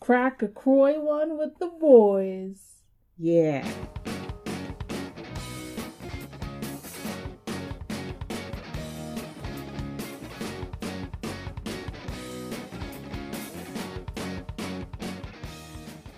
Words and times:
crack 0.00 0.42
a 0.42 0.48
Croy 0.48 0.98
one 0.98 1.38
with 1.38 1.58
the 1.58 1.66
boys. 1.66 2.82
Yeah. 3.18 3.70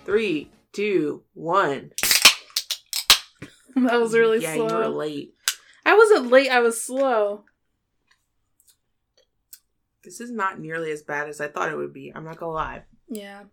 Three, 0.05 0.49
two, 0.71 1.23
one. 1.33 1.91
that 3.75 3.99
was 3.99 4.13
really 4.13 4.41
yeah, 4.41 4.55
slow. 4.55 4.67
you 4.67 4.75
were 4.75 4.87
late. 4.87 5.33
I 5.85 5.95
wasn't 5.97 6.31
late, 6.31 6.49
I 6.49 6.59
was 6.59 6.81
slow. 6.81 7.43
This 10.03 10.19
is 10.19 10.31
not 10.31 10.59
nearly 10.59 10.91
as 10.91 11.01
bad 11.01 11.29
as 11.29 11.41
I 11.41 11.47
thought 11.47 11.71
it 11.71 11.77
would 11.77 11.93
be. 11.93 12.11
I'm 12.13 12.25
not 12.25 12.37
gonna 12.37 12.51
lie. 12.51 12.83
Yeah. 13.09 13.43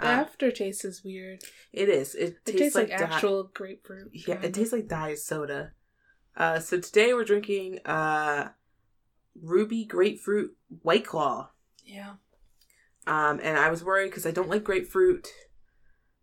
The 0.00 0.06
Uh, 0.06 0.10
aftertaste 0.10 0.84
is 0.84 1.04
weird. 1.04 1.42
it 1.72 1.88
is. 1.88 2.14
It, 2.14 2.22
It 2.22 2.44
tastes, 2.46 2.60
tastes 2.60 2.74
like, 2.76 2.88
di- 2.88 2.94
actual 2.94 3.44
grapefruit. 3.54 4.10
Yeah, 4.12 4.34
it 4.36 4.40
kinda. 4.42 4.50
tastes 4.50 4.72
like 4.72 4.88
diet 4.88 5.18
soda. 5.18 5.72
Uh, 6.36 6.58
so 6.58 6.80
today 6.80 7.12
we're 7.12 7.24
drinking 7.24 7.80
uh, 7.84 8.50
Ruby 9.40 9.84
Grapefruit 9.84 10.56
White 10.82 11.04
Claw. 11.06 11.50
Yeah. 11.84 12.14
Um, 13.06 13.40
and 13.42 13.58
I 13.58 13.70
was 13.70 13.82
worried 13.84 14.08
because 14.10 14.26
I 14.26 14.30
don't 14.30 14.48
like 14.48 14.64
grapefruit, 14.64 15.28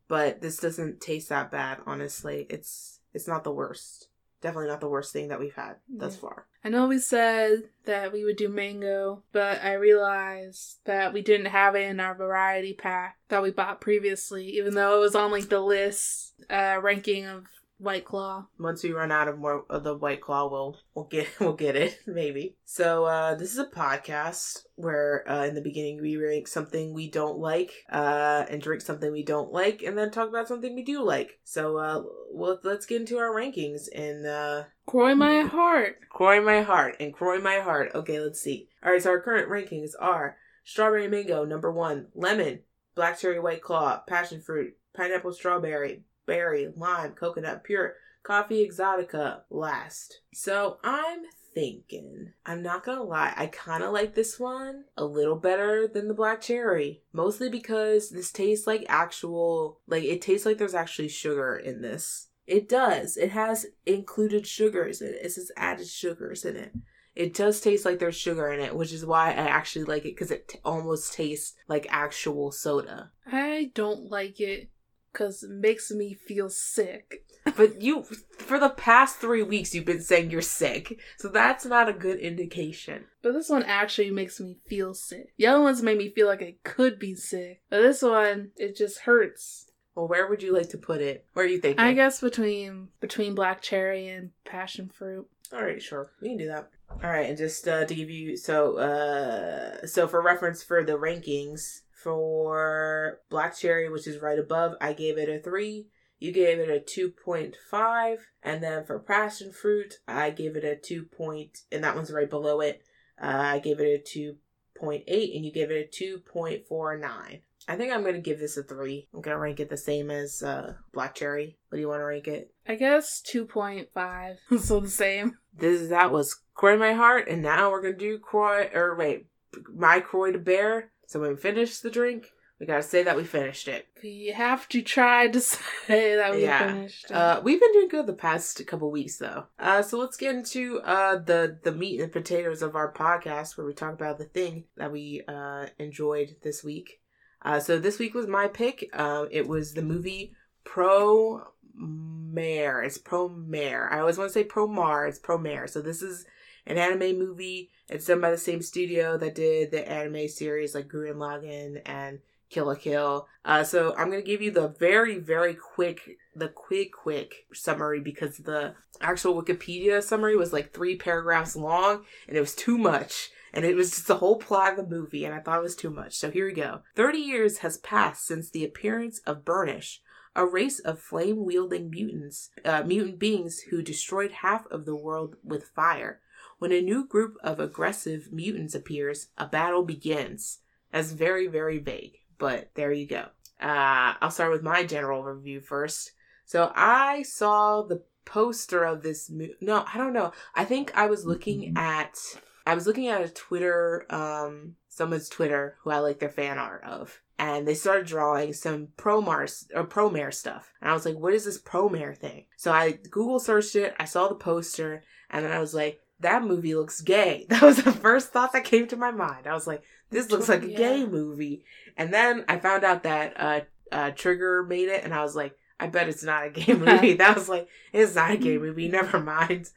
but 0.08 0.42
this 0.42 0.58
doesn't 0.58 1.02
taste 1.02 1.30
that 1.30 1.52
bad. 1.52 1.80
Honestly, 1.86 2.46
it's 2.50 3.00
it's 3.14 3.28
not 3.28 3.44
the 3.44 3.52
worst. 3.52 4.10
Definitely 4.42 4.70
not 4.70 4.80
the 4.82 4.88
worst 4.90 5.12
thing 5.12 5.28
that 5.30 5.40
we've 5.40 5.56
had 5.56 5.78
thus 5.90 6.16
Yeah. 6.16 6.22
far. 6.22 6.48
I 6.68 6.70
know 6.70 6.86
we 6.86 7.00
said 7.00 7.70
that 7.86 8.12
we 8.12 8.26
would 8.26 8.36
do 8.36 8.50
mango, 8.50 9.24
but 9.32 9.64
I 9.64 9.76
realized 9.76 10.80
that 10.84 11.14
we 11.14 11.22
didn't 11.22 11.46
have 11.46 11.76
it 11.76 11.90
in 11.90 12.02
our 12.02 12.14
variety 12.14 12.74
pack 12.74 13.20
that 13.30 13.42
we 13.42 13.52
bought 13.52 13.80
previously, 13.80 14.48
even 14.58 14.74
though 14.74 14.98
it 14.98 15.00
was 15.00 15.16
on 15.16 15.32
like 15.32 15.48
the 15.48 15.62
list 15.62 16.34
uh, 16.50 16.78
ranking 16.84 17.26
of 17.26 17.46
White 17.80 18.06
Claw. 18.06 18.48
Once 18.60 18.84
we 18.84 18.92
run 18.92 19.12
out 19.12 19.28
of 19.28 19.38
more 19.38 19.66
of 19.70 19.84
the 19.84 19.96
White 19.96 20.22
Claw, 20.22 20.50
we'll 20.50 20.78
we'll 20.96 21.06
get 21.06 21.28
we'll 21.40 21.54
get 21.54 21.76
it 21.76 22.00
maybe. 22.08 22.56
So 22.66 23.06
uh, 23.06 23.36
this 23.36 23.52
is 23.52 23.60
a 23.60 23.66
podcast 23.66 24.64
where 24.76 25.24
uh, 25.30 25.46
in 25.46 25.56
the 25.56 25.62
beginning 25.62 26.02
we 26.02 26.18
rank 26.18 26.48
something 26.48 26.94
we 26.94 27.10
don't 27.10 27.38
like 27.38 27.72
uh, 27.92 28.46
and 28.50 28.62
drink 28.62 28.82
something 28.82 29.12
we 29.12 29.24
don't 29.24 29.52
like, 29.52 29.84
and 29.84 29.98
then 29.98 30.12
talk 30.12 30.30
about 30.30 30.48
something 30.48 30.74
we 30.76 30.84
do 30.84 31.04
like. 31.04 31.40
So 31.44 31.78
uh, 31.78 32.04
well, 32.32 32.60
let's 32.64 32.86
get 32.86 33.02
into 33.02 33.18
our 33.18 33.34
rankings 33.34 33.88
and 33.94 34.26
uh, 34.26 34.64
Croy 34.86 35.16
my 35.16 35.42
heart. 35.42 35.98
Croy 36.10 36.42
my 36.42 36.62
heart 36.62 36.96
and 37.00 37.14
Croy 37.14 37.40
my 37.40 37.60
heart. 37.60 37.92
Okay, 37.94 38.20
let's 38.20 38.42
see. 38.42 38.70
All 38.84 38.92
right, 38.92 39.02
so 39.02 39.12
our 39.12 39.22
current 39.22 39.50
rankings 39.50 39.92
are 40.00 40.38
strawberry 40.64 41.08
mango 41.08 41.46
number 41.46 41.72
one, 41.72 42.08
lemon, 42.16 42.62
black 42.96 43.20
cherry 43.20 43.40
white 43.40 43.62
claw, 43.62 44.02
passion 44.08 44.42
fruit, 44.42 44.74
pineapple 44.96 45.32
strawberry, 45.32 46.04
berry, 46.28 46.72
lime, 46.76 47.14
coconut, 47.14 47.64
pure, 47.64 47.96
coffee 48.22 48.68
exotica 48.68 49.42
last. 49.50 50.22
So 50.34 50.78
I'm 50.84 51.24
thinking, 51.56 52.34
I'm 52.46 52.62
not 52.62 52.86
gonna 52.86 53.02
lie, 53.02 53.34
I 53.36 53.48
kind 53.48 53.84
of 53.84 53.92
like 53.92 54.14
this 54.14 54.40
one 54.40 54.84
a 54.96 55.06
little 55.06 55.38
better 55.38 55.88
than 55.88 56.08
the 56.08 56.14
black 56.14 56.42
cherry, 56.42 57.02
mostly 57.12 57.50
because 57.50 58.12
this 58.12 58.32
tastes 58.32 58.68
like 58.68 58.86
actual, 58.88 59.80
like 59.88 60.04
it 60.04 60.22
tastes 60.22 60.46
like 60.46 60.60
there's 60.60 60.76
actually 60.76 61.08
sugar 61.08 61.56
in 61.56 61.82
this. 61.82 62.28
It 62.46 62.70
does. 62.70 63.18
It 63.18 63.32
has 63.32 63.66
included 63.86 64.46
sugars 64.46 65.02
in 65.02 65.10
it. 65.10 65.26
It 65.26 65.32
says 65.32 65.52
added 65.58 65.88
sugars 65.88 66.46
in 66.46 66.56
it. 66.56 66.74
It 67.16 67.34
does 67.34 67.60
taste 67.60 67.84
like 67.84 67.98
there's 67.98 68.16
sugar 68.16 68.52
in 68.52 68.60
it, 68.60 68.76
which 68.76 68.94
is 68.94 69.04
why 69.04 69.30
I 69.30 69.48
actually 69.48 69.86
like 69.86 70.06
it 70.06 70.16
because 70.16 70.30
it 70.30 70.48
t- 70.48 70.60
almost 70.64 71.14
tastes 71.14 71.56
like 71.68 71.88
actual 71.90 72.52
soda. 72.52 73.12
I 73.26 73.72
don't 73.74 74.12
like 74.12 74.40
it 74.40 74.70
because 75.18 75.44
it 75.44 75.50
makes 75.50 75.90
me 75.90 76.14
feel 76.14 76.50
sick. 76.50 77.24
But 77.56 77.82
you, 77.82 78.04
for 78.38 78.60
the 78.60 78.70
past 78.70 79.18
three 79.18 79.42
weeks, 79.42 79.74
you've 79.74 79.86
been 79.86 80.02
saying 80.02 80.30
you're 80.30 80.42
sick, 80.42 81.00
so 81.18 81.30
that's 81.30 81.66
not 81.66 81.90
a 81.90 81.94
good 81.94 82.20
indication. 82.20 83.06
But 83.24 83.34
this 83.34 83.50
one 83.50 83.64
actually 83.64 84.12
makes 84.12 84.40
me 84.40 84.58
feel 84.68 84.94
sick. 84.94 85.34
The 85.38 85.48
other 85.48 85.62
ones 85.62 85.82
made 85.82 85.98
me 85.98 86.10
feel 86.10 86.28
like 86.28 86.44
I 86.44 86.56
could 86.64 87.00
be 87.00 87.16
sick. 87.16 87.62
But 87.70 87.82
this 87.82 88.02
one, 88.02 88.52
it 88.58 88.76
just 88.76 89.00
hurts. 89.00 89.72
Well, 89.96 90.08
where 90.08 90.28
would 90.28 90.44
you 90.44 90.54
like 90.54 90.70
to 90.70 90.78
put 90.78 91.02
it? 91.02 91.26
Where 91.34 91.46
are 91.46 91.50
you 91.50 91.60
thinking? 91.60 91.80
I 91.80 91.94
guess 91.94 92.22
between 92.22 92.90
between 93.00 93.34
black 93.34 93.62
cherry 93.62 94.08
and 94.10 94.32
passion 94.46 94.90
fruit. 94.90 95.28
All 95.52 95.64
right, 95.64 95.82
sure, 95.82 96.12
we 96.22 96.30
can 96.30 96.38
do 96.38 96.48
that. 96.48 96.70
All 97.04 97.10
right, 97.10 97.28
and 97.28 97.38
just 97.38 97.68
uh, 97.68 97.86
to 97.86 97.96
give 97.96 98.10
you 98.10 98.38
so 98.38 98.78
uh 98.78 99.86
so 99.88 100.08
for 100.08 100.22
reference 100.22 100.64
for 100.64 100.84
the 100.84 100.98
rankings 100.98 101.82
for 102.04 103.20
Black 103.30 103.58
Cherry, 103.58 103.90
which 103.90 104.08
is 104.08 104.22
right 104.22 104.40
above, 104.40 104.76
I 104.80 104.94
gave 104.94 105.18
it 105.18 105.30
a 105.30 105.40
three. 105.40 105.88
You 106.20 106.32
gave 106.32 106.60
it 106.60 106.70
a 106.70 106.80
two 106.80 107.12
point 107.12 107.56
five, 107.70 108.26
and 108.42 108.64
then 108.64 108.86
for 108.86 109.00
Passion 109.00 109.52
Fruit, 109.52 109.96
I 110.08 110.32
gave 110.32 110.56
it 110.56 110.64
a 110.64 110.76
two 110.76 111.04
point, 111.04 111.60
and 111.72 111.84
that 111.84 111.96
one's 111.96 112.12
right 112.12 112.30
below 112.30 112.62
it. 112.62 112.82
Uh, 113.22 113.28
I 113.28 113.60
gave 113.60 113.80
it 113.80 113.84
a 113.86 114.04
two 114.04 114.38
point 114.76 115.04
eight, 115.08 115.36
and 115.36 115.46
you 115.46 115.52
gave 115.52 115.72
it 115.72 115.76
a 115.76 115.88
two 115.88 116.20
point 116.20 116.66
four 116.68 116.98
nine. 116.98 117.42
I 117.68 117.76
think 117.76 117.92
I'm 117.92 118.04
gonna 118.04 118.20
give 118.20 118.40
this 118.40 118.58
a 118.58 118.64
three. 118.64 119.08
I'm 119.14 119.22
gonna 119.22 119.38
rank 119.38 119.60
it 119.60 119.70
the 119.70 119.78
same 119.78 120.10
as 120.10 120.42
uh, 120.42 120.76
Black 120.94 121.16
Cherry. 121.16 121.58
What 121.70 121.76
do 121.76 121.82
you 121.82 121.90
want 121.90 122.00
to 122.00 122.06
rank 122.06 122.28
it? 122.28 122.54
I 122.68 122.76
guess 122.76 123.22
2.5. 123.22 124.38
so 124.60 124.80
the 124.80 124.90
same. 124.90 125.38
this 125.54 125.90
that 125.90 126.12
was 126.12 126.40
Croy 126.54 126.78
My 126.78 126.94
Heart, 126.94 127.28
and 127.28 127.42
now 127.42 127.70
we're 127.70 127.82
gonna 127.82 127.98
do 127.98 128.20
Croy 128.20 128.70
or 128.74 128.96
wait, 128.96 129.28
my 129.74 130.00
Croy 130.00 130.32
to 130.32 130.40
Bear. 130.40 130.92
So 131.08 131.20
when 131.20 131.32
we 131.32 131.36
finish 131.38 131.80
the 131.80 131.90
drink, 131.90 132.32
we 132.60 132.66
gotta 132.66 132.84
say 132.84 133.04
that 133.04 133.16
we 133.16 133.24
finished 133.24 133.68
it. 133.68 133.88
We 134.04 134.28
have 134.36 134.68
to 134.70 134.82
try 134.82 135.28
to 135.28 135.40
say 135.88 136.16
that 136.18 136.34
we 136.36 136.44
Yeah. 136.44 136.74
finished. 136.74 137.06
it. 137.06 137.12
Uh, 137.12 137.42
we've 137.44 137.60
been 137.60 137.72
doing 137.74 137.88
good 137.88 138.08
the 138.08 138.14
past 138.14 138.66
couple 138.68 138.92
weeks 138.92 139.18
though. 139.18 139.46
Uh, 139.58 139.82
so 139.82 139.98
let's 139.98 140.18
get 140.18 140.36
into 140.36 140.80
uh 140.82 141.18
the 141.18 141.58
the 141.64 141.72
meat 141.72 142.02
and 142.02 142.12
potatoes 142.12 142.62
of 142.62 142.76
our 142.76 142.92
podcast, 142.94 143.58
where 143.58 143.66
we 143.66 143.74
talk 143.74 143.94
about 143.94 144.18
the 144.18 144.26
thing 144.26 144.66
that 144.76 144.92
we 144.92 145.24
uh 145.28 145.68
enjoyed 145.80 146.36
this 146.44 146.64
week. 146.64 147.00
Uh, 147.44 147.60
so 147.60 147.78
this 147.80 148.00
week 148.00 148.14
was 148.14 148.28
my 148.28 148.48
pick. 148.48 148.90
Uh, 148.94 149.26
it 149.32 149.48
was 149.48 149.74
the 149.74 149.82
movie 149.84 150.34
Pro 150.64 151.44
Mare. 151.76 152.82
It's 152.82 152.98
Promare. 152.98 153.92
I 153.92 154.00
always 154.00 154.18
want 154.18 154.30
to 154.30 154.34
say 154.34 154.44
Pro 154.44 154.68
Mar. 154.68 155.06
It's 155.08 155.20
Promare. 155.20 155.70
So 155.70 155.82
this 155.82 156.02
is 156.02 156.26
an 156.68 156.78
anime 156.78 157.18
movie. 157.18 157.72
It's 157.90 158.06
done 158.06 158.22
by 158.22 158.32
the 158.32 158.38
same 158.38 158.62
studio 158.62 159.18
that 159.18 159.36
did 159.36 159.72
the 159.72 159.90
anime 159.90 160.28
series 160.28 160.76
like 160.76 160.88
Gurren 160.88 161.16
Lagann 161.16 161.82
and 161.86 162.20
Kill 162.50 162.66
la 162.66 162.76
Kill. 162.76 163.28
Uh, 163.44 163.64
so 163.64 163.96
I'm 163.98 164.10
gonna 164.10 164.22
give 164.22 164.42
you 164.42 164.52
the 164.52 164.68
very, 164.68 165.18
very 165.18 165.56
quick, 165.56 166.18
the 166.36 166.50
quick, 166.50 166.92
quick 166.92 167.46
summary 167.54 168.00
because 168.00 168.38
the 168.38 168.76
actual 169.02 169.42
Wikipedia 169.42 170.04
summary 170.04 170.36
was 170.36 170.54
like 170.54 170.74
three 170.74 170.96
paragraphs 170.96 171.56
long 171.56 172.04
and 172.28 172.38
it 172.38 172.42
was 172.42 172.56
too 172.56 172.78
much. 172.78 173.30
And 173.54 173.66
it 173.66 173.76
was 173.76 173.92
just 173.92 174.08
the 174.08 174.18
whole 174.18 174.38
plot 174.38 174.72
of 174.72 174.78
the 174.78 174.96
movie, 174.96 175.26
and 175.26 175.34
I 175.34 175.40
thought 175.40 175.58
it 175.58 175.64
was 175.64 175.76
too 175.76 175.90
much. 175.90 176.16
So 176.16 176.30
here 176.30 176.46
we 176.46 176.54
go. 176.54 176.82
30 176.96 177.18
years 177.18 177.60
has 177.60 177.78
passed 177.78 178.28
since 178.28 178.52
the 178.52 178.64
appearance 178.64 179.20
of 179.26 179.46
Burnish, 179.46 180.02
a 180.36 180.46
race 180.46 180.80
of 180.80 181.00
flame 181.00 181.44
wielding 181.44 181.90
mutants, 181.90 182.52
uh, 182.64 182.84
mutant 182.84 183.18
beings 183.18 183.62
who 183.72 183.82
destroyed 183.82 184.32
half 184.32 184.68
of 184.68 184.86
the 184.86 184.96
world 184.96 185.38
with 185.44 185.70
fire. 185.70 186.20
When 186.60 186.72
a 186.72 186.82
new 186.82 187.06
group 187.06 187.38
of 187.44 187.60
aggressive 187.60 188.32
mutants 188.32 188.74
appears, 188.74 189.28
a 189.38 189.46
battle 189.46 189.84
begins. 189.84 190.60
That's 190.92 191.12
very, 191.12 191.48
very 191.48 191.78
vague, 191.78 192.18
but 192.38 192.72
there 192.74 192.92
you 192.92 193.06
go. 193.06 193.28
Uh, 193.62 194.16
I'll 194.22 194.32
start 194.32 194.52
with 194.52 194.64
my 194.64 194.84
general 194.84 195.24
review 195.24 195.62
first. 195.62 196.14
So 196.46 196.72
I 196.76 197.24
saw 197.24 197.84
the 197.84 198.04
poster 198.26 198.84
of 198.84 199.04
this 199.04 199.30
movie. 199.30 199.56
No, 199.62 199.86
I 199.92 199.98
don't 199.98 200.14
know. 200.14 200.32
I 200.56 200.66
think 200.66 200.96
I 200.96 201.08
was 201.08 201.26
looking 201.26 201.74
at. 201.78 202.18
I 202.66 202.76
was 202.76 202.86
looking 202.86 203.08
at 203.08 203.22
a 203.22 203.30
Twitter, 203.30 204.06
um, 204.10 204.76
someone's 204.90 205.30
Twitter 205.30 205.78
who 205.82 205.92
I 205.92 206.00
like 206.00 206.20
their 206.20 206.30
fan 206.30 206.58
art 206.58 206.84
of, 206.84 207.22
and 207.40 207.68
they 207.68 207.74
started 207.74 208.08
drawing 208.08 208.52
some 208.54 208.90
Promare 208.98 209.66
or 209.74 209.86
Promare 209.86 210.34
stuff, 210.34 210.74
and 210.82 210.90
I 210.90 210.94
was 210.94 211.06
like, 211.06 211.16
"What 211.16 211.34
is 211.34 211.46
this 211.46 211.62
Promare 211.62 212.18
thing?" 212.18 212.46
So 212.58 212.72
I 212.72 212.92
Google 212.92 213.40
searched 213.40 213.76
it. 213.76 213.96
I 214.00 214.06
saw 214.06 214.28
the 214.28 214.36
poster, 214.36 215.04
and 215.30 215.46
then 215.46 215.52
I 215.52 215.60
was 215.60 215.74
like, 215.74 216.02
"That 216.20 216.44
movie 216.44 216.76
looks 216.76 217.02
gay." 217.02 217.46
That 217.50 217.62
was 217.62 217.78
the 217.84 217.92
first 217.92 218.30
thought 218.32 218.54
that 218.54 218.64
came 218.66 218.88
to 218.88 218.96
my 218.96 219.12
mind. 219.12 219.48
I 219.48 219.54
was 219.54 219.68
like, 219.68 219.84
"This 220.10 220.32
looks 220.32 220.50
like 220.50 220.64
a 220.64 220.70
Yeah. 220.72 220.78
gay 220.78 221.06
movie," 221.06 221.64
and 221.98 222.14
then 222.14 222.46
I 222.48 222.58
found 222.60 222.84
out 222.84 223.04
that 223.04 223.34
uh, 223.40 223.60
uh, 223.92 224.12
Trigger 224.12 224.64
made 224.64 224.90
it, 224.90 225.04
and 225.04 225.14
I 225.14 225.22
was 225.22 225.36
like, 225.36 225.58
"I 225.80 225.88
bet 225.88 226.10
it's 226.10 226.24
not 226.24 226.46
a 226.46 226.50
gay 226.50 226.74
movie." 226.86 227.14
that 227.14 227.36
was 227.36 227.48
like, 227.50 227.68
"It's 227.94 228.16
not 228.16 228.32
a 228.32 228.38
gay 228.38 228.58
movie. 228.58 228.88
Never 228.88 229.20
mind." 229.20 229.70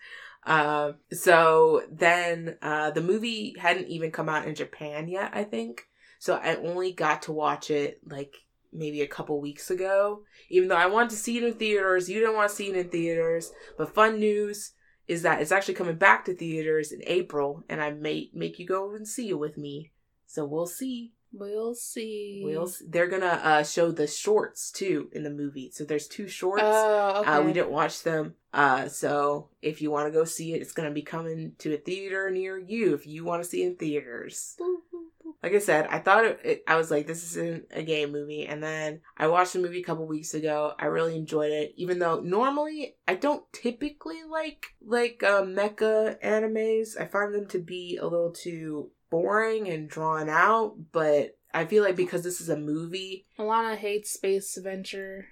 Uh, 0.46 0.92
so 1.12 1.84
then 1.90 2.56
uh, 2.62 2.90
the 2.90 3.02
movie 3.02 3.54
hadn't 3.58 3.88
even 3.88 4.10
come 4.10 4.28
out 4.28 4.46
in 4.48 4.54
Japan 4.54 5.06
yet, 5.08 5.31
I 5.34 5.44
think. 5.44 5.87
So 6.19 6.34
I 6.34 6.56
only 6.56 6.92
got 6.92 7.22
to 7.22 7.32
watch 7.32 7.70
it 7.70 8.00
like 8.08 8.34
maybe 8.72 9.02
a 9.02 9.06
couple 9.06 9.40
weeks 9.40 9.70
ago. 9.70 10.22
Even 10.48 10.69
though 10.69 10.76
I 10.76 10.87
wanted 10.87 11.10
to 11.10 11.16
see 11.16 11.37
it 11.37 11.44
in 11.44 11.54
theaters, 11.54 12.08
you 12.08 12.20
didn't 12.20 12.34
want 12.37 12.50
to 12.50 12.56
see 12.56 12.69
it 12.70 12.76
in 12.76 12.88
theaters. 12.88 13.52
But 13.76 13.94
fun 13.94 14.19
news 14.19 14.72
is 15.11 15.23
that 15.23 15.43
it's 15.43 15.51
actually 15.51 15.75
coming 15.75 15.97
back 15.97 16.25
to 16.25 16.33
theaters 16.33 16.93
in 16.93 17.03
April, 17.05 17.65
and 17.69 17.83
I 17.83 17.91
may 17.91 18.31
make 18.33 18.61
you 18.61 18.67
go 18.67 18.95
and 18.95 19.09
see 19.09 19.29
it 19.31 19.39
with 19.41 19.59
me. 19.59 19.91
So 20.27 20.45
we'll 20.45 20.69
see. 20.69 21.15
We'll 21.33 21.75
see. 21.75 22.43
We'll 22.45 22.71
they're 22.87 23.09
gonna 23.09 23.41
uh, 23.43 23.65
show 23.65 23.91
the 23.91 24.07
shorts 24.07 24.71
too 24.71 25.09
in 25.12 25.25
the 25.25 25.31
movie. 25.31 25.73
So 25.73 25.83
there's 25.83 26.07
two 26.07 26.29
shorts. 26.29 26.62
Oh, 26.65 27.23
okay. 27.23 27.29
Uh, 27.29 27.43
we 27.43 27.53
didn't 27.53 27.73
watch 27.73 28.05
them. 28.05 28.37
Uh, 28.55 28.87
so 28.87 29.49
if 29.62 29.83
you 29.83 29.91
want 29.91 30.07
to 30.07 30.17
go 30.17 30.25
see 30.25 30.55
it, 30.55 30.62
it's 30.62 30.73
gonna 30.73 30.93
be 30.93 31.03
coming 31.03 31.55
to 31.59 31.75
a 31.75 31.77
theater 31.77 32.31
near 32.31 32.57
you. 32.57 32.95
If 32.95 33.05
you 33.05 33.25
want 33.25 33.43
to 33.43 33.49
see 33.49 33.65
it 33.65 33.67
in 33.67 33.77
theaters. 33.77 34.57
Like 35.42 35.54
I 35.54 35.58
said, 35.58 35.87
I 35.88 36.00
thought 36.00 36.25
it, 36.26 36.40
it. 36.44 36.64
I 36.69 36.76
was 36.76 36.90
like, 36.90 37.06
this 37.06 37.25
isn't 37.31 37.66
a 37.70 37.82
game 37.82 38.12
movie, 38.12 38.46
and 38.46 38.62
then 38.62 39.00
I 39.16 39.28
watched 39.28 39.54
the 39.54 39.58
movie 39.58 39.81
a 39.81 39.84
couple 39.84 40.06
weeks 40.06 40.34
ago. 40.34 40.75
I 40.78 40.87
really 40.87 41.16
enjoyed 41.16 41.52
it, 41.52 41.72
even 41.76 41.98
though 41.98 42.20
normally 42.20 42.96
I 43.08 43.14
don't 43.14 43.50
typically 43.52 44.22
like 44.31 44.66
like 44.84 45.22
uh, 45.22 45.42
mecha 45.42 46.22
animes. 46.22 47.00
I 47.00 47.06
find 47.06 47.34
them 47.34 47.46
to 47.48 47.58
be 47.58 47.96
a 47.96 48.04
little 48.04 48.32
too 48.32 48.90
boring 49.08 49.69
and 49.69 49.88
drawn 49.88 50.28
out. 50.28 50.76
But 50.92 51.38
I 51.54 51.64
feel 51.64 51.82
like 51.82 51.96
because 51.96 52.22
this 52.22 52.40
is 52.40 52.50
a 52.50 52.56
movie, 52.56 53.26
Alana 53.38 53.76
hates 53.76 54.12
space 54.12 54.56
adventure 54.58 55.28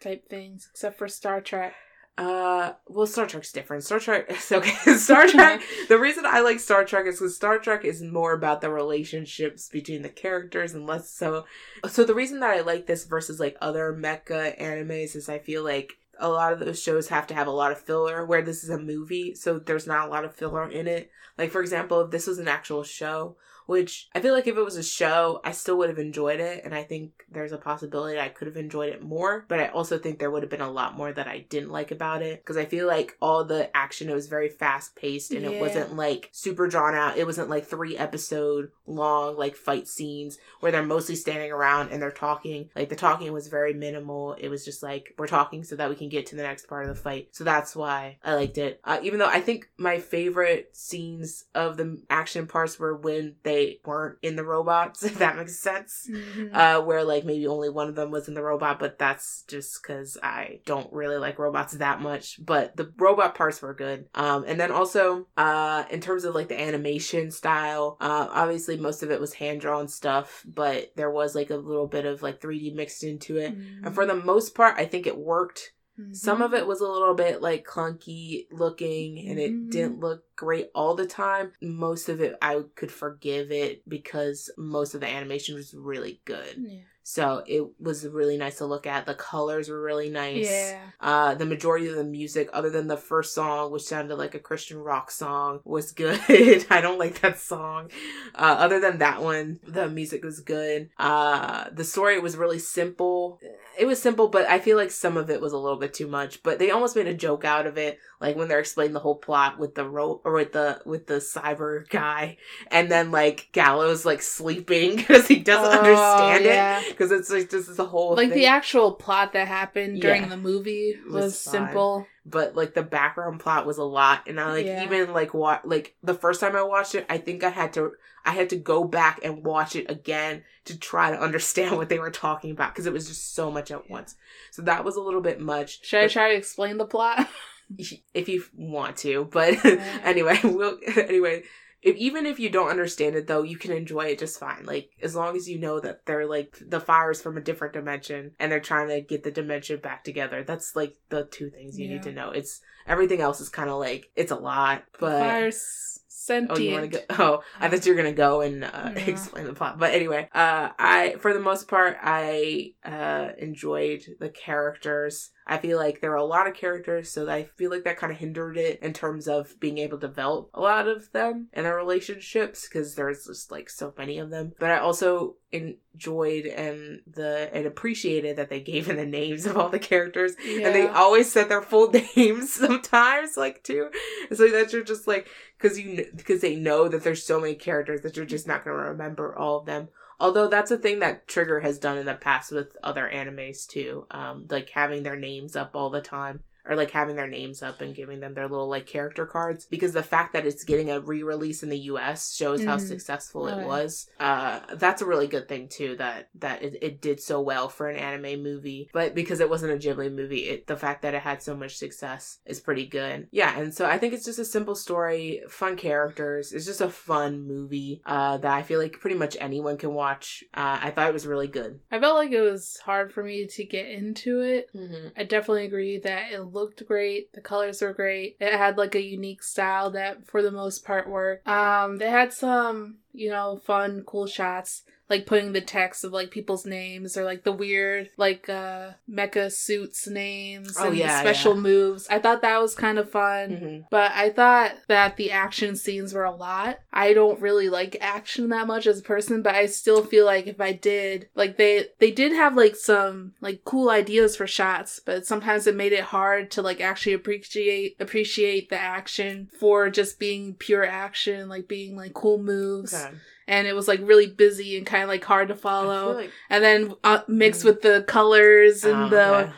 type 0.00 0.28
things, 0.28 0.68
except 0.72 0.98
for 0.98 1.08
Star 1.08 1.40
Trek. 1.40 1.74
Uh, 2.18 2.72
well, 2.88 3.06
Star 3.06 3.26
Trek's 3.26 3.52
different. 3.52 3.84
Star 3.84 4.00
Trek, 4.00 4.30
okay. 4.52 4.94
Star 4.96 5.26
Trek. 5.28 5.60
the 5.88 5.98
reason 5.98 6.24
I 6.26 6.40
like 6.40 6.60
Star 6.60 6.84
Trek 6.84 7.06
is 7.06 7.18
because 7.18 7.36
Star 7.36 7.58
Trek 7.58 7.84
is 7.84 8.02
more 8.02 8.32
about 8.32 8.62
the 8.62 8.70
relationships 8.70 9.68
between 9.68 10.02
the 10.02 10.08
characters 10.08 10.72
and 10.72 10.86
less 10.86 11.10
so. 11.10 11.44
So 11.88 12.04
the 12.04 12.14
reason 12.14 12.40
that 12.40 12.56
I 12.56 12.62
like 12.62 12.86
this 12.86 13.04
versus 13.04 13.38
like 13.38 13.56
other 13.60 13.92
mecha 13.92 14.58
animes 14.58 15.14
is 15.14 15.28
I 15.28 15.38
feel 15.38 15.62
like 15.62 15.98
a 16.18 16.28
lot 16.28 16.52
of 16.54 16.60
those 16.60 16.82
shows 16.82 17.08
have 17.08 17.26
to 17.26 17.34
have 17.34 17.46
a 17.46 17.50
lot 17.50 17.72
of 17.72 17.80
filler 17.80 18.24
where 18.24 18.40
this 18.42 18.64
is 18.64 18.70
a 18.70 18.78
movie 18.78 19.34
so 19.34 19.58
there's 19.58 19.86
not 19.86 20.08
a 20.08 20.10
lot 20.10 20.24
of 20.24 20.34
filler 20.34 20.66
in 20.70 20.86
it 20.86 21.10
like 21.36 21.50
for 21.50 21.60
example 21.60 22.00
if 22.00 22.10
this 22.10 22.26
was 22.26 22.38
an 22.38 22.48
actual 22.48 22.82
show 22.82 23.36
which 23.66 24.08
i 24.14 24.20
feel 24.20 24.34
like 24.34 24.46
if 24.46 24.56
it 24.56 24.64
was 24.64 24.76
a 24.76 24.82
show 24.82 25.40
i 25.44 25.52
still 25.52 25.76
would 25.76 25.88
have 25.88 25.98
enjoyed 25.98 26.40
it 26.40 26.64
and 26.64 26.74
i 26.74 26.82
think 26.82 27.24
there's 27.30 27.52
a 27.52 27.58
possibility 27.58 28.18
i 28.18 28.28
could 28.28 28.46
have 28.46 28.56
enjoyed 28.56 28.92
it 28.92 29.02
more 29.02 29.44
but 29.48 29.60
i 29.60 29.66
also 29.68 29.98
think 29.98 30.18
there 30.18 30.30
would 30.30 30.42
have 30.42 30.50
been 30.50 30.60
a 30.60 30.70
lot 30.70 30.96
more 30.96 31.12
that 31.12 31.28
i 31.28 31.38
didn't 31.48 31.70
like 31.70 31.90
about 31.90 32.22
it 32.22 32.40
because 32.40 32.56
i 32.56 32.64
feel 32.64 32.86
like 32.86 33.16
all 33.20 33.44
the 33.44 33.74
action 33.76 34.08
it 34.08 34.14
was 34.14 34.28
very 34.28 34.48
fast 34.48 34.96
paced 34.96 35.32
and 35.32 35.44
it 35.44 35.60
wasn't 35.60 35.96
like 35.96 36.28
super 36.32 36.66
drawn 36.66 36.94
out. 36.94 37.16
It 37.16 37.26
wasn't 37.26 37.50
like 37.50 37.66
three 37.66 37.96
episode 37.96 38.70
long 38.86 39.36
like 39.36 39.56
fight 39.56 39.88
scenes 39.88 40.38
where 40.60 40.72
they're 40.72 40.82
mostly 40.82 41.16
standing 41.16 41.52
around 41.52 41.90
and 41.90 42.00
they're 42.00 42.10
talking. 42.10 42.70
Like 42.74 42.88
the 42.88 42.96
talking 42.96 43.32
was 43.32 43.48
very 43.48 43.74
minimal. 43.74 44.34
It 44.34 44.48
was 44.48 44.64
just 44.64 44.82
like 44.82 45.14
we're 45.18 45.26
talking 45.26 45.64
so 45.64 45.76
that 45.76 45.88
we 45.88 45.96
can 45.96 46.08
get 46.08 46.26
to 46.26 46.36
the 46.36 46.42
next 46.42 46.68
part 46.68 46.88
of 46.88 46.94
the 46.94 47.00
fight. 47.00 47.28
So 47.32 47.44
that's 47.44 47.74
why 47.74 48.18
i 48.24 48.34
liked 48.34 48.58
it. 48.58 48.80
Uh, 48.84 48.98
even 49.02 49.18
though 49.18 49.28
i 49.28 49.40
think 49.40 49.68
my 49.76 49.98
favorite 49.98 50.76
scenes 50.76 51.44
of 51.54 51.76
the 51.76 52.00
action 52.10 52.46
parts 52.46 52.78
were 52.78 52.96
when 52.96 53.36
they 53.42 53.55
weren't 53.84 54.18
in 54.22 54.36
the 54.36 54.44
robots 54.44 55.02
if 55.08 55.18
that 55.18 55.36
makes 55.36 55.58
sense 55.58 56.08
Mhm. 56.10 56.54
uh, 56.54 56.80
where 56.82 57.04
like 57.04 57.24
maybe 57.24 57.46
only 57.46 57.68
one 57.68 57.88
of 57.88 57.94
them 57.94 58.10
was 58.10 58.28
in 58.28 58.34
the 58.34 58.42
robot, 58.42 58.78
but 58.78 58.98
that's 58.98 59.42
just 59.48 59.82
because 59.82 60.16
I 60.22 60.60
don't 60.64 60.92
really 60.92 61.16
like 61.18 61.38
robots 61.38 61.74
that 61.74 62.00
much. 62.00 62.44
But 62.44 62.76
the 62.76 62.92
robot 62.98 63.34
parts 63.34 63.60
were 63.62 63.74
good. 63.74 64.08
Um, 64.14 64.44
and 64.46 64.58
then 64.60 64.70
also, 64.70 65.26
uh, 65.36 65.84
in 65.90 66.00
terms 66.00 66.24
of 66.24 66.34
like 66.34 66.48
the 66.48 66.60
animation 66.60 67.30
style, 67.30 67.96
uh, 68.00 68.28
obviously 68.30 68.76
most 68.76 69.02
of 69.02 69.10
it 69.10 69.20
was 69.20 69.34
hand 69.34 69.60
drawn 69.60 69.88
stuff, 69.88 70.44
but 70.46 70.92
there 70.96 71.10
was 71.10 71.34
like 71.34 71.50
a 71.50 71.56
little 71.56 71.86
bit 71.86 72.04
of 72.06 72.22
like 72.22 72.40
3D 72.40 72.74
mixed 72.74 73.02
into 73.04 73.36
it. 73.38 73.54
And 73.84 73.94
for 73.94 74.06
the 74.06 74.14
most 74.14 74.54
part, 74.54 74.74
I 74.78 74.84
think 74.86 75.06
it 75.06 75.16
worked. 75.18 75.72
Some 76.12 76.42
of 76.42 76.52
it 76.54 76.66
was 76.66 76.80
a 76.80 76.86
little 76.88 77.14
bit 77.14 77.40
like 77.40 77.66
clunky 77.66 78.46
looking 78.50 79.18
and 79.28 79.38
it 79.38 79.52
Mhm. 79.52 79.70
didn't 79.70 80.00
look 80.00 80.24
great 80.36 80.70
all 80.74 80.94
the 80.94 81.06
time. 81.06 81.52
Most 81.62 82.08
of 82.08 82.20
it 82.20 82.36
I 82.42 82.62
could 82.74 82.92
forgive 82.92 83.50
it 83.50 83.82
because 83.88 84.50
most 84.58 84.94
of 84.94 85.00
the 85.00 85.06
animation 85.08 85.54
was 85.54 85.72
really 85.74 86.20
good. 86.24 86.54
Yeah. 86.58 86.80
So 87.08 87.44
it 87.46 87.62
was 87.78 88.04
really 88.04 88.36
nice 88.36 88.58
to 88.58 88.66
look 88.66 88.84
at. 88.84 89.06
The 89.06 89.14
colors 89.14 89.68
were 89.68 89.80
really 89.80 90.10
nice. 90.10 90.46
Yeah. 90.50 90.80
Uh, 91.00 91.34
the 91.36 91.46
majority 91.46 91.86
of 91.86 91.94
the 91.94 92.02
music, 92.02 92.50
other 92.52 92.68
than 92.68 92.88
the 92.88 92.96
first 92.96 93.32
song, 93.32 93.70
which 93.70 93.84
sounded 93.84 94.16
like 94.16 94.34
a 94.34 94.40
Christian 94.40 94.78
rock 94.78 95.12
song, 95.12 95.60
was 95.64 95.92
good. 95.92 96.18
I 96.68 96.80
don't 96.80 96.98
like 96.98 97.20
that 97.20 97.38
song. 97.38 97.92
Uh, 98.34 98.56
other 98.58 98.80
than 98.80 98.98
that 98.98 99.22
one, 99.22 99.60
the 99.64 99.88
music 99.88 100.24
was 100.24 100.40
good. 100.40 100.90
Uh, 100.98 101.70
the 101.70 101.84
story 101.84 102.18
was 102.18 102.36
really 102.36 102.58
simple. 102.58 103.38
It 103.78 103.86
was 103.86 104.00
simple, 104.00 104.28
but 104.28 104.46
I 104.48 104.58
feel 104.58 104.76
like 104.76 104.90
some 104.90 105.16
of 105.16 105.28
it 105.30 105.40
was 105.40 105.52
a 105.52 105.58
little 105.58 105.78
bit 105.78 105.92
too 105.94 106.06
much. 106.06 106.42
But 106.42 106.58
they 106.58 106.70
almost 106.70 106.96
made 106.96 107.06
a 107.06 107.14
joke 107.14 107.44
out 107.44 107.66
of 107.66 107.76
it, 107.78 107.98
like 108.20 108.36
when 108.36 108.48
they're 108.48 108.60
explaining 108.60 108.92
the 108.94 109.00
whole 109.00 109.16
plot 109.16 109.58
with 109.58 109.74
the 109.74 109.84
rope 109.88 110.22
or 110.24 110.32
with 110.32 110.52
the 110.52 110.80
with 110.86 111.06
the 111.06 111.14
cyber 111.14 111.88
guy, 111.88 112.38
and 112.70 112.90
then 112.90 113.10
like 113.10 113.48
Gallows 113.52 114.04
like 114.04 114.22
sleeping 114.22 114.96
because 114.96 115.26
he 115.26 115.36
doesn't 115.36 115.64
Oh, 115.74 115.78
understand 115.78 116.44
it 116.44 116.48
yeah. 116.54 116.82
because 116.88 117.12
it's 117.12 117.30
like 117.30 117.50
this 117.50 117.68
is 117.68 117.76
the 117.76 117.86
whole 117.86 118.14
Like 118.16 118.30
thing. 118.30 118.38
the 118.38 118.46
actual 118.46 118.92
plot 118.92 119.32
that 119.34 119.48
happened 119.48 120.00
during 120.00 120.22
Yeah. 120.22 120.28
the 120.28 120.36
movie 120.36 120.94
Was 121.06 121.24
was, 121.24 121.38
simple. 121.38 122.06
But 122.28 122.56
like 122.56 122.74
the 122.74 122.82
background 122.82 123.38
plot 123.40 123.64
was 123.66 123.78
a 123.78 123.84
lot 123.84 124.22
and 124.26 124.40
i 124.40 124.50
like 124.50 124.66
Yeah. 124.66 124.82
even 124.84 125.12
like 125.12 125.32
what 125.32 125.66
like 125.66 125.94
the 126.02 126.12
first 126.14 126.40
time 126.40 126.56
i 126.56 126.62
watched 126.62 126.94
it 126.96 127.06
i 127.08 127.18
think 127.18 127.44
i 127.44 127.50
had 127.50 127.72
to 127.74 127.92
i 128.24 128.32
had 128.32 128.50
to 128.50 128.56
go 128.56 128.82
back 128.84 129.20
and 129.22 129.44
watch 129.44 129.76
it 129.76 129.88
again 129.88 130.42
to 130.64 130.76
try 130.78 131.12
to 131.12 131.20
understand 131.28 131.76
what 131.76 131.88
they 131.88 131.98
were 132.00 132.10
talking 132.10 132.50
about 132.50 132.74
because 132.74 132.86
it 132.86 132.92
was 132.92 133.06
just 133.06 133.34
so 133.34 133.50
much 133.50 133.70
at 133.70 133.88
once 133.88 134.16
so 134.50 134.62
that 134.62 134.84
was 134.84 134.96
a 134.96 135.00
little 135.00 135.20
bit 135.20 135.40
much 135.40 135.84
Should 135.86 136.00
I 136.02 136.08
try 136.08 136.30
to 136.32 136.36
explain 136.36 136.76
the 136.78 136.84
plot? 136.86 137.28
if 138.14 138.28
you 138.28 138.44
want 138.54 138.96
to 138.98 139.28
but 139.32 139.54
Yeah. 139.64 140.00
anyway 140.04 140.38
we'll 140.44 140.78
anyway 140.96 141.42
if, 141.82 141.96
even 141.96 142.26
if 142.26 142.38
you 142.40 142.48
don't 142.48 142.70
understand 142.70 143.14
it 143.16 143.26
though 143.26 143.42
you 143.42 143.56
can 143.56 143.72
enjoy 143.72 144.06
it 144.06 144.18
just 144.18 144.40
fine. 144.40 144.64
Like 144.64 144.90
as 145.02 145.14
long 145.14 145.36
as 145.36 145.48
you 145.48 145.58
know 145.58 145.80
that 145.80 146.06
they're 146.06 146.26
like 146.26 146.58
the 146.66 146.80
fires 146.80 147.20
from 147.22 147.36
a 147.36 147.40
different 147.40 147.74
dimension 147.74 148.32
and 148.38 148.50
they're 148.50 148.60
trying 148.60 148.88
to 148.88 149.00
get 149.00 149.22
the 149.22 149.30
dimension 149.30 149.80
back 149.80 150.04
together. 150.04 150.42
That's 150.42 150.74
like 150.74 150.96
the 151.08 151.24
two 151.24 151.50
things 151.50 151.78
you 151.78 151.86
Yeah. 151.86 151.94
need 151.94 152.02
to 152.04 152.12
know. 152.12 152.30
It's 152.30 152.60
everything 152.86 153.20
else 153.20 153.40
is 153.40 153.48
kind 153.48 153.70
of 153.70 153.78
like 153.78 154.10
it's 154.16 154.32
a 154.32 154.36
lot 154.36 154.84
but 155.00 155.18
Fire's 155.20 156.00
sentient. 156.26 156.58
Oh, 156.58 156.62
you 156.62 156.72
want 156.72 156.90
to 156.92 156.98
go? 156.98 157.04
Oh, 157.18 157.42
I 157.60 157.68
thought 157.68 157.84
you 157.86 157.92
were 157.92 157.96
gonna 157.96 158.12
go 158.12 158.40
and 158.40 158.64
uh, 158.64 158.90
No. 158.90 159.02
explain 159.06 159.46
the 159.46 159.54
plot. 159.54 159.78
But 159.78 159.94
anyway, 159.94 160.28
uh, 160.34 160.70
I 160.78 161.16
for 161.20 161.32
the 161.32 161.40
most 161.40 161.68
part 161.68 161.96
I 162.02 162.72
uh 162.84 163.28
enjoyed 163.38 164.02
the 164.20 164.28
characters. 164.28 165.30
I 165.48 165.58
feel 165.58 165.78
like 165.78 166.00
there 166.00 166.10
are 166.10 166.16
a 166.16 166.24
lot 166.24 166.48
of 166.48 166.54
characters, 166.54 167.08
so 167.08 167.28
I 167.30 167.44
feel 167.56 167.70
like 167.70 167.84
that 167.84 167.98
kind 167.98 168.12
of 168.12 168.18
hindered 168.18 168.56
it 168.58 168.80
in 168.82 168.92
terms 168.92 169.28
of 169.28 169.58
being 169.60 169.78
able 169.78 169.96
to 169.98 170.06
develop 170.08 170.50
a 170.54 170.60
lot 170.60 170.88
of 170.88 171.12
them 171.12 171.48
and 171.52 171.64
their 171.64 171.76
relationships 171.76 172.66
because 172.68 172.96
there's 172.96 173.26
just 173.26 173.52
like 173.52 173.70
so 173.70 173.94
many 173.96 174.18
of 174.18 174.30
them. 174.30 174.52
But 174.58 174.72
I 174.72 174.78
also 174.78 175.36
enjoyed 175.52 176.46
and 176.46 177.00
the 177.06 177.48
and 177.52 177.66
appreciated 177.66 178.36
that 178.36 178.50
they 178.50 178.60
gave 178.60 178.88
in 178.88 178.96
the 178.96 179.06
names 179.06 179.46
of 179.46 179.56
all 179.56 179.68
the 179.68 179.78
characters. 179.78 180.34
Yeah. 180.44 180.66
and 180.66 180.74
they 180.74 180.86
always 180.88 181.30
said 181.30 181.48
their 181.48 181.62
full 181.62 181.90
names 182.16 182.52
sometimes 182.52 183.36
like 183.36 183.62
too. 183.62 183.90
So 184.32 184.48
that 184.48 184.72
you're 184.72 184.84
just 184.84 185.06
like 185.06 185.28
because 185.58 185.78
you 185.78 186.06
because 186.16 186.40
they 186.40 186.56
know 186.56 186.88
that 186.88 187.04
there's 187.04 187.24
so 187.24 187.40
many 187.40 187.54
characters 187.54 188.02
that 188.02 188.16
you're 188.16 188.26
just 188.26 188.46
not 188.46 188.64
going 188.64 188.76
to 188.76 188.82
remember 188.90 189.36
all 189.36 189.58
of 189.58 189.66
them. 189.66 189.88
Although 190.18 190.48
that's 190.48 190.70
a 190.70 190.78
thing 190.78 191.00
that 191.00 191.28
trigger 191.28 191.60
has 191.60 191.78
done 191.78 191.98
in 191.98 192.06
the 192.06 192.14
past 192.14 192.50
with 192.50 192.76
other 192.82 193.10
animes 193.12 193.66
too 193.66 194.06
um 194.10 194.46
like 194.50 194.70
having 194.70 195.02
their 195.02 195.16
names 195.16 195.54
up 195.56 195.72
all 195.74 195.90
the 195.90 196.00
time 196.00 196.40
or 196.68 196.76
like 196.76 196.90
having 196.90 197.16
their 197.16 197.26
names 197.28 197.62
up 197.62 197.80
and 197.80 197.94
giving 197.94 198.20
them 198.20 198.34
their 198.34 198.48
little 198.48 198.68
like 198.68 198.86
character 198.86 199.26
cards 199.26 199.66
because 199.66 199.92
the 199.92 200.02
fact 200.02 200.32
that 200.32 200.46
it's 200.46 200.64
getting 200.64 200.90
a 200.90 201.00
re-release 201.00 201.62
in 201.62 201.68
the 201.68 201.78
US 201.92 202.34
shows 202.34 202.64
how 202.64 202.76
Mhm. 202.76 202.80
successful 202.80 203.46
it 203.48 203.66
was. 203.66 204.08
Uh 204.18 204.60
that's 204.74 205.02
a 205.02 205.06
really 205.06 205.26
good 205.26 205.48
thing 205.48 205.68
too 205.68 205.96
that 205.96 206.28
that 206.36 206.62
it, 206.62 206.78
it 206.82 207.00
did 207.00 207.20
so 207.20 207.40
well 207.40 207.68
for 207.68 207.88
an 207.88 207.96
anime 207.96 208.42
movie. 208.42 208.90
But 208.92 209.14
because 209.14 209.40
it 209.40 209.48
wasn't 209.50 209.72
a 209.72 209.76
Ghibli 209.76 210.12
movie, 210.12 210.48
it 210.48 210.66
the 210.66 210.76
fact 210.76 211.02
that 211.02 211.14
it 211.14 211.22
had 211.22 211.42
so 211.42 211.56
much 211.56 211.76
success 211.76 212.38
is 212.46 212.60
pretty 212.60 212.86
good. 212.86 213.28
Yeah, 213.30 213.58
and 213.58 213.72
so 213.74 213.86
I 213.86 213.98
think 213.98 214.14
it's 214.14 214.24
just 214.24 214.38
a 214.38 214.44
simple 214.44 214.74
story, 214.74 215.42
fun 215.48 215.76
characters. 215.76 216.52
It's 216.52 216.66
just 216.66 216.80
a 216.80 216.88
fun 216.90 217.46
movie 217.46 218.02
uh 218.04 218.38
that 218.38 218.52
I 218.52 218.62
feel 218.62 218.80
like 218.80 219.00
pretty 219.00 219.16
much 219.16 219.36
anyone 219.40 219.76
can 219.76 219.94
watch. 219.94 220.42
Uh 220.54 220.78
I 220.82 220.90
thought 220.90 221.08
it 221.08 221.12
was 221.14 221.26
really 221.26 221.48
good. 221.48 221.80
I 221.90 222.00
felt 222.00 222.16
like 222.16 222.32
it 222.32 222.40
was 222.40 222.78
hard 222.84 223.12
for 223.12 223.22
me 223.22 223.46
to 223.46 223.64
get 223.64 223.86
into 223.88 224.40
it. 224.40 224.68
Mm-hmm. 224.74 225.08
I 225.16 225.24
definitely 225.24 225.66
agree 225.66 225.98
that 226.00 226.32
it 226.32 226.44
looked 226.56 226.84
great. 226.86 227.32
The 227.32 227.40
colors 227.40 227.80
were 227.80 227.92
great. 227.92 228.36
It 228.40 228.52
had 228.52 228.76
like 228.76 228.96
a 228.96 229.02
unique 229.02 229.44
style 229.44 229.90
that 229.92 230.26
for 230.26 230.42
the 230.42 230.50
most 230.50 230.84
part 230.84 231.08
worked. 231.08 231.46
Um 231.46 231.98
they 231.98 232.10
had 232.10 232.32
some, 232.32 232.96
you 233.12 233.30
know, 233.30 233.60
fun, 233.64 234.02
cool 234.04 234.26
shots. 234.26 234.82
Like 235.08 235.26
putting 235.26 235.52
the 235.52 235.60
text 235.60 236.02
of 236.04 236.12
like 236.12 236.30
people's 236.30 236.66
names 236.66 237.16
or 237.16 237.24
like 237.24 237.44
the 237.44 237.52
weird 237.52 238.10
like 238.16 238.48
uh 238.48 238.90
mecha 239.08 239.52
suits 239.52 240.08
names 240.08 240.76
Oh, 240.78 240.88
and 240.88 240.96
yeah, 240.96 241.20
special 241.20 241.54
yeah. 241.54 241.60
moves. 241.60 242.08
I 242.08 242.18
thought 242.18 242.42
that 242.42 242.60
was 242.60 242.74
kind 242.74 242.98
of 242.98 243.10
fun. 243.10 243.50
Mm-hmm. 243.50 243.80
But 243.90 244.12
I 244.12 244.30
thought 244.30 244.72
that 244.88 245.16
the 245.16 245.30
action 245.30 245.76
scenes 245.76 246.12
were 246.12 246.24
a 246.24 246.34
lot. 246.34 246.78
I 246.92 247.12
don't 247.12 247.40
really 247.40 247.68
like 247.68 247.96
action 248.00 248.48
that 248.48 248.66
much 248.66 248.86
as 248.86 248.98
a 248.98 249.02
person, 249.02 249.42
but 249.42 249.54
I 249.54 249.66
still 249.66 250.04
feel 250.04 250.24
like 250.26 250.46
if 250.46 250.60
I 250.60 250.72
did, 250.72 251.28
like 251.34 251.56
they 251.56 251.86
they 251.98 252.10
did 252.10 252.32
have 252.32 252.56
like 252.56 252.74
some 252.76 253.34
like 253.40 253.62
cool 253.64 253.90
ideas 253.90 254.36
for 254.36 254.46
shots, 254.46 255.00
but 255.04 255.26
sometimes 255.26 255.66
it 255.66 255.76
made 255.76 255.92
it 255.92 256.04
hard 256.04 256.50
to 256.52 256.62
like 256.62 256.80
actually 256.80 257.12
appreciate 257.12 257.96
appreciate 258.00 258.70
the 258.70 258.80
action 258.80 259.48
for 259.60 259.88
just 259.90 260.18
being 260.18 260.54
pure 260.54 260.84
action, 260.84 261.48
like 261.48 261.68
being 261.68 261.96
like 261.96 262.14
cool 262.14 262.38
moves. 262.42 262.92
Okay. 262.94 263.14
And 263.48 263.66
it 263.66 263.74
was 263.74 263.86
like 263.88 264.00
really 264.02 264.26
busy 264.26 264.76
and 264.76 264.86
kind 264.86 265.02
of 265.02 265.08
like 265.08 265.24
hard 265.24 265.48
to 265.48 265.54
follow. 265.54 266.14
like- 266.14 266.30
and 266.50 266.62
then 266.64 266.94
uh, 267.04 267.20
mixed 267.28 267.62
Mm. 267.62 267.66
with 267.66 267.82
the 267.82 268.04
colors 268.06 268.84
and 268.84 269.04
Oh, 269.04 269.08
the 269.08 269.34
okay. 269.36 269.52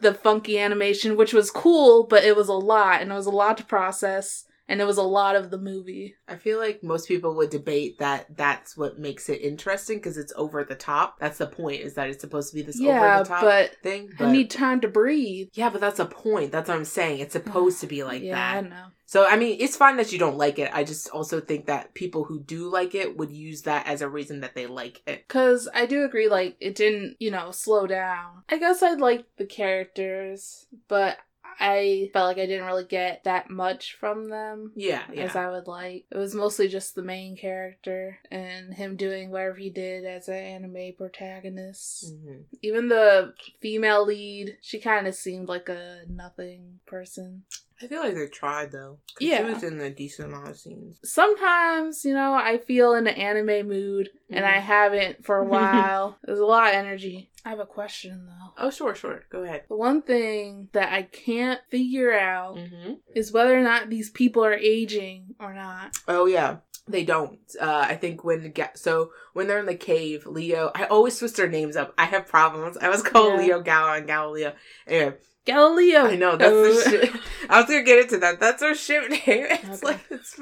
the 0.00 0.14
funky 0.14 0.58
animation, 0.58 1.16
which 1.16 1.32
was 1.32 1.50
cool, 1.50 2.04
but 2.04 2.24
it 2.24 2.34
was 2.36 2.48
a 2.48 2.52
lot 2.54 3.00
and 3.02 3.10
it 3.12 3.14
was 3.14 3.26
a 3.26 3.30
lot 3.30 3.56
to 3.58 3.64
process 3.64 4.44
and 4.68 4.80
it 4.80 4.86
was 4.86 4.98
a 4.98 5.02
lot 5.02 5.36
of 5.36 5.50
the 5.50 5.58
movie. 5.58 6.14
I 6.28 6.36
feel 6.36 6.58
like 6.58 6.82
most 6.82 7.08
people 7.08 7.34
would 7.36 7.50
debate 7.50 7.98
that 7.98 8.36
that's 8.36 8.76
what 8.76 8.98
makes 8.98 9.28
it 9.28 9.42
interesting 9.42 9.98
because 9.98 10.16
it's 10.16 10.32
over 10.36 10.64
the 10.64 10.74
top. 10.74 11.18
That's 11.18 11.38
the 11.38 11.46
point, 11.46 11.80
is 11.82 11.94
that 11.94 12.08
it's 12.08 12.20
supposed 12.20 12.50
to 12.50 12.54
be 12.54 12.62
this 12.62 12.80
yeah, 12.80 13.14
over 13.14 13.24
the 13.24 13.28
top 13.28 13.42
but 13.42 13.76
thing. 13.82 14.10
I 14.18 14.30
need 14.30 14.50
time 14.50 14.80
to 14.82 14.88
breathe. 14.88 15.48
yeah, 15.52 15.70
but 15.70 15.80
that's 15.80 15.98
a 15.98 16.06
point. 16.06 16.52
That's 16.52 16.68
what 16.68 16.76
I'm 16.76 16.84
saying. 16.84 17.20
It's 17.20 17.32
supposed 17.32 17.80
to 17.80 17.86
be 17.86 18.04
like 18.04 18.22
yeah, 18.22 18.50
I 18.50 18.62
that. 18.62 18.70
know. 18.70 18.84
So 19.12 19.26
I 19.26 19.36
mean, 19.36 19.58
it's 19.60 19.76
fine 19.76 19.98
that 19.98 20.10
you 20.10 20.18
don't 20.18 20.38
like 20.38 20.58
it. 20.58 20.70
I 20.72 20.84
just 20.84 21.10
also 21.10 21.38
think 21.38 21.66
that 21.66 21.92
people 21.92 22.24
who 22.24 22.40
do 22.40 22.70
like 22.70 22.94
it 22.94 23.18
would 23.18 23.30
use 23.30 23.62
that 23.62 23.86
as 23.86 24.00
a 24.00 24.08
reason 24.08 24.40
that 24.40 24.54
they 24.54 24.66
like 24.66 25.02
it. 25.06 25.28
Cause 25.28 25.68
I 25.74 25.84
do 25.84 26.04
agree, 26.04 26.30
like 26.30 26.56
it 26.60 26.74
didn't, 26.74 27.16
you 27.18 27.30
know, 27.30 27.50
slow 27.50 27.86
down. 27.86 28.44
I 28.48 28.56
guess 28.56 28.82
I 28.82 28.94
liked 28.94 29.36
the 29.36 29.44
characters, 29.44 30.66
but 30.88 31.18
I 31.60 32.10
felt 32.12 32.26
like 32.26 32.38
I 32.38 32.46
didn't 32.46 32.66
really 32.66 32.84
get 32.84 33.24
that 33.24 33.50
much 33.50 33.94
from 33.98 34.28
them. 34.28 34.72
Yeah, 34.74 35.02
yeah. 35.12 35.22
as 35.24 35.36
I 35.36 35.50
would 35.50 35.66
like. 35.66 36.06
It 36.10 36.16
was 36.18 36.34
mostly 36.34 36.68
just 36.68 36.94
the 36.94 37.02
main 37.02 37.36
character 37.36 38.18
and 38.30 38.74
him 38.74 38.96
doing 38.96 39.30
whatever 39.30 39.56
he 39.56 39.70
did 39.70 40.04
as 40.04 40.28
an 40.28 40.34
anime 40.34 40.92
protagonist. 40.96 42.14
Mhm. 42.14 42.44
Even 42.62 42.88
the 42.88 43.34
female 43.60 44.04
lead, 44.04 44.56
she 44.60 44.78
kind 44.78 45.06
of 45.06 45.14
seemed 45.14 45.48
like 45.48 45.68
a 45.68 46.04
nothing 46.08 46.80
person. 46.86 47.44
I 47.80 47.86
feel 47.86 48.00
like 48.00 48.14
they 48.14 48.26
tried 48.26 48.72
though. 48.72 48.98
Yeah. 49.20 49.38
she 49.46 49.52
was 49.54 49.62
in 49.62 49.80
a 49.80 49.90
decent 49.90 50.28
amount 50.28 50.48
of 50.48 50.56
scenes. 50.58 50.98
Sometimes, 51.04 52.04
you 52.04 52.14
know, 52.14 52.34
I 52.34 52.58
feel 52.58 52.94
in 52.94 53.06
an 53.06 53.14
anime 53.14 53.68
mood, 53.68 54.10
and 54.30 54.44
I 54.44 54.54
Mhm. 54.54 54.62
haven't 54.62 55.24
for 55.24 55.38
a 55.38 55.44
while. 55.56 56.18
There's 56.24 56.38
a 56.38 56.44
lot 56.46 56.68
of 56.68 56.74
energy. 56.74 57.30
I 57.44 57.50
have 57.50 57.58
a 57.60 57.66
question 57.66 58.26
though. 58.26 58.52
Oh, 58.66 58.70
sure, 58.70 58.94
sure. 58.94 59.24
Go 59.30 59.42
ahead. 59.42 59.64
The 59.68 59.76
one 59.76 60.02
thing 60.02 60.68
that 60.72 60.92
I 60.92 61.02
can't 61.02 61.60
figure 61.70 62.12
out 62.12 62.56
Mm-hmm. 62.56 62.92
is 63.14 63.32
whether 63.32 63.58
or 63.58 63.62
not 63.62 63.88
these 63.90 64.10
people 64.10 64.44
are 64.44 64.52
aging 64.54 65.34
or 65.40 65.52
not. 65.54 65.96
Oh 66.06 66.26
yeah, 66.26 66.58
they 66.86 67.04
don't. 67.04 67.38
Uh, 67.60 67.84
I 67.88 67.96
think 67.96 68.22
when 68.24 68.52
Ga- 68.52 68.70
so 68.76 69.10
when 69.32 69.48
they're 69.48 69.58
in 69.58 69.66
the 69.66 69.74
cave, 69.74 70.24
Leo. 70.26 70.70
I 70.74 70.84
always 70.84 71.18
switch 71.18 71.32
their 71.32 71.48
names 71.48 71.76
up. 71.76 71.94
I 71.98 72.04
have 72.04 72.28
problems. 72.28 72.76
I 72.76 72.88
was 72.88 73.02
called 73.02 73.34
Yeah. 73.40 73.46
Leo 73.46 73.60
Gala 73.62 73.96
and 73.98 74.06
Galileo. 74.06 74.52
Anyway, 74.86 75.16
Galileo. 75.44 76.06
I 76.06 76.16
know 76.16 76.36
that's 76.36 76.52
the 76.52 76.84
uh, 76.86 76.90
ship. 76.90 77.22
I 77.50 77.60
was 77.60 77.68
gonna 77.70 77.82
get 77.82 77.98
into 78.00 78.18
that. 78.18 78.38
That's 78.40 78.62
our 78.62 78.74
ship 78.74 79.10
name. 79.10 79.20
It's 79.26 79.82
Okay. 79.82 79.86
like 79.86 80.00
it's 80.10 80.40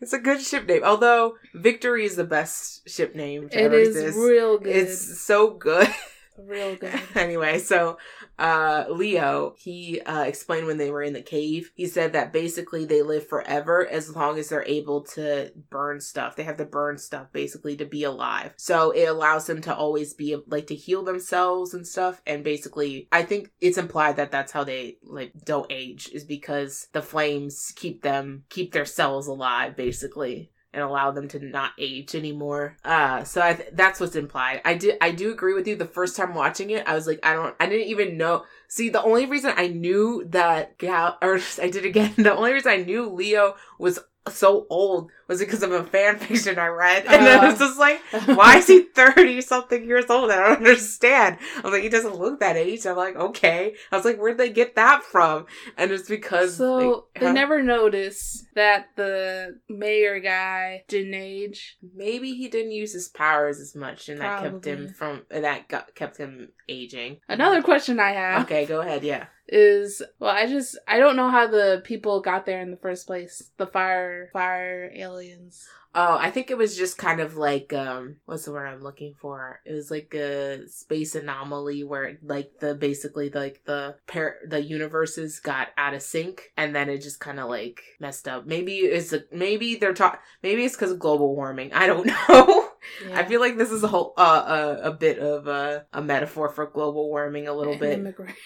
it's 0.00 0.12
a 0.12 0.18
good 0.18 0.40
ship 0.40 0.66
name. 0.66 0.82
Although 0.84 1.36
Victory 1.54 2.04
is 2.04 2.16
the 2.16 2.24
best 2.24 2.88
ship 2.88 3.14
name. 3.14 3.48
to 3.48 3.58
It 3.58 3.64
ever 3.64 3.78
is 3.78 3.88
exist. 3.96 4.18
real 4.18 4.58
good. 4.58 4.74
It's 4.76 5.20
so 5.22 5.50
good. 5.50 5.88
real 6.38 6.76
good. 6.76 7.00
anyway, 7.14 7.58
so 7.58 7.98
uh 8.38 8.84
Leo, 8.90 9.54
he 9.58 10.00
uh 10.00 10.22
explained 10.22 10.66
when 10.66 10.78
they 10.78 10.90
were 10.90 11.02
in 11.02 11.12
the 11.12 11.22
cave, 11.22 11.72
he 11.74 11.86
said 11.86 12.12
that 12.12 12.32
basically 12.32 12.84
they 12.84 13.02
live 13.02 13.26
forever 13.26 13.86
as 13.86 14.14
long 14.14 14.38
as 14.38 14.48
they're 14.48 14.64
able 14.66 15.02
to 15.02 15.52
burn 15.70 16.00
stuff. 16.00 16.36
They 16.36 16.44
have 16.44 16.58
to 16.58 16.64
burn 16.64 16.98
stuff 16.98 17.32
basically 17.32 17.76
to 17.76 17.86
be 17.86 18.04
alive. 18.04 18.52
So 18.56 18.90
it 18.90 19.04
allows 19.04 19.46
them 19.46 19.60
to 19.62 19.74
always 19.74 20.14
be 20.14 20.36
like 20.46 20.66
to 20.68 20.74
heal 20.74 21.02
themselves 21.02 21.74
and 21.74 21.86
stuff 21.86 22.20
and 22.26 22.44
basically 22.44 23.08
I 23.12 23.22
think 23.22 23.50
it's 23.60 23.78
implied 23.78 24.16
that 24.16 24.30
that's 24.30 24.52
how 24.52 24.64
they 24.64 24.98
like 25.02 25.32
don't 25.44 25.70
age 25.70 26.08
is 26.12 26.24
because 26.24 26.88
the 26.92 27.02
flames 27.02 27.72
keep 27.76 28.02
them 28.02 28.44
keep 28.48 28.72
their 28.72 28.84
cells 28.84 29.26
alive 29.26 29.76
basically 29.76 30.50
and 30.76 30.84
allow 30.84 31.10
them 31.10 31.26
to 31.28 31.40
not 31.40 31.72
age 31.78 32.14
anymore. 32.14 32.76
Uh, 32.84 33.24
so 33.24 33.40
I 33.40 33.54
th- 33.54 33.70
that's 33.72 33.98
what's 33.98 34.14
implied. 34.14 34.60
I 34.64 34.74
did 34.74 34.98
I 35.00 35.10
do 35.10 35.32
agree 35.32 35.54
with 35.54 35.66
you. 35.66 35.74
The 35.74 35.86
first 35.86 36.16
time 36.16 36.34
watching 36.34 36.70
it, 36.70 36.86
I 36.86 36.94
was 36.94 37.06
like, 37.06 37.18
I 37.24 37.32
don't, 37.32 37.56
I 37.58 37.66
didn't 37.66 37.88
even 37.88 38.18
know. 38.18 38.44
See, 38.68 38.90
the 38.90 39.02
only 39.02 39.24
reason 39.26 39.54
I 39.56 39.68
knew 39.68 40.24
that 40.28 40.76
Gal, 40.78 41.16
or 41.22 41.40
I 41.62 41.70
did 41.70 41.84
again. 41.84 42.14
The 42.26 42.36
only 42.36 42.52
reason 42.52 42.72
I 42.72 42.76
knew 42.76 43.08
Leo 43.08 43.54
was 43.78 43.98
so 44.28 44.66
old 44.70 45.10
was 45.28 45.40
because 45.40 45.62
of 45.62 45.72
a 45.72 45.82
fan 45.84 46.18
fiction 46.20 46.58
I 46.58 46.66
read, 46.68 47.04
and 47.06 47.24
I 47.26 47.36
Uh. 47.46 47.50
was 47.50 47.58
just 47.58 47.78
like, 47.78 48.00
why 48.36 48.56
is 48.58 48.66
he 48.66 48.82
30 48.82 49.40
something 49.40 49.84
years 49.84 50.06
old? 50.08 50.30
I 50.30 50.36
don't 50.36 50.58
understand. 50.58 51.38
I 51.58 51.60
was 51.62 51.72
like, 51.72 51.82
he 51.82 51.88
doesn't 51.88 52.16
look 52.16 52.40
that 52.40 52.56
age. 52.56 52.86
I'm 52.86 52.96
like, 52.96 53.16
okay. 53.16 53.74
I 53.90 53.96
was 53.96 54.04
like, 54.04 54.18
where'd 54.18 54.38
they 54.38 54.50
get 54.50 54.76
that 54.76 55.02
from? 55.02 55.46
And 55.76 55.90
it's 55.90 56.08
because 56.08 56.56
So 56.56 56.76
like, 56.76 57.20
they 57.20 57.26
huh? 57.26 57.32
never 57.32 57.62
noticed 57.62 58.46
that 58.54 58.88
the 58.96 59.58
mayor 59.68 60.20
guy 60.20 60.84
didn't 60.88 61.14
age. 61.14 61.76
maybe 61.94 62.32
he 62.34 62.48
didn't 62.48 62.72
use 62.72 62.92
his 62.92 63.08
powers 63.08 63.58
as 63.60 63.74
much, 63.74 64.08
and 64.08 64.20
that 64.20 64.42
kept 64.42 64.64
him 64.64 64.88
from 64.88 65.22
that 65.30 65.68
got, 65.68 65.94
kept 65.94 66.16
him 66.18 66.50
aging. 66.68 67.18
Another 67.28 67.62
question 67.62 67.98
I 68.00 68.10
have 68.12 68.42
Okay, 68.44 68.66
go 68.66 68.80
ahead. 68.80 69.02
Yeah. 69.02 69.26
Is 69.48 70.02
well, 70.18 70.30
I 70.34 70.46
just 70.46 70.78
I 70.88 70.98
don't 70.98 71.16
know 71.16 71.30
how 71.30 71.46
the 71.46 71.80
people 71.84 72.20
got 72.20 72.46
there 72.46 72.60
in 72.60 72.70
the 72.70 72.76
first 72.76 73.06
place. 73.06 73.50
The 73.56 73.66
fire 73.66 74.28
fire 74.32 74.90
aliens. 74.94 75.66
Oh, 75.98 76.18
I 76.20 76.30
think 76.30 76.50
it 76.50 76.58
was 76.58 76.76
just 76.76 76.98
kind 76.98 77.20
of 77.20 77.38
like 77.38 77.72
um 77.72 78.16
what's 78.26 78.44
the 78.44 78.52
word 78.52 78.66
I'm 78.66 78.82
looking 78.82 79.14
for? 79.18 79.60
It 79.64 79.72
was 79.72 79.90
like 79.90 80.12
a 80.14 80.68
space 80.68 81.14
anomaly 81.14 81.84
where 81.84 82.18
like 82.22 82.52
the 82.60 82.74
basically 82.74 83.30
like 83.30 83.62
the 83.64 83.96
pair 84.06 84.36
the 84.46 84.62
universes 84.62 85.40
got 85.40 85.68
out 85.78 85.94
of 85.94 86.02
sync 86.02 86.52
and 86.58 86.76
then 86.76 86.90
it 86.90 87.00
just 87.00 87.18
kind 87.18 87.40
of 87.40 87.48
like 87.48 87.80
messed 87.98 88.28
up. 88.28 88.46
Maybe 88.46 88.78
it's 88.80 89.14
a, 89.14 89.22
maybe 89.32 89.76
they're 89.76 89.94
talking 89.94 90.20
maybe 90.42 90.64
it's 90.64 90.76
because 90.76 90.90
of 90.90 90.98
global 90.98 91.34
warming. 91.34 91.72
I 91.72 91.86
don't 91.86 92.06
know. 92.28 92.68
I 93.14 93.24
feel 93.24 93.40
like 93.40 93.56
this 93.56 93.70
is 93.72 93.82
a 93.82 93.88
whole 93.88 94.12
uh, 94.18 94.76
a, 94.82 94.90
a 94.90 94.92
bit 94.92 95.18
of 95.18 95.46
a, 95.46 95.86
a 95.94 96.02
metaphor 96.02 96.50
for 96.50 96.66
global 96.66 97.08
warming 97.08 97.48
a 97.48 97.54
little 97.54 97.72
And 97.72 97.80
bit. 97.80 97.98
immigra- 98.00 98.28
I 98.28 98.34
don't 98.34 98.36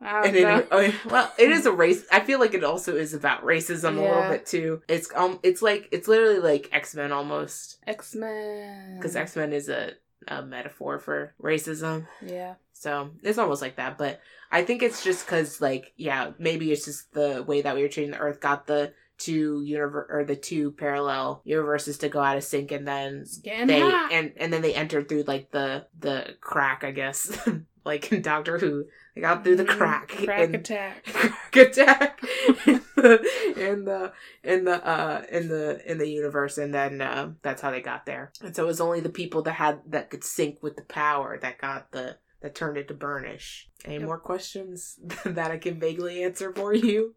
And 0.00 0.36
it, 0.36 0.42
know. 0.42 0.66
oh, 0.70 0.94
well, 1.06 1.32
it 1.38 1.50
is 1.50 1.66
a 1.66 1.72
race. 1.72 2.04
I 2.12 2.20
feel 2.20 2.38
like 2.38 2.54
it 2.54 2.62
also 2.64 2.94
is 2.96 3.14
about 3.14 3.44
racism 3.44 3.96
a 3.98 4.00
little 4.00 4.28
bit 4.30 4.46
too. 4.46 4.82
It's 4.88 5.10
um, 5.14 5.40
it's 5.42 5.60
like 5.62 5.88
it's 5.90 6.06
literally 6.06 6.38
like 6.38 6.68
X 6.72 6.94
Men 6.94 7.10
almost 7.12 7.78
X 7.86 8.14
Men. 8.14 8.96
because 8.96 9.16
X 9.16 9.34
Men 9.34 9.52
is 9.52 9.68
a, 9.68 9.92
a 10.28 10.42
metaphor 10.42 10.98
for 10.98 11.34
racism. 11.42 12.06
Yeah. 12.24 12.54
So 12.72 13.10
it's 13.22 13.38
almost 13.38 13.60
like 13.60 13.76
that. 13.76 13.98
But 13.98 14.20
I 14.52 14.62
think 14.62 14.82
it's 14.82 15.02
just 15.02 15.26
because 15.26 15.60
like 15.60 15.92
yeah, 15.96 16.30
maybe 16.38 16.70
it's 16.70 16.84
just 16.84 17.12
the 17.12 17.42
way 17.42 17.62
that 17.62 17.74
we 17.74 17.82
were 17.82 17.88
treating 17.88 18.12
the 18.12 18.18
Earth 18.18 18.40
got 18.40 18.66
the 18.68 18.92
two 19.18 19.62
universe 19.64 20.06
or 20.10 20.24
the 20.24 20.36
two 20.36 20.70
parallel 20.70 21.42
universes 21.44 21.98
to 21.98 22.08
go 22.08 22.20
out 22.20 22.36
of 22.36 22.44
sync, 22.44 22.70
and 22.70 22.86
then 22.86 23.24
Getting 23.42 23.66
they 23.66 23.80
hot. 23.80 24.12
and 24.12 24.32
and 24.36 24.52
then 24.52 24.62
they 24.62 24.74
entered 24.74 25.08
through 25.08 25.24
like 25.26 25.50
the 25.50 25.86
the 25.98 26.36
crack, 26.40 26.84
I 26.84 26.92
guess, 26.92 27.36
like 27.84 28.12
in 28.12 28.22
Doctor 28.32 28.58
Who. 28.58 28.84
They 29.14 29.20
got 29.22 29.42
through 29.44 29.56
the 29.56 29.64
Mhm. 29.64 29.76
crack. 29.78 30.08
Crack 30.08 30.40
and- 30.44 30.54
attack. 30.54 31.04
crack 31.12 31.56
attack 31.56 32.20
in 32.66 32.80
the 32.96 33.52
in 33.56 33.84
the 33.84 34.12
in 34.44 34.64
the 34.64 34.86
uh 34.86 35.24
in 35.30 35.48
the 35.48 35.80
in 35.90 35.98
the 35.98 36.08
universe 36.08 36.58
and 36.58 36.72
then 36.74 37.00
uh, 37.00 37.32
that's 37.42 37.62
how 37.62 37.70
they 37.70 37.80
got 37.80 38.06
there 38.06 38.30
and 38.42 38.54
so 38.54 38.64
it 38.64 38.66
was 38.66 38.80
only 38.80 39.00
the 39.00 39.08
people 39.08 39.42
that 39.42 39.52
had 39.54 39.80
that 39.86 40.10
could 40.10 40.22
sync 40.24 40.62
with 40.62 40.76
the 40.76 40.82
power 40.82 41.38
that 41.40 41.58
got 41.58 41.90
the 41.92 42.16
that 42.42 42.54
turned 42.54 42.76
it 42.76 42.86
to 42.88 42.94
burnish 42.94 43.68
any 43.84 43.94
Yep. 43.94 44.02
more 44.04 44.18
questions 44.18 44.98
that 45.24 45.50
i 45.50 45.56
can 45.58 45.80
vaguely 45.80 46.22
answer 46.22 46.52
for 46.52 46.72
you 46.74 47.14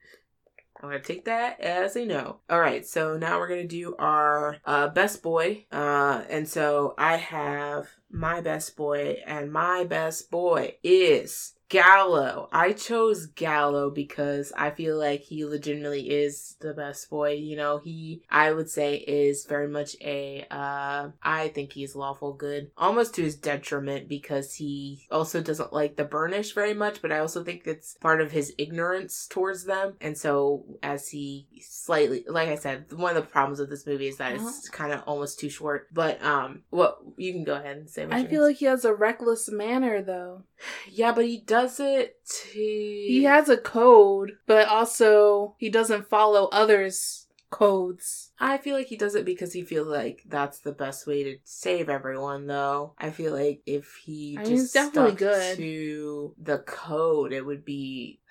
I'm 0.82 0.90
gonna 0.90 1.00
take 1.04 1.26
that 1.26 1.60
as 1.60 1.96
a 1.96 2.06
no. 2.06 2.38
All 2.50 2.60
right, 2.60 2.84
so 2.84 3.16
now 3.16 3.38
we're 3.38 3.50
gonna 3.50 3.68
do 3.68 3.96
our 4.00 4.58
uh, 4.66 4.88
best 4.88 5.22
boy, 5.22 5.68
uh, 5.72 6.24
and 6.28 6.48
so 6.48 6.96
I 6.98 7.18
have 7.18 7.88
my 8.12 8.42
best 8.42 8.76
boy, 8.76 9.18
and 9.26 9.52
my 9.52 9.84
best 9.84 10.30
boy 10.32 10.76
is 10.84 11.54
Gallo. 11.72 12.50
I 12.52 12.74
chose 12.74 13.28
Gallo 13.28 13.90
because 13.90 14.52
I 14.58 14.72
feel 14.72 14.98
like 14.98 15.22
he 15.22 15.46
legitimately 15.46 16.10
is 16.10 16.58
the 16.60 16.74
best 16.74 17.10
boy. 17.10 17.32
You 17.32 17.56
know, 17.56 17.78
he 17.78 18.24
I 18.30 18.52
would 18.52 18.70
say 18.70 18.96
is 18.96 19.46
very 19.46 19.70
much 19.70 19.96
a 20.02 20.46
uh 20.52 21.12
I 21.24 21.48
think 21.48 21.72
he's 21.72 21.96
lawful 21.96 22.34
good. 22.34 22.72
Almost 22.78 23.16
to 23.16 23.22
his 23.24 23.38
detriment 23.38 24.10
because 24.10 24.56
he 24.56 25.08
also 25.10 25.42
doesn't 25.42 25.72
like 25.72 25.96
the 25.96 26.04
burnish 26.04 26.54
very 26.54 26.74
much, 26.74 27.02
but 27.02 27.14
I 27.14 27.20
also 27.20 27.42
think 27.42 27.66
it's 27.66 27.94
part 27.96 28.20
of 28.20 28.34
his 28.34 28.54
ignorance 28.58 29.28
towards 29.30 29.64
them. 29.64 29.96
And 30.02 30.18
so 30.18 30.66
as 30.84 31.08
he 31.08 31.48
slightly 31.62 32.26
like 32.28 32.50
I 32.50 32.56
said, 32.56 32.92
one 32.92 33.16
of 33.16 33.24
the 33.24 33.30
problems 33.30 33.60
with 33.60 33.70
this 33.70 33.88
movie 33.88 34.10
is 34.10 34.18
that 34.18 34.34
it's 34.34 34.68
kind 34.68 34.92
of 34.92 35.04
almost 35.08 35.40
too 35.40 35.50
short. 35.50 35.88
But 35.94 36.22
um 36.22 36.64
what 36.70 36.98
you 37.16 37.32
can 37.32 37.46
go 37.46 37.56
ahead 37.56 37.78
and 37.78 37.90
say 37.90 38.06
what 38.06 38.16
I 38.16 38.26
feel 38.26 38.42
like 38.42 38.58
he 38.58 38.66
has 38.66 38.84
a 38.84 38.94
reckless 38.94 39.50
manner 39.50 40.02
though. 40.02 40.44
yeah, 40.92 41.14
but 41.14 41.26
he 41.26 41.38
does 41.38 41.61
it 41.80 42.16
to. 42.26 42.60
He 42.60 43.24
has 43.24 43.50
a 43.50 43.58
code, 43.58 44.34
but 44.48 44.68
also 44.68 45.56
he 45.58 45.70
doesn't 45.70 46.10
follow 46.10 46.46
others' 46.52 47.28
codes. 47.50 48.32
I 48.40 48.58
feel 48.58 48.76
like 48.76 48.88
he 48.88 48.98
does 48.98 49.14
it 49.16 49.26
because 49.26 49.54
he 49.54 49.62
feels 49.64 49.88
like 49.88 50.24
that's 50.28 50.60
the 50.60 50.72
best 50.72 51.06
way 51.06 51.24
to 51.24 51.38
save 51.44 51.90
everyone. 51.90 52.48
Though 52.48 52.94
I 52.98 53.12
feel 53.12 53.34
like 53.34 53.62
if 53.66 54.00
he 54.04 54.38
I 54.38 54.42
just 54.42 54.50
mean, 54.50 54.60
it's 54.62 54.74
definitely 54.74 55.12
stuck 55.12 55.20
good. 55.20 55.58
to 55.58 56.36
the 56.42 56.60
code, 56.60 57.34
it 57.34 57.46
would 57.46 57.64
be. 57.64 58.20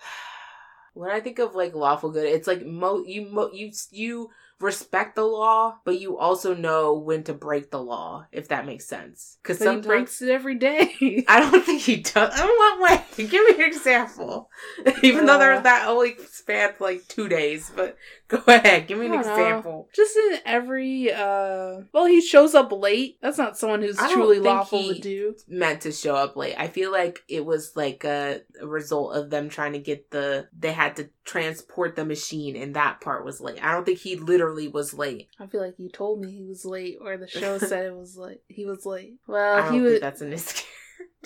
When 0.93 1.11
I 1.13 1.21
think 1.21 1.39
of 1.39 1.55
like 1.55 1.73
lawful 1.77 2.11
good, 2.11 2.27
it's 2.27 2.49
like 2.49 2.67
mo 2.67 3.05
you 3.07 3.23
mo 3.31 3.49
you 3.53 3.71
you 3.93 4.31
respect 4.61 5.17
the 5.17 5.25
law, 5.25 5.79
but 5.85 5.99
you 6.01 6.19
also 6.19 6.55
know 6.55 6.95
when 6.95 7.23
to 7.25 7.33
break 7.35 7.71
the 7.71 7.83
law, 7.83 8.27
if 8.31 8.49
that 8.49 8.67
makes 8.67 8.87
sense. 8.87 9.39
Because 9.43 9.59
he 9.63 9.77
breaks 9.81 10.21
it 10.23 10.31
every 10.31 10.57
day. 10.57 11.25
I 11.29 11.41
don't 11.41 11.65
think 11.65 11.83
he 11.83 11.97
does. 11.97 12.39
In 12.39 12.47
what 12.47 12.81
way? 12.81 13.05
Give 13.27 13.33
me 13.57 13.63
an 13.65 13.69
example. 13.71 14.51
Even 15.03 15.27
though 15.27 15.39
they're 15.39 15.55
Uh. 15.55 15.61
that 15.61 15.89
only 15.89 16.17
spanned 16.31 16.75
like 16.81 17.07
two 17.09 17.29
days, 17.29 17.71
but 17.75 17.97
go 18.31 18.43
ahead, 18.47 18.87
give 18.87 18.99
me 18.99 19.07
an 19.07 19.13
don't 19.13 19.25
know. 19.27 19.31
example. 19.33 19.89
Just 19.95 20.17
in 20.17 20.39
every 20.47 21.13
uh 21.13 21.81
well 21.93 22.07
he 22.07 22.21
shows 22.21 22.55
up 22.55 22.73
late. 22.73 23.19
That's 23.21 23.37
not 23.39 23.59
someone 23.59 23.83
who's 23.83 23.99
I 23.99 24.07
don't 24.09 24.15
truly 24.15 24.37
think 24.37 24.47
lawful 24.47 24.79
he- 24.79 24.95
to 24.95 25.01
do. 25.01 25.35
Meant 25.49 25.83
to 25.83 25.93
show 25.93 26.15
up 26.17 26.37
late. 26.37 26.55
I 26.57 26.69
feel 26.69 26.91
like 26.93 27.21
it 27.29 27.45
was 27.45 27.73
like 27.77 28.05
a, 28.05 28.41
a 28.61 28.67
result 28.67 29.15
of 29.17 29.31
them 29.31 29.49
trying 29.49 29.73
to 29.75 29.79
get 29.79 30.11
the. 30.11 30.49
They 30.59 30.73
had 30.73 30.97
to 30.97 31.11
transport 31.25 31.97
the 31.97 32.05
machine, 32.05 32.57
and 32.57 32.75
that 32.77 33.01
part 33.01 33.25
was 33.25 33.41
late. 33.41 33.63
I 33.63 33.73
don't 33.73 33.85
think 33.85 33.99
he 33.99 34.17
literally 34.17 34.69
was 34.69 34.95
late. 34.95 35.29
I 35.39 35.47
feel 35.47 35.61
like 35.61 35.79
you 35.79 35.89
told 35.91 36.21
me 36.21 36.31
he 36.31 36.45
was 36.45 36.65
late 36.65 36.99
or 37.01 37.17
the 37.17 37.29
show 37.29 37.59
said 37.59 37.87
it 37.87 37.97
was 37.97 38.17
late. 38.17 38.41
He 38.49 38.65
was 38.65 38.87
late. 38.87 39.15
I 39.29 39.33
Well, 39.33 39.57
don't 39.65 39.73
he 39.75 39.79
think 39.81 39.91
was 39.91 40.01
that's 40.01 40.23
in 40.23 40.31
his. 40.33 40.45
character. 40.53 40.67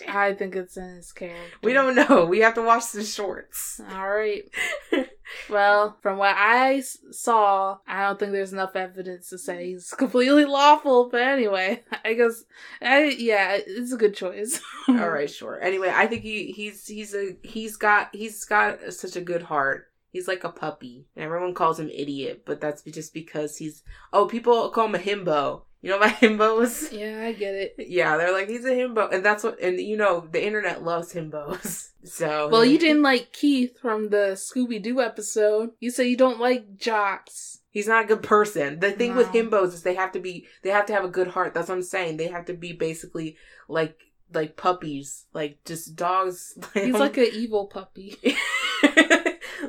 I 0.08 0.32
think 0.34 0.56
it's 0.56 0.76
in 0.76 0.96
his 0.96 1.12
character. 1.12 1.38
We 1.62 1.72
don't 1.72 1.94
know. 1.94 2.24
We 2.26 2.40
have 2.40 2.54
to 2.54 2.62
watch 2.62 2.90
the 2.92 3.04
shorts. 3.04 3.80
All 3.92 4.08
right. 4.10 4.42
Well, 5.48 5.96
from 6.02 6.18
what 6.18 6.34
I 6.36 6.82
saw, 7.10 7.78
I 7.86 8.02
don't 8.02 8.18
think 8.18 8.32
there's 8.32 8.52
enough 8.52 8.76
evidence 8.76 9.28
to 9.30 9.38
say 9.38 9.68
he's 9.68 9.90
completely 9.98 10.44
lawful. 10.44 11.08
But 11.08 11.22
anyway, 11.22 11.82
I 12.04 12.14
guess, 12.14 12.44
I 12.82 13.04
yeah, 13.18 13.58
it's 13.66 13.92
a 13.92 13.96
good 13.96 14.14
choice. 14.14 14.60
All 14.88 15.10
right, 15.10 15.30
sure. 15.30 15.60
Anyway, 15.60 15.90
I 15.92 16.06
think 16.06 16.22
he 16.22 16.52
he's 16.52 16.86
he's 16.86 17.14
a 17.14 17.36
he's 17.42 17.76
got 17.76 18.14
he's 18.14 18.44
got 18.44 18.92
such 18.92 19.16
a 19.16 19.20
good 19.20 19.42
heart. 19.42 19.90
He's 20.10 20.28
like 20.28 20.44
a 20.44 20.50
puppy. 20.50 21.06
And 21.16 21.24
everyone 21.24 21.54
calls 21.54 21.80
him 21.80 21.90
idiot, 21.90 22.42
but 22.46 22.60
that's 22.60 22.82
just 22.82 23.12
because 23.12 23.56
he's 23.56 23.82
oh 24.12 24.26
people 24.26 24.70
call 24.70 24.86
him 24.86 24.94
a 24.94 24.98
himbo. 24.98 25.62
You 25.84 25.90
know 25.90 25.98
my 25.98 26.08
himbos? 26.20 26.90
Yeah, 26.98 27.26
I 27.26 27.32
get 27.32 27.54
it. 27.54 27.74
Yeah, 27.76 28.16
they're 28.16 28.32
like 28.32 28.48
he's 28.48 28.64
a 28.64 28.70
himbo, 28.70 29.12
and 29.12 29.22
that's 29.22 29.44
what 29.44 29.60
and 29.60 29.78
you 29.78 29.98
know 29.98 30.26
the 30.32 30.42
internet 30.42 30.82
loves 30.82 31.12
himbos. 31.12 31.90
So 32.06 32.48
Well, 32.48 32.66
you 32.66 32.78
didn't 32.78 33.00
like 33.02 33.32
Keith 33.32 33.78
from 33.80 34.10
the 34.10 34.32
Scooby 34.36 34.82
Doo 34.82 35.00
episode. 35.00 35.70
You 35.80 35.90
say 35.90 36.06
you 36.06 36.18
don't 36.18 36.38
like 36.38 36.76
jocks. 36.76 37.60
He's 37.70 37.88
not 37.88 38.04
a 38.04 38.06
good 38.06 38.22
person. 38.22 38.78
The 38.78 38.92
thing 38.92 39.16
with 39.16 39.28
himbos 39.28 39.68
is 39.72 39.82
they 39.84 39.94
have 39.94 40.12
to 40.12 40.20
be 40.20 40.46
they 40.62 40.68
have 40.68 40.84
to 40.86 40.92
have 40.92 41.04
a 41.04 41.08
good 41.08 41.28
heart. 41.28 41.54
That's 41.54 41.70
what 41.70 41.76
I'm 41.76 41.82
saying. 41.82 42.18
They 42.18 42.28
have 42.28 42.44
to 42.46 42.52
be 42.52 42.72
basically 42.74 43.38
like 43.68 43.98
like 44.34 44.58
puppies, 44.58 45.24
like 45.32 45.64
just 45.64 45.96
dogs. 45.96 46.58
He's 46.74 46.92
like 46.92 47.16
an 47.16 47.28
evil 47.32 47.68
puppy. 47.68 48.16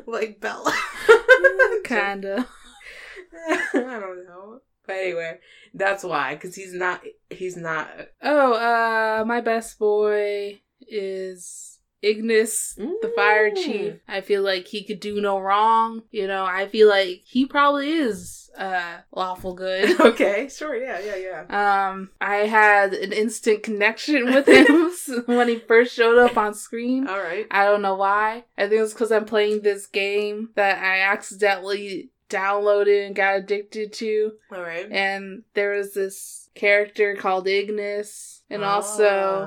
like 0.06 0.42
Bella. 0.42 0.74
Kinda. 1.86 2.46
I 3.48 3.70
don't 3.74 4.26
know. 4.26 4.62
But 4.88 4.96
anyway, 4.98 5.40
that's 5.74 6.04
why, 6.04 6.36
because 6.36 6.56
he's 6.56 6.74
not. 6.74 7.02
He's 7.30 7.58
not. 7.58 7.90
Oh, 8.22 8.54
uh, 8.54 9.24
my 9.26 9.42
best 9.42 9.78
boy 9.80 10.62
is 10.88 11.80
Ignis, 12.02 12.76
the 12.76 13.12
fire 13.16 13.50
Mm. 13.50 13.56
chief. 13.56 13.94
I 14.08 14.22
feel 14.22 14.44
like 14.44 14.68
he 14.68 14.84
could 14.84 15.00
do 15.00 15.20
no 15.22 15.40
wrong. 15.40 16.04
You 16.12 16.28
know, 16.28 16.46
I 16.46 16.68
feel 16.68 16.88
like 16.88 17.22
he 17.26 17.46
probably 17.46 17.92
is 17.94 18.44
uh 18.58 18.98
lawful 19.12 19.54
good. 19.54 20.00
Okay, 20.00 20.48
sure. 20.48 20.76
Yeah, 20.76 21.00
yeah, 21.00 21.16
yeah. 21.50 21.88
Um, 21.90 22.12
I 22.22 22.36
had 22.48 22.94
an 22.94 23.12
instant 23.12 23.64
connection 23.64 24.26
with 24.26 24.48
him 24.48 24.92
when 25.36 25.48
he 25.48 25.58
first 25.58 25.94
showed 25.96 26.18
up 26.20 26.38
on 26.38 26.54
screen. 26.54 27.08
All 27.08 27.20
right. 27.20 27.48
I 27.52 27.66
don't 27.66 27.82
know 27.82 27.96
why. 27.96 28.44
I 28.58 28.68
think 28.68 28.82
it's 28.82 28.94
because 28.94 29.12
I'm 29.12 29.26
playing 29.26 29.62
this 29.62 29.88
game 29.88 30.50
that 30.56 30.78
I 30.84 31.00
accidentally 31.12 32.12
downloaded 32.30 33.08
and 33.08 33.16
got 33.16 33.38
addicted 33.38 33.94
to. 33.94 34.34
All 34.52 34.62
right. 34.62 34.92
And 34.92 35.44
there 35.54 35.72
was 35.72 35.94
this 35.94 36.45
character 36.56 37.16
called 37.16 37.48
Ignis, 37.48 38.42
and 38.50 38.64
also 38.64 39.06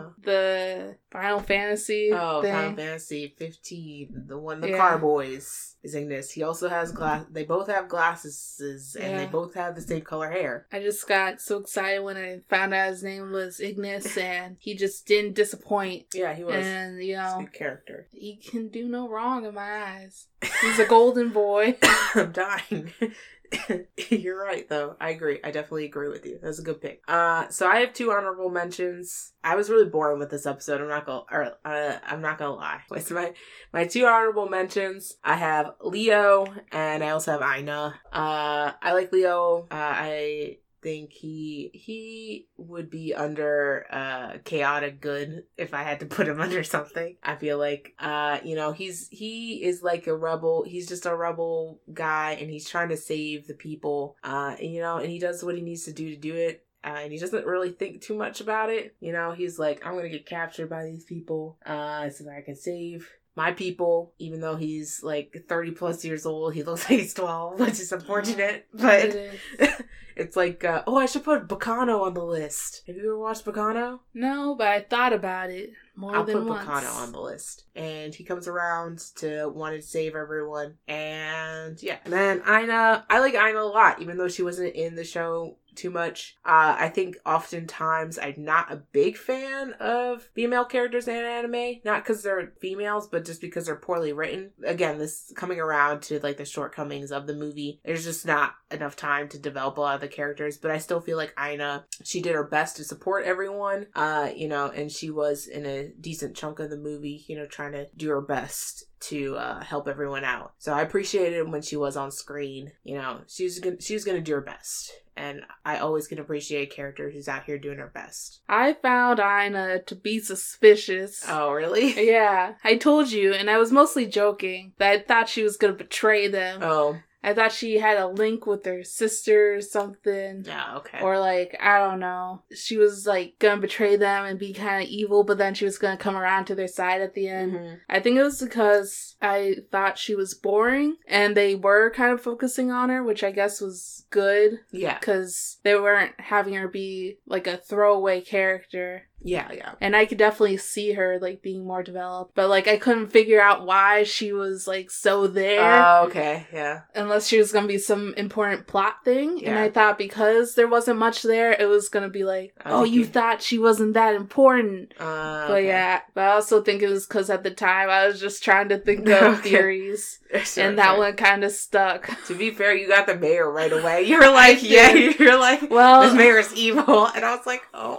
Ah. 0.09 0.13
the 0.23 0.97
Final 1.11 1.41
Fantasy 1.41 2.11
Oh, 2.13 2.43
thing. 2.43 2.53
Final 2.53 2.77
Fantasy 2.77 3.35
15, 3.39 4.25
the 4.27 4.37
one, 4.39 4.61
the 4.61 4.71
Yeah. 4.71 4.77
car 4.77 4.99
boys 4.99 5.77
is 5.83 5.95
Ignis. 5.95 6.31
He 6.33 6.43
also 6.43 6.69
has 6.69 6.93
glass. 6.93 7.25
They 7.31 7.45
both 7.45 7.69
have 7.69 7.89
glasses, 7.89 8.97
and 9.01 9.19
they 9.19 9.27
both 9.27 9.55
have 9.55 9.75
the 9.75 9.81
same 9.81 10.03
color 10.03 10.29
hair. 10.31 10.67
I 10.73 10.81
just 10.81 11.07
got 11.09 11.41
so 11.41 11.59
excited 11.59 12.03
when 12.03 12.17
I 12.17 12.41
found 12.51 12.75
out 12.75 12.91
his 12.91 13.03
name 13.03 13.31
was 13.33 13.61
Ignis, 13.61 14.17
and 14.19 14.57
he 14.59 14.75
just 14.75 15.07
didn't 15.07 15.35
disappoint. 15.35 16.07
Yeah, 16.15 16.35
he 16.35 16.45
was. 16.45 16.57
And 16.57 17.03
you 17.03 17.17
know, 17.17 17.47
character. 17.53 18.09
he 18.13 18.37
can 18.37 18.69
do 18.69 18.87
no 18.89 19.09
wrong 19.09 19.47
in 19.47 19.55
my 19.55 19.83
eyes. 19.85 20.27
He's 20.61 20.79
a 20.79 20.85
golden 20.87 21.31
boy. 21.31 21.77
I'm 22.15 22.33
dying. 22.33 22.93
You're 24.11 24.43
right, 24.43 24.69
though. 24.69 24.97
I 25.01 25.11
agree. 25.11 25.41
I 25.43 25.51
definitely 25.51 25.87
agree 25.87 26.09
with 26.09 26.27
you. 26.27 26.39
That's 26.43 26.59
a 26.59 26.63
good 26.63 26.81
pick. 26.81 27.03
Uh, 27.09 27.49
so 27.49 27.67
I 27.67 27.81
have 27.81 27.93
two 27.93 28.13
honorable 28.13 28.51
mentions. 28.51 29.33
I 29.43 29.57
was 29.57 29.71
really 29.71 29.89
boring 29.89 30.19
with 30.19 30.31
this 30.31 30.47
episode. 30.47 30.81
I'm 30.81 30.89
not 30.89 31.07
gonna, 31.07 31.25
or, 31.31 31.57
uh, 31.65 31.99
I'm 32.07 32.21
not 32.21 32.39
gonna 32.39 32.55
lie. 32.55 32.81
With 32.91 33.11
my 33.11 33.33
my 33.73 33.87
two 33.87 34.07
honorable 34.07 34.49
mentions, 34.49 35.17
I 35.23 35.37
have 35.37 35.73
Leo 35.81 36.47
and 36.73 37.03
I 37.03 37.11
also 37.11 37.39
have 37.39 37.59
Ina. 37.59 37.95
Uh, 38.13 38.73
I 38.83 38.93
like 38.93 39.13
Leo. 39.13 39.67
Uh, 39.71 39.75
I 39.75 40.59
think 40.83 41.13
he 41.13 41.71
he 41.75 42.49
would 42.57 42.91
be 42.91 43.15
under 43.15 43.87
uh 43.91 44.39
chaotic 44.45 45.01
good 45.01 45.45
if 45.57 45.75
I 45.75 45.83
had 45.83 46.01
to 46.01 46.07
put 46.17 46.29
him 46.29 46.41
under 46.41 46.63
something. 46.65 47.17
I 47.23 47.37
feel 47.37 47.59
like 47.59 47.95
uh 47.99 48.39
you 48.45 48.55
know 48.57 48.73
he's 48.73 49.09
he 49.11 49.65
is 49.65 49.83
like 49.83 50.07
a 50.07 50.17
rebel. 50.17 50.65
He's 50.65 50.89
just 50.89 51.07
a 51.07 51.15
rebel 51.15 51.81
guy 51.93 52.33
and 52.41 52.51
he's 52.51 52.69
trying 52.69 52.91
to 52.91 52.97
save 52.97 53.47
the 53.47 53.55
people. 53.55 54.17
Uh 54.23 54.57
and, 54.59 54.73
you 54.73 54.81
know 54.81 54.99
and 54.99 55.11
he 55.11 55.19
does 55.19 55.43
what 55.43 55.55
he 55.57 55.63
needs 55.63 55.85
to 55.85 55.93
do 55.93 56.11
to 56.11 56.17
do 56.17 56.35
it. 56.35 56.65
Uh, 56.85 57.01
and 57.03 57.13
he 57.13 57.19
doesn't 57.19 57.45
really 57.45 57.73
think 57.73 58.01
too 58.01 58.15
much 58.15 58.41
about 58.41 58.71
it. 58.71 58.95
You 59.01 59.13
know, 59.13 59.33
he's 59.33 59.59
like, 59.59 59.85
I'm 59.85 59.97
gonna 59.97 60.09
get 60.09 60.27
captured 60.27 60.71
by 60.71 60.85
these 60.85 61.05
people, 61.05 61.59
uh, 61.67 62.09
so 62.09 62.23
that 62.23 62.37
I 62.37 62.41
can 62.41 62.55
save 62.55 63.11
my 63.39 63.53
people, 63.53 64.13
even 64.19 64.41
though 64.41 64.57
he's 64.57 65.01
like 65.05 65.45
30 65.49 65.71
plus 65.71 66.05
years 66.05 66.27
old, 66.27 66.55
he 66.55 66.65
looks 66.65 66.83
like 66.91 66.99
he's 66.99 67.15
12, 67.15 67.61
which 67.61 67.81
is 67.81 67.93
unfortunate. 67.93 68.67
But 68.75 69.05
It 69.05 69.41
is. 69.61 69.71
it's 70.17 70.37
like, 70.37 70.65
uh, 70.65 70.83
oh, 70.89 70.97
I 70.97 71.07
should 71.07 71.23
put 71.23 71.47
Baccano 71.47 72.03
on 72.03 72.15
the 72.15 72.25
list. 72.25 72.83
Have 72.89 72.97
you 72.97 73.03
ever 73.03 73.19
watched 73.19 73.45
Baccano? 73.45 74.01
No, 74.13 74.57
but 74.57 74.67
I 74.67 74.81
thought 74.81 75.13
about 75.13 75.51
it 75.51 75.71
more 75.95 76.17
I'll 76.17 76.25
than 76.25 76.47
once. 76.47 76.69
I'll 76.69 76.81
put. 76.81 76.85
Baccano 76.85 76.97
on 76.97 77.13
the 77.13 77.21
list. 77.21 77.65
And 77.77 78.13
he 78.13 78.25
comes 78.25 78.49
around 78.49 78.99
to 79.19 79.49
want 79.49 79.77
to 79.77 79.83
save 79.83 80.17
everyone. 80.17 80.75
And 80.89 81.81
yeah. 81.81 81.99
And 82.05 82.13
then 82.13 82.43
Ina, 82.43 83.07
I 83.09 83.21
like 83.21 83.35
Ina 83.35 83.61
a 83.61 83.63
lot, 83.63 84.03
even 84.03 84.19
though 84.19 84.29
she 84.29 84.43
wasn't 84.43 84.75
in 84.75 84.97
the 84.97 85.05
show 85.05 85.59
too 85.79 85.91
much. 85.91 86.37
Uh, 86.45 86.77
I 86.79 86.89
think 86.89 87.17
oftentimes 87.25 88.19
I'm 88.19 88.35
not 88.45 88.73
a 88.73 88.83
big 88.93 89.17
fan 89.17 89.73
of 89.75 90.29
female 90.35 90.65
characters 90.65 91.09
in 91.09 91.15
anime. 91.15 91.81
Not 91.85 92.05
because 92.05 92.23
they're 92.23 92.53
females, 92.61 93.09
but 93.09 93.25
just 93.25 93.41
because 93.41 93.67
they're 93.67 93.77
poorly 93.77 94.13
written. 94.13 94.51
Again, 94.65 94.99
this 94.99 95.33
coming 95.37 95.61
around 95.61 96.03
to 96.03 96.21
like 96.21 96.37
the 96.37 96.45
shortcomings 96.45 97.13
of 97.13 97.27
the 97.27 97.35
movie. 97.35 97.81
There's 97.85 98.05
just 98.05 98.27
not 98.27 98.55
enough 98.71 98.97
time 98.97 99.29
to 99.29 99.39
develop 99.39 99.79
a 99.79 99.81
lot 99.81 99.95
of 99.95 100.01
the 100.01 100.09
characters, 100.09 100.59
but 100.59 100.71
I 100.71 100.79
still 100.79 101.01
feel 101.01 101.17
like 101.17 101.35
Ina, 101.41 101.87
she 102.05 102.21
did 102.21 102.35
her 102.35 102.45
best 102.45 102.77
to 102.77 102.85
support 102.85 103.25
everyone. 103.25 103.87
Uh, 103.95 104.31
you 104.35 104.49
know, 104.49 104.67
and 104.67 104.91
she 104.91 105.11
was 105.11 105.47
in 105.47 105.65
a 105.65 105.89
decent 106.01 106.37
chunk 106.37 106.59
of 106.59 106.71
the 106.71 106.77
movie, 106.77 107.25
you 107.29 107.37
know, 107.37 107.47
trying 107.47 107.73
to 107.73 107.87
do 107.97 108.09
her 108.11 108.21
best 108.21 108.85
to 109.01 109.37
uh, 109.37 109.61
help 109.63 109.89
everyone 109.89 110.25
out. 110.25 110.53
So 110.59 110.73
I 110.73 110.83
appreciated 110.83 111.51
when 111.51 111.63
she 111.63 111.77
was 111.77 111.97
on 111.97 112.11
screen. 112.11 112.73
You 112.85 112.97
know, 112.97 113.21
she 113.27 113.45
was 113.45 113.59
gonna, 113.59 113.81
she 113.81 113.95
was 113.95 114.05
gonna 114.05 114.21
do 114.21 114.35
her 114.35 114.41
best, 114.41 114.93
and 115.17 115.43
I 115.65 115.79
always 115.79 116.07
can 116.07 116.19
appreciate 116.19 116.73
a 116.73 116.75
character 116.75 117.11
who's 117.11 117.29
out 117.29 117.45
here 117.45 117.59
doing 117.59 117.79
her 117.79 117.91
best. 117.93 118.41
I 118.49 118.75
found 118.75 119.21
Ina 119.21 119.83
to 119.85 119.95
be 119.95 120.19
suspicious. 120.21 121.25
Oh, 121.29 121.53
really? 121.53 122.09
Yeah, 122.09 122.55
I 122.65 122.77
told 122.77 123.11
you, 123.11 123.35
and 123.35 123.51
I 123.51 123.59
was 123.59 123.73
mostly 123.73 124.07
joking 124.07 124.73
that 124.79 124.91
I 124.91 124.99
thought 125.01 125.29
she 125.29 125.43
was 125.43 125.57
gonna 125.57 125.75
betray 125.75 126.29
them. 126.29 126.61
Oh, 126.63 126.99
I 127.23 127.35
thought 127.35 127.51
she 127.53 127.79
had 127.79 127.99
a 127.99 128.07
link 128.07 128.47
with 128.47 128.65
her 128.65 128.85
sister 128.85 129.55
or 129.57 129.61
something. 129.61 130.45
yeah. 130.47 130.77
Okay. 130.77 131.01
Or 131.03 131.19
like, 131.19 131.57
I 131.61 131.79
don't 131.79 131.99
know. 132.01 132.43
She 132.55 132.77
was 132.77 133.07
like 133.07 133.35
gonna 133.41 133.61
betray 133.61 133.97
them 133.97 134.25
and 134.25 134.39
be 134.39 134.53
kind 134.53 134.83
of 134.85 134.89
evil, 134.89 135.25
but 135.25 135.37
then 135.39 135.55
she 135.55 135.65
was 135.65 135.79
gonna 135.79 135.97
come 135.97 136.17
around 136.17 136.45
to 136.47 136.55
their 136.55 136.69
side 136.69 137.01
at 137.01 137.15
the 137.15 137.29
end. 137.29 137.53
Mhm. 137.55 137.79
I 137.89 137.99
think 138.01 138.17
it 138.19 138.23
was 138.23 138.41
because 138.41 139.17
I 139.21 139.57
thought 139.73 139.99
she 139.99 140.15
was 140.15 140.35
boring 140.35 140.97
and 141.09 141.37
they 141.37 141.55
were 141.57 141.91
kind 141.91 142.13
of 142.13 142.21
focusing 142.23 142.71
on 142.71 142.89
her, 142.89 143.03
which 143.03 143.25
I 143.25 143.33
guess 143.33 143.61
was 143.61 144.05
good 144.11 144.61
Yeah. 144.71 144.99
because 144.99 145.59
they 145.65 145.75
weren't 145.75 146.19
having 146.21 146.55
her 146.55 146.69
be 146.69 147.19
like 147.27 147.47
a 147.49 147.57
throwaway 147.57 148.21
character. 148.21 149.09
Yeah. 149.21 149.51
Yeah. 149.53 149.73
And 149.81 149.97
I 149.97 150.07
could 150.07 150.19
definitely 150.19 150.57
see 150.59 150.93
her 150.93 151.19
like 151.21 151.43
being 151.43 151.67
more 151.67 151.83
developed, 151.83 152.35
but 152.35 152.49
like 152.49 152.69
I 152.69 152.77
couldn't 152.77 153.09
figure 153.09 153.41
out 153.41 153.67
why 153.67 154.05
she 154.05 154.33
was 154.33 154.67
like 154.69 154.91
so 154.91 155.27
there. 155.27 155.61
Oh, 155.85 156.05
okay. 156.07 156.47
Yeah. 156.53 156.83
unless 156.95 157.27
she 157.27 157.39
was 157.39 157.51
gonna 157.53 157.67
be 157.67 157.79
some 157.79 158.15
important 158.17 158.67
plot 158.67 159.05
thing. 159.05 159.45
And 159.45 159.59
I 159.59 159.71
thought 159.71 159.99
because 159.99 160.55
there 160.55 160.69
wasn't 160.69 160.99
much 160.99 161.23
there, 161.23 161.53
it 161.53 161.67
was 161.69 161.89
gonna 161.89 162.09
be 162.09 162.25
like, 162.25 162.55
oh, 162.65 162.85
think 162.85 162.95
you 162.95 163.05
thought 163.05 163.43
she 163.43 163.59
wasn't 163.59 163.95
that 163.95 164.15
important. 164.15 164.95
Uh, 164.99 165.49
But 165.49 165.55
okay. 165.59 165.67
yeah, 165.67 166.01
but 166.15 166.23
I 166.25 166.33
also 166.33 166.63
think 166.63 166.83
it 166.83 166.89
was 166.89 167.07
because 167.07 167.29
at 167.29 167.43
the 167.43 167.51
time 167.51 167.91
I 167.91 168.07
was 168.07 168.21
just 168.21 168.45
trying 168.45 168.69
to 168.69 168.79
think 168.79 169.09
of 169.09 169.23
Okay. 169.39 169.51
theories, 169.51 170.21
Sure, 170.45 170.65
and 170.69 170.79
that 170.79 170.91
sure. 170.91 170.99
one 170.99 171.17
kind 171.17 171.43
of 171.45 171.51
stuck. 171.53 172.09
To 172.27 172.35
be 172.35 172.51
fair, 172.51 172.75
you 172.75 172.87
got 172.87 173.07
the 173.07 173.17
mayor 173.17 173.51
right 173.51 173.73
away. 173.73 174.03
You 174.09 174.19
were 174.21 174.31
like, 174.31 174.63
yeah, 174.63 174.93
you're 174.93 175.39
like, 175.39 175.71
Well, 175.71 176.03
this 176.03 176.15
mayor 176.15 176.39
is 176.39 176.55
evil, 176.55 177.07
and 177.07 177.25
I 177.25 177.35
was 177.35 177.47
like, 177.47 177.63
oh, 177.75 177.99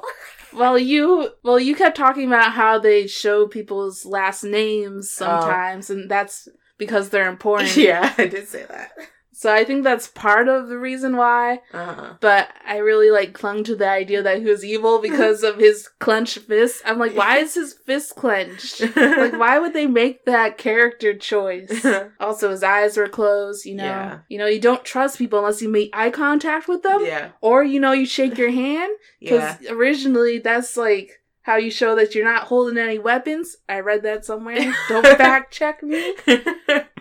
Well, 0.53 0.77
you 0.77 1.31
well, 1.43 1.59
you 1.59 1.75
kept 1.75 1.97
talking 1.97 2.27
about 2.27 2.53
how 2.53 2.79
they 2.79 3.07
show 3.07 3.47
people's 3.47 4.05
last 4.05 4.43
names 4.43 5.15
oh. 5.21 5.25
sometimes, 5.25 5.89
and 5.89 6.09
that's 6.09 6.47
because 6.77 7.09
they're 7.09 7.29
important. 7.29 7.75
yeah, 7.77 8.13
I 8.17 8.27
did 8.27 8.47
say 8.47 8.65
that. 8.67 8.91
So 9.39 9.53
I 9.53 9.63
think 9.63 9.85
that's 9.85 10.09
part 10.09 10.49
of 10.49 10.67
the 10.67 10.77
reason 10.77 11.15
why. 11.15 11.61
Uh-huh. 11.73 12.15
But 12.19 12.49
I 12.67 12.79
really 12.79 13.09
like 13.09 13.31
clung 13.31 13.63
to 13.63 13.73
the 13.77 13.87
idea 13.87 14.21
that 14.21 14.39
he 14.39 14.43
was 14.43 14.65
evil 14.65 14.99
because 15.01 15.43
of 15.43 15.55
his 15.59 15.87
clenched 15.99 16.39
fist. 16.39 16.81
I'm 16.83 16.99
like, 16.99 17.15
why 17.15 17.37
is 17.37 17.53
his 17.53 17.71
fist 17.71 18.17
clenched? 18.17 18.81
like, 18.97 19.39
why 19.39 19.57
would 19.57 19.71
they 19.71 19.87
make 19.87 20.25
that 20.25 20.57
character 20.57 21.13
choice? 21.17 21.85
Also, 22.19 22.49
his 22.49 22.63
eyes 22.63 22.97
were 22.97 23.07
closed. 23.07 23.65
You 23.65 23.75
know, 23.75 23.85
Yeah. 23.85 24.19
you 24.27 24.37
know, 24.39 24.45
you 24.47 24.59
don't 24.59 24.83
trust 24.83 25.17
people 25.17 25.39
unless 25.39 25.61
you 25.61 25.69
make 25.69 25.89
eye 25.93 26.09
contact 26.09 26.67
with 26.67 26.83
them, 26.83 27.05
yeah, 27.05 27.29
or 27.39 27.63
you 27.63 27.79
know, 27.79 27.93
you 27.93 28.05
shake 28.05 28.37
your 28.37 28.51
hand. 28.51 28.91
yeah. 29.21 29.55
Because 29.55 29.71
originally, 29.71 30.39
that's 30.39 30.75
like 30.75 31.21
how 31.43 31.55
you 31.55 31.71
show 31.71 31.95
that 31.95 32.13
you're 32.13 32.25
not 32.25 32.43
holding 32.43 32.77
any 32.77 32.99
weapons. 32.99 33.55
I 33.69 33.79
read 33.79 34.03
that 34.03 34.25
somewhere. 34.25 34.75
Don't 34.89 35.05
fact 35.17 35.53
check 35.53 35.81
me. 35.81 36.13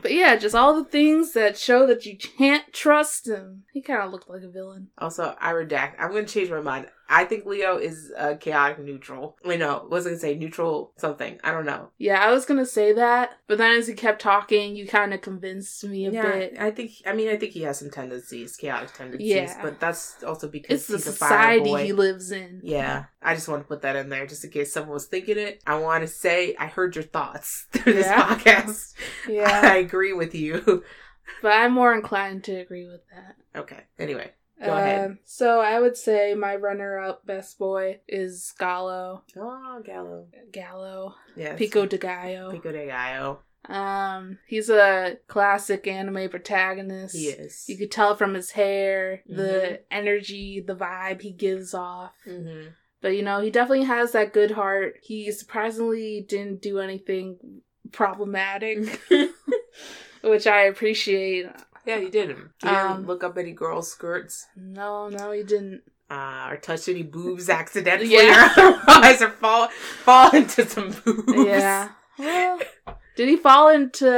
But 0.02 0.12
yeah, 0.12 0.36
just 0.36 0.54
all 0.54 0.74
the 0.74 0.84
things 0.84 1.32
that 1.32 1.58
show 1.58 1.86
that 1.86 2.06
you 2.06 2.16
can't 2.16 2.72
trust 2.72 3.28
him. 3.28 3.64
He 3.72 3.80
kind 3.82 4.02
of 4.02 4.12
looked 4.12 4.28
like 4.30 4.42
a 4.42 4.48
villain. 4.48 4.88
also, 4.98 5.34
I 5.40 5.52
redact. 5.52 5.94
I'm 5.98 6.10
going 6.10 6.26
to 6.26 6.32
change 6.32 6.50
my 6.50 6.60
mind. 6.60 6.86
I 7.10 7.24
think 7.24 7.46
Leo 7.46 7.78
is 7.78 8.12
uh, 8.18 8.34
chaotic 8.38 8.80
neutral. 8.80 9.38
Wait, 9.42 9.58
no, 9.58 9.86
was 9.90 10.04
I 10.04 10.10
going 10.10 10.16
to 10.16 10.20
say? 10.20 10.34
Neutral 10.36 10.92
something. 10.98 11.38
I 11.42 11.52
don't 11.52 11.64
know. 11.64 11.88
Yeah, 11.96 12.22
I 12.22 12.30
was 12.32 12.44
gonna 12.44 12.66
say 12.66 12.92
that, 12.92 13.30
but 13.46 13.56
then 13.56 13.78
as 13.78 13.86
he 13.86 13.94
kept 13.94 14.20
talking, 14.20 14.76
you 14.76 14.86
kind 14.86 15.14
of 15.14 15.22
convinced 15.22 15.82
me 15.84 16.04
a 16.06 16.10
yeah, 16.10 16.22
bit. 16.30 16.56
I 16.60 16.70
think. 16.70 16.90
I 17.06 17.14
mean, 17.14 17.30
I 17.30 17.36
think 17.36 17.52
he 17.52 17.62
has 17.62 17.78
some 17.78 17.88
tendencies, 17.90 18.58
chaotic 18.58 18.92
tendencies. 18.92 19.26
Yeah. 19.30 19.58
but 19.62 19.80
that's 19.80 20.22
also 20.22 20.48
because 20.48 20.70
It's 20.70 20.86
the 21.04 21.10
he's 21.10 21.16
fire 21.16 21.58
society 21.58 21.86
he 21.86 21.92
lives 21.94 22.30
in. 22.30 22.60
Yeah, 22.62 23.04
I 23.22 23.34
just 23.34 23.48
want 23.48 23.62
to 23.62 23.68
put 23.68 23.80
that 23.82 23.96
in 23.96 24.10
there 24.10 24.26
just 24.26 24.44
in 24.44 24.50
case 24.50 24.70
someone 24.70 24.92
was 24.92 25.06
thinking 25.06 25.38
it. 25.38 25.62
I 25.66 25.78
want 25.78 26.02
to 26.02 26.08
say 26.08 26.54
I 26.58 26.66
heard 26.66 26.94
your 26.94 27.04
thoughts 27.04 27.68
through 27.72 27.94
this 27.94 28.04
Yeah. 28.06 28.28
podcast. 28.36 28.92
Yeah, 29.28 29.60
I 29.64 29.78
agree 29.88 30.12
with 30.12 30.34
you. 30.34 30.84
but 31.42 31.52
I'm 31.52 31.72
more 31.72 31.94
inclined 31.94 32.44
to 32.44 32.54
agree 32.56 32.86
with 32.86 33.00
that. 33.12 33.36
Okay. 33.60 33.80
Anyway, 33.98 34.30
Go 34.64 34.76
ahead. 34.76 35.10
Um, 35.10 35.18
So 35.24 35.60
I 35.60 35.80
would 35.80 35.96
say 35.96 36.34
my 36.34 36.56
runner-up 36.56 37.24
best 37.26 37.58
boy 37.58 38.00
is 38.08 38.52
Gallo. 38.58 39.22
oh 39.36 39.82
Gallo. 39.84 40.26
Gallo. 40.52 41.14
Yes. 41.36 41.58
Pico 41.58 41.86
de 41.86 41.98
Gallo. 41.98 42.50
Pico 42.50 42.72
de 42.72 42.86
Gallo. 42.86 43.40
Um, 43.68 44.38
he's 44.46 44.70
a 44.70 45.18
classic 45.26 45.86
anime 45.86 46.28
protagonist. 46.30 47.14
He 47.14 47.28
is. 47.28 47.68
You 47.68 47.76
could 47.76 47.90
tell 47.90 48.16
from 48.16 48.34
his 48.34 48.52
hair, 48.52 49.22
the 49.26 49.80
Mhm. 49.80 49.80
energy, 49.90 50.60
the 50.60 50.74
vibe 50.76 51.20
he 51.22 51.32
gives 51.32 51.74
off. 51.74 52.14
hmm 52.24 52.68
But 53.00 53.10
you 53.16 53.22
know, 53.22 53.40
he 53.40 53.50
definitely 53.50 53.84
has 53.84 54.12
that 54.12 54.32
good 54.32 54.52
heart. 54.52 54.96
He 55.02 55.30
surprisingly 55.32 56.24
didn't 56.28 56.62
do 56.62 56.78
anything 56.80 57.60
problematic, 57.92 59.00
which 60.22 60.46
I 60.46 60.62
appreciate. 60.62 61.46
Yeah, 61.86 61.96
you 61.96 62.10
did 62.10 62.28
him. 62.30 62.52
You 62.62 62.68
Um, 62.70 62.88
didn't 62.96 63.06
look 63.06 63.24
up 63.24 63.38
any 63.38 63.52
girls' 63.52 63.90
skirts. 63.90 64.46
No, 64.56 65.08
no, 65.08 65.32
he 65.32 65.42
didn't. 65.42 65.82
Uh, 66.10 66.48
or 66.50 66.56
touch 66.56 66.88
any 66.88 67.02
boobs 67.02 67.48
accidentally 67.50 68.12
Yeah. 68.14 68.46
or 68.56 68.80
otherwise 68.88 69.20
or 69.22 69.28
fall 69.30 69.68
fall 70.04 70.30
into 70.34 70.66
some 70.66 70.90
boobs. 71.04 71.32
Yeah. 71.46 71.90
Well, 72.18 72.60
did 73.18 73.28
he 73.28 73.36
fall 73.36 73.68
into 73.68 74.08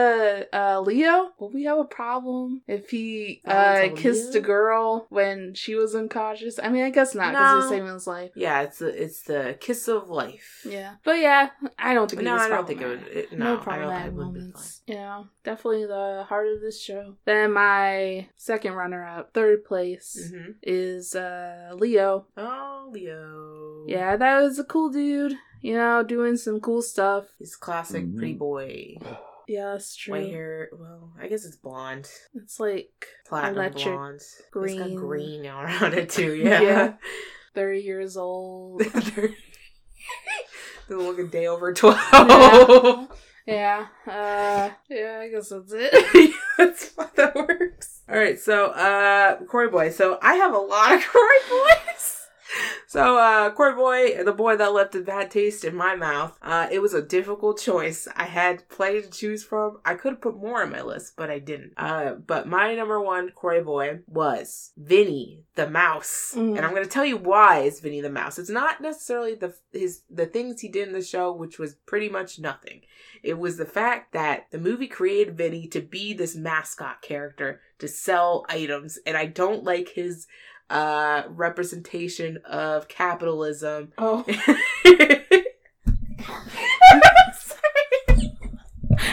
uh, 0.52 0.78
Leo? 0.82 1.30
Will 1.38 1.48
we 1.48 1.64
have 1.64 1.78
a 1.78 1.84
problem 1.86 2.60
if 2.68 2.90
he 2.90 3.40
uh, 3.46 3.88
kissed 3.96 4.34
Leo? 4.34 4.42
a 4.42 4.44
girl 4.44 5.06
when 5.08 5.54
she 5.54 5.74
was 5.74 5.94
unconscious? 5.94 6.58
I 6.62 6.68
mean, 6.68 6.84
I 6.84 6.90
guess 6.90 7.14
not 7.14 7.30
because 7.30 7.50
No. 7.50 7.60
he's 7.60 7.68
saving 7.70 7.94
his 7.94 8.06
life. 8.06 8.32
Yeah, 8.34 8.60
it's 8.60 8.78
the 8.78 9.02
it's 9.02 9.22
the 9.22 9.56
kiss 9.58 9.88
of 9.88 10.10
life. 10.10 10.66
Yeah, 10.68 10.96
but 11.02 11.18
yeah, 11.18 11.48
I 11.78 11.94
don't 11.94 12.10
think 12.10 12.20
No, 12.20 12.32
it 12.32 12.34
was 12.34 12.42
I 12.42 12.48
don't 12.50 12.66
think 12.66 12.82
it 12.82 12.86
would. 12.88 13.06
It, 13.06 13.32
no, 13.32 13.54
no, 13.54 13.60
problematic 13.62 14.08
It 14.08 14.14
would 14.16 14.34
be 14.34 14.40
moments. 14.40 14.82
Yeah, 14.86 15.22
definitely 15.44 15.86
the 15.86 16.26
heart 16.28 16.48
of 16.48 16.60
this 16.60 16.82
show. 16.82 17.16
Then 17.24 17.54
my 17.54 18.28
second 18.36 18.74
runner-up, 18.74 19.32
third 19.32 19.64
place, 19.64 20.28
fine. 20.30 20.40
hmm 20.42 20.50
is 20.62 21.14
uh 21.14 21.70
Leo. 21.74 22.26
Oh, 22.36 22.90
Leo. 22.92 23.86
Yeah, 23.86 24.16
that 24.16 24.40
was 24.42 24.58
a 24.58 24.64
cool 24.64 24.90
dude. 24.90 25.36
You 25.61 25.75
know, 25.75 26.03
doing 26.03 26.37
some 26.37 26.61
cool 26.61 26.83
stuff. 26.83 27.27
He's 27.38 27.57
classic 27.57 28.14
pretty 28.16 28.35
boy. 28.35 28.96
Yeah, 29.49 29.73
that's 29.73 29.96
true. 29.96 30.12
White 30.14 30.31
hair. 30.31 30.68
Well, 30.73 31.11
I 31.20 31.27
guess 31.27 31.44
it's 31.44 31.57
blonde. 31.57 32.09
It's 32.37 32.61
like 32.61 33.09
Platinum 33.27 33.57
Electric 33.57 33.85
blonde. 33.96 34.14
It's 34.20 34.42
green. 34.53 34.79
got 34.79 34.94
green 34.94 35.44
around 35.44 35.94
it 35.94 36.09
too. 36.09 36.35
Yeah. 36.37 36.61
Yeah. 36.61 36.92
30 37.57 37.81
years 37.81 38.16
old. 38.16 38.81
They're 40.88 40.99
look 40.99 41.18
a 41.18 41.25
day 41.25 41.49
over 41.49 41.73
twelve. 41.73 43.09
yeah. 43.44 43.87
Uh 44.07 44.70
yeah, 44.88 45.18
I 45.20 45.29
guess 45.33 45.49
that's 45.49 45.73
it. 45.75 46.35
That's 46.57 46.94
how 46.96 47.11
that 47.16 47.35
works. 47.35 48.03
All 48.09 48.16
right, 48.16 48.38
so 48.38 48.66
uh, 48.66 49.37
Corey 49.46 49.68
Boy. 49.68 49.90
So 49.90 50.16
I 50.23 50.35
have 50.35 50.55
a 50.55 50.59
lot 50.59 50.92
of 50.92 51.05
Corey 51.07 51.38
Boys. 51.49 52.19
So 52.86 53.18
uh, 53.18 53.50
Corey 53.52 53.76
Boy, 53.76 54.24
the 54.24 54.32
boy 54.32 54.56
that 54.56 54.72
left 54.72 54.96
a 54.96 55.00
bad 55.00 55.30
taste 55.30 55.64
in 55.64 55.76
my 55.76 55.94
mouth. 55.94 56.36
Uh, 56.42 56.66
it 56.72 56.80
was 56.82 56.92
a 56.92 57.00
difficult 57.00 57.60
choice. 57.60 58.08
I 58.16 58.24
had 58.24 58.68
plenty 58.68 59.00
to 59.02 59.08
choose 59.08 59.44
from. 59.44 59.78
I 59.84 59.94
could 59.94 60.14
have 60.14 60.20
put 60.20 60.36
more 60.36 60.62
on 60.62 60.72
my 60.72 60.82
list, 60.82 61.12
but 61.16 61.30
I 61.30 61.38
didn't. 61.38 61.74
Uh, 61.76 62.14
but 62.14 62.48
my 62.48 62.74
number 62.74 63.00
one 63.00 63.30
Corey 63.30 63.62
Boy 63.62 64.00
was 64.08 64.72
Vinny 64.76 65.44
the 65.54 65.70
Mouse, 65.70 66.34
Mm. 66.36 66.56
and 66.56 66.66
I'm 66.66 66.74
gonna 66.74 66.86
tell 66.86 67.04
you 67.04 67.16
why 67.16 67.60
it's 67.60 67.78
Vinny 67.78 68.00
the 68.00 68.10
Mouse. 68.10 68.40
It's 68.40 68.50
not 68.50 68.80
necessarily 68.80 69.36
the 69.36 69.54
his 69.72 70.02
the 70.10 70.26
things 70.26 70.60
he 70.60 70.68
did 70.68 70.88
in 70.88 70.94
the 70.94 71.02
show, 71.02 71.30
which 71.32 71.60
was 71.60 71.74
pretty 71.86 72.08
much 72.08 72.40
nothing. 72.40 72.80
It 73.22 73.38
was 73.38 73.56
the 73.56 73.66
fact 73.66 74.12
that 74.14 74.46
the 74.50 74.58
movie 74.58 74.88
created 74.88 75.36
Vinny 75.36 75.68
to 75.68 75.80
be 75.80 76.12
this 76.12 76.34
mascot 76.34 77.02
character 77.02 77.60
to 77.78 77.86
sell 77.86 78.44
items, 78.48 78.98
and 79.06 79.16
I 79.16 79.26
don't 79.26 79.62
like 79.62 79.90
his 79.90 80.26
uh 80.70 81.24
representation 81.28 82.38
of 82.44 82.88
capitalism. 82.88 83.92
Oh, 83.98 84.24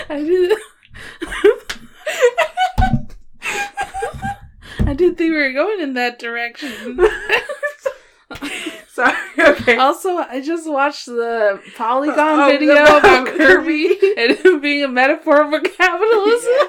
I 0.09 0.21
did 0.23 0.57
I 4.87 4.93
didn't 4.93 5.17
think 5.17 5.31
we 5.31 5.37
were 5.37 5.51
going 5.53 5.81
in 5.81 5.93
that 5.95 6.17
direction. 6.19 6.97
Sorry, 8.87 9.15
okay. 9.37 9.75
also, 9.77 10.17
I 10.17 10.41
just 10.41 10.69
watched 10.69 11.05
the 11.05 11.61
Polygon 11.75 12.39
Oh, 12.39 12.47
video 12.47 12.83
about 12.83 13.27
Kirby 13.27 13.97
and 14.17 14.37
him 14.37 14.59
being 14.61 14.83
a 14.83 14.87
metaphor 14.87 15.49
for 15.51 15.59
capitalism. 15.59 16.51
Yeah. 16.51 16.67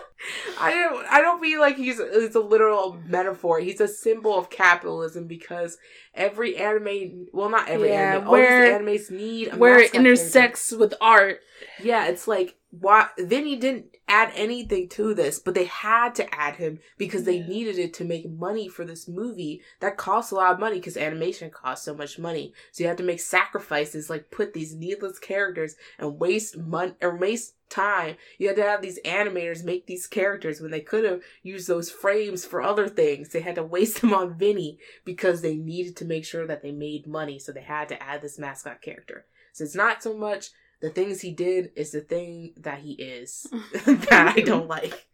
I 0.61 0.73
don't. 0.73 1.07
I 1.07 1.21
don't 1.21 1.38
feel 1.41 1.61
like 1.61 1.77
he's 1.77 1.99
it's 2.01 2.35
a 2.37 2.41
literal 2.41 2.99
metaphor. 3.07 3.61
He's 3.61 3.81
a 3.81 3.89
symbol 3.89 4.37
of 4.39 4.51
capitalism 4.51 5.27
because 5.27 5.79
every 6.15 6.57
anime, 6.57 7.27
well, 7.33 7.49
not 7.51 7.69
every 7.69 7.91
Yeah, 7.91 8.17
anime, 8.17 8.27
all 8.27 8.33
where- 8.33 8.81
these 8.81 9.09
animes 9.09 9.11
need 9.11 9.49
a 9.53 9.57
Where 9.57 9.75
it 9.79 9.83
mascot 9.83 9.93
character. 9.93 10.11
intersects 10.11 10.73
with 10.73 10.95
art. 11.01 11.41
Yeah, 11.83 12.07
it's 12.07 12.29
like 12.29 12.57
why 12.71 13.09
Vinny 13.19 13.57
didn't 13.57 13.97
add 14.09 14.31
anything 14.35 14.89
to 14.89 15.15
this, 15.15 15.39
but 15.39 15.55
they 15.55 15.65
had 15.65 16.15
to 16.17 16.35
add 16.35 16.57
him 16.57 16.79
because 16.99 17.25
they 17.25 17.37
Yeah. 17.37 17.47
needed 17.47 17.79
it 17.79 17.95
to 17.95 18.05
make 18.05 18.29
money 18.29 18.69
for 18.69 18.85
this 18.85 19.09
movie 19.09 19.63
that 19.81 19.97
costs 19.97 20.31
a 20.33 20.35
lot 20.35 20.53
of 20.53 20.59
money 20.61 20.77
because 20.77 20.97
animation 20.97 21.51
costs 21.51 21.85
so 21.85 21.95
much 21.95 22.19
money. 22.19 22.53
So 22.73 22.83
you 22.85 22.89
have 22.89 22.97
to 22.99 23.03
make 23.03 23.21
sacrifices 23.21 24.09
like 24.11 24.31
put 24.31 24.53
these 24.53 24.75
needless 24.75 25.19
characters 25.19 25.77
and 25.99 26.19
waste 26.19 26.57
money 26.59 26.95
or 27.03 27.17
waste 27.17 27.55
time. 27.71 28.17
You 28.39 28.49
had 28.49 28.57
to 28.57 28.63
have 28.63 28.81
these 28.83 29.01
animators 29.05 29.65
make 29.65 29.87
these 29.87 30.07
characters 30.07 30.61
when 30.61 30.71
they 30.71 30.81
could 30.81 31.05
have 31.05 31.23
used 31.43 31.69
those 31.69 31.91
frames 31.91 32.45
for 32.45 32.63
other 32.63 32.89
things. 32.89 33.29
They 33.31 33.41
had 33.41 33.57
to 33.57 33.63
waste 33.63 34.01
them 34.01 34.15
on 34.15 34.39
Vinny 34.39 34.79
because 35.05 35.43
they 35.43 35.57
needed 35.57 35.97
to 35.97 36.05
make 36.05 36.25
sure 36.25 36.47
that 36.47 36.63
they 36.63 36.73
made 36.73 37.07
money. 37.07 37.39
So 37.39 37.53
they 37.53 37.63
had 37.63 37.89
to 37.89 38.03
add 38.03 38.23
this 38.23 38.39
mascot 38.39 38.83
character. 38.83 39.27
So 39.53 39.65
it's 39.65 39.75
not 39.75 40.03
so 40.03 40.17
much 40.17 40.51
the 40.81 40.91
things 40.91 41.21
he 41.21 41.33
did 41.33 41.73
is 41.75 41.91
the 41.91 42.01
thing 42.01 42.53
that 42.59 42.79
he 42.79 42.93
is 42.93 43.47
that 43.85 44.35
I 44.37 44.41
don't 44.41 44.69
like. 44.69 45.07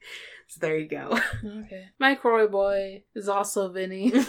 So 0.49 0.59
there 0.61 0.79
you 0.79 0.89
go. 0.89 1.19
Okay. 1.45 1.87
My 1.99 2.15
Croy 2.15 2.47
boy 2.47 3.05
is 3.15 3.29
also 3.29 3.71
Vinny. 3.71 4.13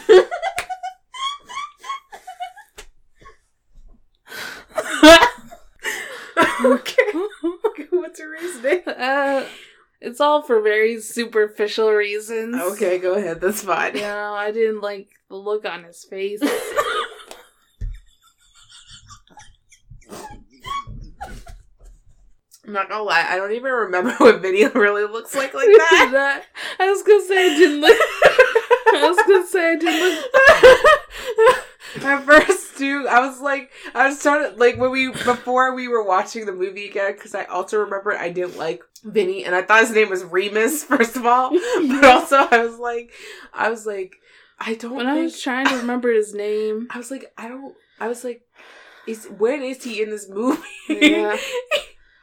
okay. 6.66 7.12
What's 7.90 8.20
your 8.20 8.32
reasoning? 8.32 8.82
uh, 8.88 9.46
It's 10.02 10.20
all 10.22 10.42
for 10.42 10.62
very 10.62 11.00
superficial 11.02 11.92
reasons. 11.92 12.56
Okay, 12.56 12.98
go 13.00 13.14
ahead. 13.16 13.42
That's 13.42 13.64
fine. 13.64 13.96
You 13.96 14.02
know, 14.02 14.34
I 14.34 14.52
didn't 14.52 14.82
like 14.82 15.10
the 15.30 15.36
look 15.36 15.66
on 15.66 15.84
his 15.84 16.04
face. 16.04 16.42
I'm 22.66 22.74
not 22.74 22.90
gonna 22.90 23.04
lie, 23.04 23.26
I 23.30 23.36
don't 23.36 23.52
even 23.52 23.72
remember 23.72 24.12
what 24.18 24.42
video 24.42 24.72
really 24.72 25.04
looks 25.04 25.36
like 25.36 25.54
like 25.54 25.68
that. 25.78 26.10
That- 26.12 26.46
I 26.80 26.90
was 26.90 27.04
gonna 27.04 27.24
say 27.26 27.46
I 27.54 27.58
didn't 27.58 27.82
look. 27.82 27.98
I 28.88 29.08
was 29.08 29.18
gonna 29.28 29.48
say 29.48 29.72
I 29.72 29.76
didn't 29.76 30.02
look. 30.02 30.32
At 32.06 32.26
first, 32.26 32.65
dude, 32.78 33.08
I 33.08 33.26
was 33.26 33.40
like, 33.42 33.72
I 33.94 34.08
was 34.08 34.22
trying 34.22 34.52
to 34.52 34.58
like 34.58 34.78
when 34.78 34.92
we 34.92 35.10
before 35.12 35.74
we 35.76 35.88
were 35.88 36.04
watching 36.04 36.46
the 36.46 36.52
movie 36.52 36.90
again 36.90 37.14
because 37.14 37.36
I 37.36 37.46
also 37.46 37.80
remember 37.80 38.14
I 38.14 38.30
didn't 38.30 38.58
like 38.58 38.84
Vinny 39.04 39.46
and 39.46 39.56
I 39.56 39.62
thought 39.62 39.82
his 39.82 39.92
name 39.92 40.10
was 40.10 40.24
Remus 40.24 40.84
first 40.86 41.16
of 41.16 41.26
all, 41.26 41.52
but 41.52 42.06
also 42.06 42.38
I 42.38 42.66
was 42.66 42.78
like, 42.80 43.12
I 43.54 43.70
was 43.70 43.86
like, 43.86 44.18
I 44.60 44.76
don't. 44.76 44.96
When 44.96 45.08
I 45.08 45.22
was 45.22 45.42
trying 45.42 45.68
to 45.68 45.78
remember 45.78 46.12
his 46.12 46.34
name, 46.34 46.88
I 46.92 46.98
was 46.98 47.12
like, 47.12 47.32
I 47.38 47.48
don't. 47.48 47.76
I 48.00 48.08
was 48.08 48.24
like, 48.24 48.42
is 49.08 49.26
when 49.38 49.64
is 49.64 49.84
he 49.84 50.02
in 50.02 50.10
this 50.10 50.30
movie? 50.30 50.62
Yeah. 50.90 51.38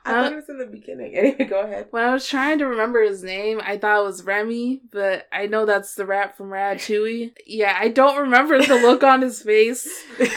I 0.04 0.10
thought 0.10 0.32
it 0.32 0.36
was 0.36 0.48
in 0.48 0.58
the 0.58 0.66
beginning. 0.66 1.14
Anyway, 1.16 1.44
go 1.44 1.60
ahead. 1.60 1.86
when 1.90 2.02
I 2.04 2.12
was 2.12 2.26
trying 2.26 2.58
to 2.58 2.66
remember 2.66 3.02
his 3.02 3.22
name, 3.22 3.60
I 3.64 3.76
thought 3.78 4.00
it 4.00 4.04
was 4.04 4.24
Remy, 4.24 4.80
but 4.90 5.28
I 5.32 5.46
know 5.46 5.64
that's 5.64 5.94
the 5.94 6.04
rat 6.04 6.36
from 6.36 6.48
Ratatouille. 6.50 7.32
Yeah, 7.46 7.76
I 7.78 7.88
don't 7.88 8.18
remember 8.20 8.60
the 8.60 8.74
look 8.74 9.04
on 9.04 9.22
his 9.22 9.42
face. 9.42 9.88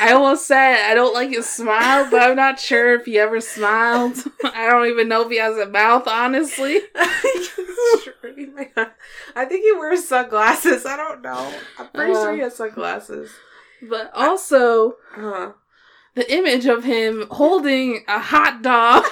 I 0.01 0.11
almost 0.13 0.45
said 0.47 0.89
I 0.89 0.93
don't 0.93 1.13
like 1.15 1.29
his 1.31 1.47
smile, 1.49 2.07
but 2.11 2.21
I'm 2.21 2.35
not 2.35 2.59
sure 2.59 2.93
if 2.95 3.05
he 3.05 3.17
ever 3.17 3.41
smiled. 3.41 4.17
I 4.43 4.69
don't 4.69 4.87
even 4.87 5.07
know 5.07 5.21
if 5.23 5.29
he 5.31 5.37
has 5.37 5.57
a 5.57 5.65
mouth, 5.67 6.07
honestly. 6.07 6.81
I 9.35 9.45
think 9.47 9.63
he 9.63 9.71
wears 9.73 10.07
sunglasses. 10.07 10.85
I 10.85 10.95
don't 10.97 11.21
know. 11.21 11.53
I'm 11.79 11.87
pretty 11.89 12.11
Uh. 12.13 12.15
sure 12.21 12.33
he 12.33 12.39
has 12.41 12.55
sunglasses. 12.55 13.31
But 13.81 14.11
also, 14.13 14.95
Uh, 15.17 15.51
the 16.15 16.31
image 16.33 16.65
of 16.65 16.83
him 16.85 17.27
holding 17.31 18.03
a 18.07 18.19
hot 18.19 18.61
dog 18.61 19.03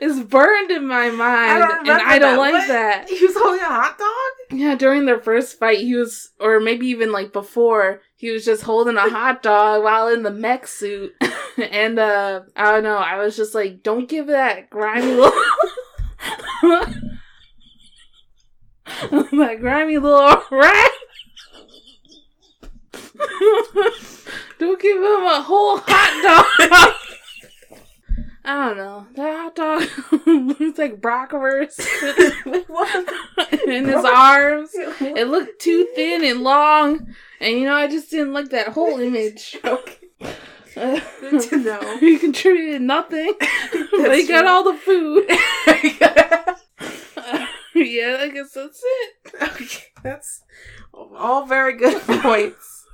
is 0.00 0.20
burned 0.22 0.70
in 0.70 0.86
my 0.86 1.10
mind, 1.10 1.62
and 1.62 1.90
I 1.90 2.18
don't 2.18 2.38
like 2.38 2.52
What? 2.52 2.68
that. 2.68 3.08
He 3.08 3.24
was 3.26 3.36
holding 3.36 3.60
a 3.60 3.64
hot 3.64 3.98
dog? 3.98 4.58
Yeah, 4.58 4.74
during 4.74 5.06
their 5.06 5.20
first 5.20 5.58
fight, 5.58 5.78
he 5.78 5.94
was, 5.94 6.30
or 6.40 6.60
maybe 6.60 6.86
even 6.86 7.12
like 7.12 7.32
before, 7.32 8.02
he 8.16 8.30
was 8.30 8.44
just 8.44 8.62
holding 8.62 8.96
a 8.96 9.08
hot 9.10 9.42
dog 9.42 9.82
while 9.82 10.08
in 10.08 10.22
the 10.22 10.30
mech 10.30 10.66
suit. 10.66 11.12
and, 11.70 11.98
uh, 11.98 12.42
I 12.56 12.70
don't 12.72 12.84
know, 12.84 12.96
I 12.96 13.18
was 13.18 13.36
just 13.36 13.54
like, 13.54 13.82
don't 13.82 14.08
give 14.08 14.28
that 14.28 14.70
grimy 14.70 15.12
little. 15.14 15.32
that 19.10 19.56
grimy 19.60 19.98
little 19.98 20.42
rat. 20.50 20.90
don't 24.58 24.80
give 24.80 24.96
him 24.96 25.04
a 25.24 25.42
whole 25.42 25.78
hot 25.78 26.22
dog. 26.22 26.94
I 28.46 28.68
don't 28.68 28.76
know. 28.76 29.06
That 29.16 29.33
dog 29.54 29.82
looks 30.26 30.78
like 30.78 31.00
bratwurst 31.00 31.80
in 33.66 33.84
his 33.86 34.04
arms. 34.04 34.70
It 34.74 35.28
looked 35.28 35.60
too 35.60 35.86
thin 35.94 36.24
and 36.24 36.42
long, 36.42 37.14
and 37.40 37.58
you 37.58 37.64
know, 37.64 37.74
I 37.74 37.86
just 37.86 38.10
didn't 38.10 38.32
like 38.32 38.50
that 38.50 38.68
whole 38.68 38.98
image. 38.98 39.56
okay. 39.64 39.98
Uh, 40.76 40.98
Good 41.20 41.40
to 41.50 41.56
know. 41.58 41.98
he 41.98 42.18
contributed 42.18 42.82
nothing, 42.82 43.32
but 43.92 44.16
he 44.16 44.26
got 44.26 44.44
all 44.46 44.64
the 44.64 44.74
food. 44.76 45.24
okay, 45.68 45.96
yeah, 47.74 48.16
I 48.20 48.28
guess 48.32 48.52
that's 48.52 48.82
it. 48.82 49.82
that's 50.02 50.42
all 50.92 51.46
very 51.46 51.76
good 51.76 52.02
points. 52.02 52.86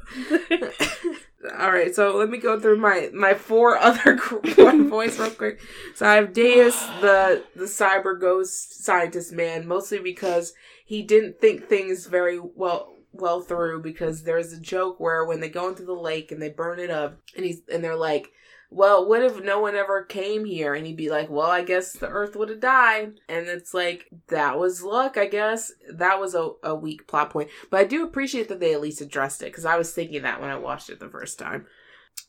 All 1.59 1.73
right, 1.73 1.95
so 1.95 2.17
let 2.17 2.29
me 2.29 2.37
go 2.37 2.61
through 2.61 2.77
my 2.79 3.09
my 3.15 3.33
four 3.33 3.79
other 3.79 4.19
one 4.57 4.91
voice 4.91 5.19
real 5.19 5.31
quick. 5.31 5.61
So 5.95 6.07
I 6.07 6.15
have 6.15 6.33
Deus, 6.33 6.79
the 7.01 7.45
the 7.57 7.65
cyber 7.65 8.21
ghost 8.21 8.85
scientist 8.85 9.33
man, 9.33 9.67
mostly 9.67 9.99
because 9.99 10.53
he 10.85 11.03
didn't 11.03 11.41
think 11.41 11.67
things 11.67 12.07
very 12.07 12.39
well 12.39 12.95
well 13.13 13.41
through. 13.41 13.83
Because 13.83 14.25
there's 14.25 14.53
a 14.53 14.61
joke 14.61 15.01
where 15.01 15.25
when 15.25 15.41
they 15.41 15.49
go 15.49 15.69
into 15.69 15.83
the 15.83 15.95
lake 15.95 16.31
and 16.31 16.43
they 16.43 16.51
burn 16.51 16.79
it 16.79 16.91
up, 16.91 17.19
and 17.35 17.47
he's 17.47 17.63
and 17.73 17.83
they're 17.83 17.97
like, 17.97 18.29
"Well, 18.71 19.09
what 19.09 19.23
if 19.23 19.43
no 19.43 19.61
one 19.61 19.75
ever 19.75 20.05
came 20.05 20.45
here?" 20.45 20.75
And 20.75 20.87
he'd 20.87 20.97
be 20.97 21.11
like, 21.11 21.29
"Well, 21.29 21.51
I 21.51 21.63
guess 21.63 21.93
the 21.93 22.09
Earth 22.09 22.37
would 22.37 22.49
have 22.49 22.61
died." 22.61 23.21
And 23.29 23.47
it's 23.49 23.75
like 23.75 24.09
that 24.29 24.59
was 24.59 24.83
luck, 24.83 25.17
I 25.17 25.27
guess. 25.27 25.73
That 25.93 26.21
was 26.21 26.35
a, 26.35 26.51
a 26.63 26.75
weak 26.75 27.07
plot 27.07 27.31
point, 27.31 27.51
but 27.71 27.81
I 27.81 27.85
do 27.85 28.05
appreciate 28.05 28.49
that 28.49 28.61
they 28.61 28.73
at 28.75 28.81
least 28.81 29.01
addressed 29.01 29.43
it 29.43 29.47
because 29.47 29.65
I 29.65 29.77
was 29.77 29.93
thinking 29.93 30.23
that 30.23 30.41
when 30.41 30.51
I 30.51 30.57
watched 30.57 30.91
it 30.91 31.01
the 31.01 31.09
first 31.09 31.39
time. 31.39 31.67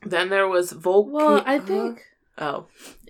Then 0.04 0.30
there 0.30 0.48
was 0.48 0.72
Volk. 0.72 1.08
Well, 1.12 1.44
I 1.46 1.60
think 1.60 2.02
Oh, 2.38 2.68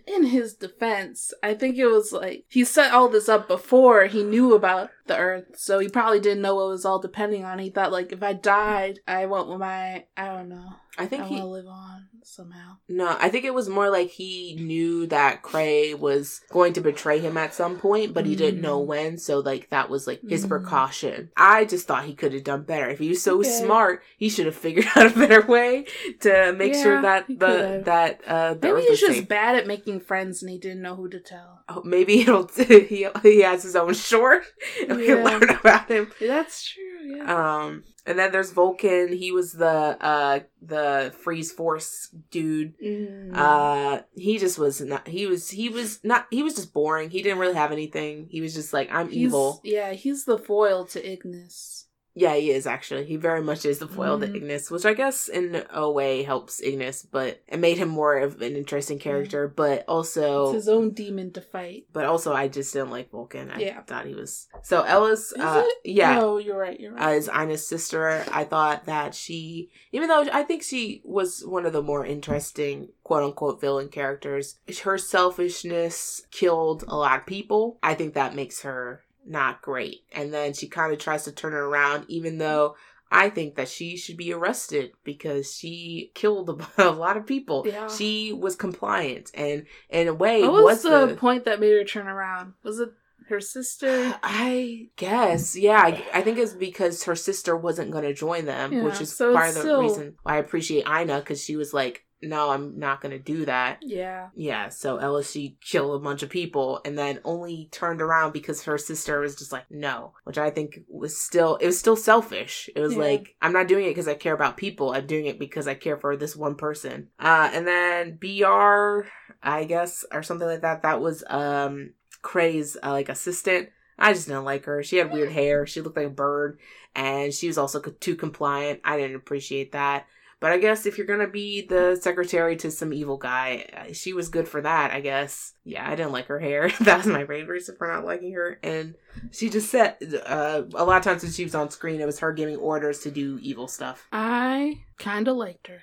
in 0.07 0.25
his 0.25 0.55
defense, 0.55 1.33
I 1.43 1.53
think 1.53 1.77
it 1.77 1.87
was 1.87 2.11
like 2.11 2.45
he 2.49 2.65
set 2.65 2.93
all 2.93 3.07
this 3.07 3.29
up 3.29 3.47
before 3.47 4.05
he 4.07 4.23
knew 4.23 4.53
about 4.53 4.89
the 5.05 5.17
Earth, 5.17 5.57
so 5.57 5.79
he 5.79 5.87
probably 5.87 6.19
didn't 6.19 6.41
know 6.41 6.55
what 6.55 6.65
it 6.65 6.69
was 6.69 6.85
all 6.85 6.99
depending 6.99 7.45
on. 7.45 7.59
He 7.59 7.69
thought 7.69 7.91
like 7.91 8.11
if 8.11 8.21
I 8.21 8.33
died, 8.33 8.99
I 9.07 9.25
want 9.27 9.57
my 9.57 10.05
I 10.17 10.25
don't 10.27 10.49
know. 10.49 10.73
I 10.97 11.05
think 11.05 11.25
he 11.25 11.35
will 11.39 11.51
live 11.51 11.67
on 11.67 12.07
somehow. 12.23 12.75
No, 12.89 13.15
I 13.19 13.29
think 13.29 13.45
it 13.45 13.53
was 13.53 13.69
more 13.69 13.89
like 13.89 14.09
he 14.09 14.57
knew 14.59 15.07
that 15.07 15.41
Cray 15.41 15.93
was 15.93 16.41
going 16.51 16.73
to 16.73 16.81
betray 16.81 17.19
him 17.19 17.37
at 17.37 17.53
some 17.53 17.77
point, 17.77 18.13
but 18.13 18.25
he 18.25 18.35
didn't 18.35 18.59
know 18.61 18.81
Mm. 18.81 18.85
when. 18.87 19.17
So, 19.17 19.39
like, 19.39 19.69
that 19.69 19.89
was 19.89 20.05
like 20.05 20.19
his 20.27 20.45
Mm. 20.45 20.49
precaution. 20.49 21.29
I 21.37 21.63
just 21.65 21.87
thought 21.87 22.03
he 22.05 22.13
could 22.13 22.33
have 22.33 22.43
done 22.43 22.63
better. 22.63 22.89
If 22.89 22.99
he 22.99 23.07
was 23.09 23.21
so 23.21 23.39
Okay. 23.39 23.49
smart, 23.49 24.03
he 24.17 24.27
should 24.29 24.45
have 24.45 24.55
figured 24.55 24.85
out 24.95 25.15
a 25.15 25.17
better 25.17 25.41
way 25.47 25.85
to 26.21 26.53
make 26.57 26.73
sure 26.75 27.01
that 27.01 27.25
the 27.27 27.35
could've. 27.35 27.85
that 27.85 28.21
uh 28.27 28.53
the 28.55 28.67
Maybe 28.73 28.81
he's 28.87 28.99
just 28.99 29.19
safe. 29.19 29.27
bad 29.29 29.55
at 29.55 29.67
making 29.67 30.01
friends 30.01 30.43
and 30.43 30.51
he 30.51 30.59
didn't 30.59 30.81
know 30.81 30.95
who 30.95 31.07
to 31.09 31.19
tell. 31.21 31.63
Oh, 31.69 31.81
maybe 31.85 32.19
it'll 32.21 32.47
he 32.67 33.07
he 33.23 33.41
has 33.41 33.63
his 33.63 33.77
own 33.77 33.93
short 33.93 34.43
and 34.87 34.97
we 34.97 35.05
can 35.05 35.23
learn 35.23 35.49
about 35.49 35.87
him. 35.89 36.11
That's 36.19 36.69
true, 36.69 37.15
yeah. 37.15 37.61
Um, 37.63 37.83
and 38.05 38.17
then 38.17 38.31
there's 38.31 38.51
Vulcan. 38.51 39.13
He 39.13 39.31
was 39.31 39.53
the 39.53 39.65
uh 39.67 40.39
the 40.61 41.13
freeze 41.23 41.51
force 41.51 42.13
dude. 42.29 42.73
Mm. 42.79 43.35
Uh, 43.35 44.01
he 44.15 44.37
just 44.37 44.57
was 44.57 44.81
not. 44.81 45.07
He 45.07 45.27
was. 45.27 45.49
He 45.49 45.69
was 45.69 45.99
not. 46.03 46.27
He 46.31 46.43
was 46.43 46.55
just 46.55 46.73
boring. 46.73 47.09
He 47.09 47.21
didn't 47.21 47.39
really 47.39 47.55
have 47.55 47.71
anything. 47.71 48.27
He 48.29 48.41
was 48.41 48.53
just 48.53 48.73
like, 48.73 48.91
I'm 48.91 49.09
he's, 49.09 49.17
evil. 49.17 49.61
Yeah, 49.63 49.93
he's 49.93 50.25
the 50.25 50.37
foil 50.37 50.85
to 50.85 51.11
Ignis. 51.11 51.87
Yeah, 52.13 52.35
he 52.35 52.51
is 52.51 52.67
actually. 52.67 53.05
He 53.05 53.15
very 53.15 53.41
much 53.41 53.65
is 53.65 53.79
the 53.79 53.87
foil 53.87 54.19
to 54.19 54.27
Mhm. 54.27 54.35
Ignis, 54.35 54.69
which 54.69 54.85
I 54.85 54.93
guess 54.93 55.29
in 55.29 55.63
a 55.69 55.89
way 55.89 56.23
helps 56.23 56.61
Ignis, 56.61 57.03
but 57.03 57.41
it 57.47 57.57
made 57.57 57.77
him 57.77 57.87
more 57.87 58.17
of 58.17 58.41
an 58.41 58.55
interesting 58.57 58.99
character. 58.99 59.47
But 59.47 59.71
It's 59.79 59.83
also, 59.87 60.51
his 60.51 60.67
own 60.67 60.89
demon 60.91 61.31
to 61.33 61.41
fight. 61.41 61.85
but 61.93 62.03
also, 62.05 62.33
I 62.33 62.49
just 62.49 62.73
didn't 62.73 62.89
like 62.91 63.11
Vulcan. 63.11 63.49
I 63.49 63.59
Yeah. 63.59 63.81
thought 63.83 64.05
he 64.07 64.13
was 64.13 64.47
so 64.61 64.81
Ellis. 64.83 65.31
Is 65.31 65.41
uh, 65.41 65.63
it? 65.65 65.91
yeah, 65.91 66.19
Oh, 66.21 66.37
you're 66.37 66.57
right. 66.57 66.77
You're 66.79 66.93
right. 66.93 67.15
as 67.15 67.29
Ina's 67.29 67.65
sister, 67.65 68.23
I 68.31 68.43
thought 68.43 68.85
that 68.87 69.15
she, 69.15 69.69
even 69.93 70.09
though 70.09 70.25
I 70.33 70.43
think 70.43 70.63
she 70.63 71.01
was 71.05 71.45
one 71.45 71.65
of 71.65 71.71
the 71.73 71.81
more 71.81 72.05
interesting 72.05 72.89
quote 73.03 73.23
unquote 73.23 73.61
villain 73.61 73.87
characters, 73.87 74.59
her 74.83 74.97
selfishness 74.97 76.25
killed 76.31 76.83
a 76.87 76.95
lot 76.97 77.19
of 77.19 77.25
people. 77.25 77.77
I 77.81 77.93
think 77.93 78.13
that 78.13 78.35
makes 78.35 78.61
her 78.61 79.03
not 79.25 79.61
great. 79.61 80.01
And 80.11 80.33
then 80.33 80.53
she 80.53 80.67
kind 80.67 80.91
of 80.93 80.99
tries 80.99 81.23
to 81.25 81.31
turn 81.31 81.53
it 81.53 81.57
around, 81.57 82.05
even 82.07 82.37
though 82.37 82.75
I 83.11 83.29
think 83.29 83.55
that 83.55 83.67
she 83.67 83.97
should 83.97 84.17
be 84.17 84.31
arrested 84.33 84.91
because 85.03 85.53
she 85.53 86.11
killed 86.15 86.49
a, 86.77 86.87
a 86.89 86.91
lot 86.91 87.17
of 87.17 87.25
people. 87.25 87.63
Yeah. 87.67 87.87
She 87.87 88.31
was 88.33 88.55
compliant 88.55 89.31
and 89.33 89.65
in 89.89 90.07
a 90.07 90.13
way 90.13 90.41
what 90.41 90.53
was, 90.53 90.63
was 90.63 90.83
the, 90.83 91.05
the 91.07 91.15
point 91.15 91.45
that 91.45 91.59
made 91.59 91.71
her 91.73 91.83
turn 91.83 92.07
around? 92.07 92.53
Was 92.63 92.79
it 92.79 92.89
her 93.29 93.39
sister? 93.41 94.15
I 94.23 94.89
guess, 94.95 95.57
yeah. 95.57 95.81
I, 95.81 96.03
I 96.13 96.21
think 96.21 96.37
it's 96.37 96.53
because 96.53 97.03
her 97.03 97.15
sister 97.15 97.55
wasn't 97.55 97.91
going 97.91 98.05
to 98.05 98.13
join 98.13 98.45
them, 98.45 98.71
Yeah, 98.73 98.83
which 98.83 99.01
is 99.01 99.15
so 99.15 99.33
part 99.33 99.49
of 99.49 99.55
the 99.55 99.61
still- 99.61 99.81
reason 99.81 100.15
why 100.23 100.35
I 100.35 100.37
appreciate 100.37 100.87
Ina 100.87 101.19
because 101.19 101.43
she 101.43 101.55
was 101.55 101.73
like, 101.73 102.05
"No, 102.21 102.49
I'm 102.51 102.77
not 102.79 103.01
going 103.01 103.11
to 103.11 103.19
do 103.19 103.45
that." 103.45 103.79
Yeah. 103.81 104.29
Yeah, 104.35 104.69
so 104.69 105.21
she 105.21 105.57
killed 105.61 105.95
a 105.95 106.03
bunch 106.03 106.23
of 106.23 106.29
people 106.29 106.81
and 106.85 106.97
then 106.97 107.19
only 107.23 107.69
turned 107.71 108.01
around 108.01 108.31
because 108.33 108.63
her 108.63 108.77
sister 108.77 109.19
was 109.19 109.35
just 109.35 109.51
like, 109.51 109.65
"No," 109.69 110.13
which 110.23 110.37
I 110.37 110.49
think 110.49 110.79
was 110.87 111.19
still 111.19 111.55
it 111.57 111.65
was 111.65 111.79
still 111.79 111.95
selfish. 111.95 112.69
It 112.75 112.79
was 112.79 112.93
Yeah. 112.93 112.99
like, 112.99 113.35
"I'm 113.41 113.53
not 113.53 113.67
doing 113.67 113.85
it 113.85 113.89
because 113.89 114.07
I 114.07 114.13
care 114.15 114.33
about 114.33 114.57
people. 114.57 114.91
I'm 114.91 115.07
doing 115.07 115.25
it 115.25 115.39
because 115.39 115.67
I 115.67 115.73
care 115.75 115.97
for 115.97 116.15
this 116.15 116.35
one 116.35 116.55
person." 116.55 117.09
Uh, 117.19 117.49
and 117.53 117.67
then 117.67 118.17
Br, 118.17 119.07
I 119.43 119.63
guess, 119.65 120.05
or 120.11 120.23
something 120.23 120.47
like 120.47 120.61
that. 120.61 120.83
That 120.83 121.01
was 121.01 121.23
um 121.27 121.93
Cray's 122.21 122.77
uh, 122.83 122.91
like 122.91 123.09
assistant. 123.09 123.69
I 123.97 124.13
just 124.13 124.27
didn't 124.27 124.45
like 124.45 124.65
her. 124.65 124.81
She 124.81 124.97
had 124.97 125.11
weird 125.11 125.31
hair. 125.31 125.67
She 125.67 125.81
looked 125.81 125.97
like 125.97 126.07
a 126.07 126.09
bird, 126.09 126.59
and 126.95 127.31
she 127.33 127.47
was 127.47 127.57
also 127.57 127.79
too 127.79 128.15
compliant. 128.15 128.79
I 128.83 128.97
didn't 128.97 129.15
appreciate 129.15 129.73
that. 129.73 130.07
But 130.41 130.51
I 130.51 130.57
guess 130.57 130.85
if 130.85 130.97
you're 130.97 131.07
gonna 131.07 131.29
be 131.29 131.61
the 131.61 131.95
secretary 132.01 132.57
to 132.57 132.71
some 132.71 132.91
evil 132.91 133.15
guy, 133.15 133.69
uh, 133.77 133.93
she 133.93 134.11
was 134.11 134.27
good 134.27 134.47
for 134.47 134.59
that. 134.59 134.91
I 134.91 134.99
guess. 134.99 135.53
Yeah, 135.63 135.87
I 135.87 135.95
didn't 135.95 136.11
like 136.11 136.25
her 136.25 136.39
hair. 136.39 136.69
that 136.81 136.97
was 136.97 137.07
my 137.07 137.23
main 137.23 137.45
reason 137.45 137.75
for 137.77 137.87
not 137.87 138.03
liking 138.03 138.33
her. 138.33 138.59
And 138.63 138.95
she 139.31 139.49
just 139.49 139.69
said 139.69 139.97
uh, 140.25 140.63
a 140.73 140.83
lot 140.83 140.97
of 140.97 141.03
times 141.03 141.21
when 141.23 141.31
she 141.31 141.43
was 141.43 141.55
on 141.55 141.69
screen, 141.69 142.01
it 142.01 142.05
was 142.05 142.19
her 142.19 142.33
giving 142.33 142.57
orders 142.57 142.99
to 143.01 143.11
do 143.11 143.39
evil 143.41 143.67
stuff. 143.67 144.07
I 144.11 144.79
kind 144.97 145.27
of 145.27 145.37
liked 145.37 145.67
her. 145.67 145.81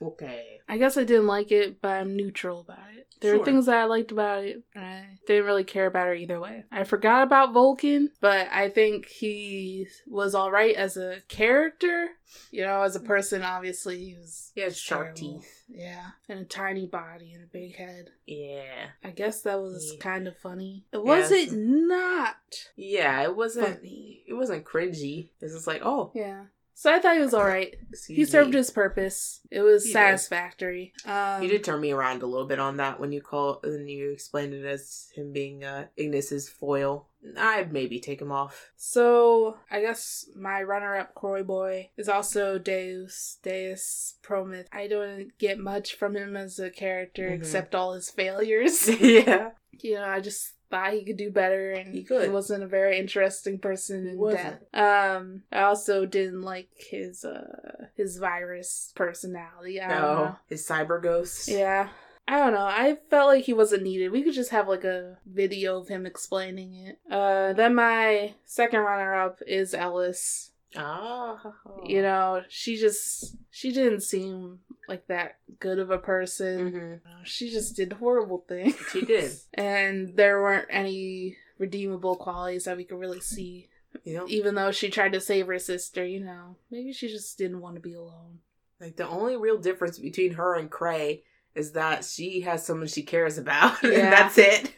Okay. 0.00 0.60
I 0.68 0.78
guess 0.78 0.96
I 0.96 1.04
didn't 1.04 1.26
like 1.26 1.50
it, 1.50 1.80
but 1.80 1.88
I'm 1.88 2.16
neutral 2.16 2.60
about 2.60 2.90
it. 2.96 3.06
There 3.24 3.32
Sure. 3.36 3.40
are 3.40 3.44
things 3.46 3.64
that 3.66 3.76
I 3.78 3.84
liked 3.84 4.12
about 4.12 4.44
it, 4.44 4.62
I 4.76 5.18
didn't 5.26 5.46
really 5.46 5.64
care 5.64 5.86
about 5.86 6.08
her 6.08 6.14
either 6.14 6.38
way. 6.38 6.64
I 6.70 6.84
forgot 6.84 7.22
about 7.22 7.54
Vulcan, 7.54 8.10
but 8.20 8.48
I 8.52 8.68
think 8.68 9.06
he 9.08 9.88
was 10.06 10.34
alright 10.34 10.74
as 10.76 10.98
a 10.98 11.22
character. 11.28 12.08
You 12.50 12.64
know, 12.64 12.82
as 12.82 12.96
a 12.96 13.00
person, 13.00 13.42
obviously, 13.42 13.98
he 14.04 14.14
was. 14.14 14.52
He 14.54 14.60
has 14.60 14.76
sharp 14.76 15.14
terrible. 15.14 15.40
teeth. 15.40 15.64
Yeah, 15.68 16.04
and 16.28 16.40
a 16.40 16.44
tiny 16.44 16.86
body 16.86 17.32
and 17.32 17.44
a 17.44 17.46
big 17.46 17.76
head. 17.76 18.10
Yeah. 18.26 18.88
I 19.02 19.10
guess 19.10 19.40
that 19.42 19.58
was 19.60 19.92
Yeah. 19.94 20.00
kind 20.00 20.28
of 20.28 20.36
funny. 20.36 20.84
It 20.92 20.98
Yes. 21.02 21.30
was 21.30 21.32
it 21.32 21.52
not 21.52 22.36
Yeah, 22.76 23.22
it 23.22 23.34
wasn't. 23.34 23.78
funny. 23.78 24.22
It 24.26 24.34
wasn't 24.34 24.64
cringy. 24.66 25.30
It 25.40 25.44
was 25.44 25.54
just 25.54 25.66
like, 25.66 25.80
oh, 25.82 26.10
Yeah. 26.14 26.46
So 26.76 26.92
I 26.92 26.98
thought 26.98 27.14
he 27.14 27.20
was 27.22 27.32
alright. 27.34 27.76
excuse 27.90 28.16
He 28.16 28.24
served 28.24 28.50
me. 28.50 28.56
his 28.56 28.70
purpose. 28.70 29.40
It 29.50 29.62
was 29.62 29.84
He 29.84 29.92
satisfactory. 29.92 30.92
Um, 31.06 31.42
You 31.42 31.48
did 31.48 31.62
turn 31.64 31.80
me 31.80 31.92
around 31.92 32.22
a 32.22 32.26
little 32.26 32.46
bit 32.46 32.58
on 32.58 32.78
that 32.78 32.98
when 32.98 33.12
you 33.12 33.20
call 33.22 33.60
when 33.62 33.86
you 33.86 34.10
explained 34.10 34.54
it 34.54 34.64
as 34.64 35.08
him 35.14 35.32
being 35.32 35.64
uh, 35.64 35.86
Ignis's 35.96 36.48
foil. 36.48 37.08
I'd 37.38 37.72
maybe 37.72 38.00
take 38.00 38.20
him 38.20 38.32
off. 38.32 38.70
So 38.76 39.56
I 39.70 39.80
guess 39.80 40.26
my 40.36 40.62
runner-up 40.62 41.14
Croy 41.14 41.42
boy 41.42 41.90
is 41.96 42.08
also 42.08 42.58
Deus 42.58 43.38
Deus 43.42 44.16
Prometh. 44.22 44.66
I 44.72 44.88
don't 44.88 45.30
get 45.38 45.58
much 45.58 45.94
from 45.94 46.16
him 46.16 46.36
as 46.36 46.58
a 46.58 46.70
character 46.70 47.30
Mhm. 47.30 47.34
except 47.34 47.74
all 47.74 47.94
his 47.94 48.10
failures. 48.10 48.88
yeah. 49.00 49.52
you 49.70 49.94
know, 49.94 50.04
I 50.04 50.20
just 50.20 50.52
thought 50.70 50.92
he 50.92 51.04
could 51.04 51.16
do 51.16 51.30
better, 51.30 51.72
and 51.72 51.94
He 51.94 52.02
could. 52.02 52.32
wasn't 52.32 52.62
a 52.64 52.66
very 52.68 52.98
interesting 52.98 53.58
person 53.58 54.04
He 54.04 54.10
in 54.12 54.18
wasn't. 54.18 54.72
death. 54.72 55.16
Um, 55.16 55.42
I 55.52 55.62
also 55.62 56.06
didn't 56.06 56.42
like 56.42 56.68
his 56.76 57.24
uh 57.24 57.86
his 57.96 58.18
virus 58.18 58.92
personality. 58.94 59.80
I 59.80 59.88
don't 59.88 60.00
No, 60.02 60.36
his 60.48 60.66
cyber 60.66 61.02
ghost. 61.02 61.48
Yeah. 61.48 61.88
I 62.26 62.38
don't 62.38 62.54
know. 62.54 62.64
I 62.64 62.96
felt 63.10 63.28
like 63.28 63.44
he 63.44 63.52
wasn't 63.52 63.82
needed. 63.82 64.10
We 64.10 64.22
could 64.22 64.32
just 64.32 64.50
have 64.50 64.66
like 64.66 64.84
a 64.84 65.18
video 65.26 65.78
of 65.78 65.88
him 65.88 66.06
explaining 66.06 66.74
it. 66.74 66.98
Uh 67.10 67.52
then 67.52 67.74
my 67.74 68.34
second 68.46 68.80
runner 68.80 69.14
up 69.14 69.40
is 69.46 69.74
Ellis. 69.74 70.50
Ah. 70.76 71.38
You 71.86 72.02
know, 72.02 72.42
she 72.48 72.76
just 72.76 73.36
she 73.50 73.72
didn't 73.72 74.00
seem 74.02 74.60
like 74.88 75.06
that 75.08 75.38
good 75.60 75.78
of 75.78 75.90
a 75.90 75.98
person. 75.98 77.00
hmm 77.04 77.22
She 77.24 77.50
just 77.50 77.76
did 77.76 77.92
horrible 77.94 78.44
things. 78.48 78.76
She 78.92 79.02
did. 79.04 79.32
and 79.54 80.16
there 80.16 80.40
weren't 80.42 80.68
any 80.70 81.36
redeemable 81.58 82.16
qualities 82.16 82.64
that 82.64 82.76
we 82.76 82.84
could 82.84 82.98
really 82.98 83.20
see. 83.20 83.68
You 84.02 84.14
know, 84.18 84.24
Even 84.28 84.56
though 84.56 84.72
she 84.72 84.90
tried 84.90 85.12
to 85.12 85.20
save 85.20 85.46
her 85.46 85.58
sister, 85.60 86.04
you 86.04 86.18
know, 86.20 86.56
maybe 86.70 86.92
she 86.92 87.06
just 87.08 87.38
didn't 87.38 87.60
want 87.60 87.76
to 87.76 87.80
be 87.80 87.94
alone. 87.94 88.40
like 88.80 88.96
the 88.96 89.06
only 89.08 89.36
real 89.36 89.56
difference 89.58 89.98
between 90.00 90.32
her 90.34 90.56
and 90.56 90.68
Kray 90.70 91.22
is 91.54 91.72
that 91.72 92.04
she 92.04 92.40
has 92.40 92.66
someone 92.66 92.88
she 92.88 93.04
cares 93.04 93.38
about. 93.38 93.76
Yeah. 93.84 93.90
and 93.90 94.12
that's 94.12 94.36
it. 94.38 94.74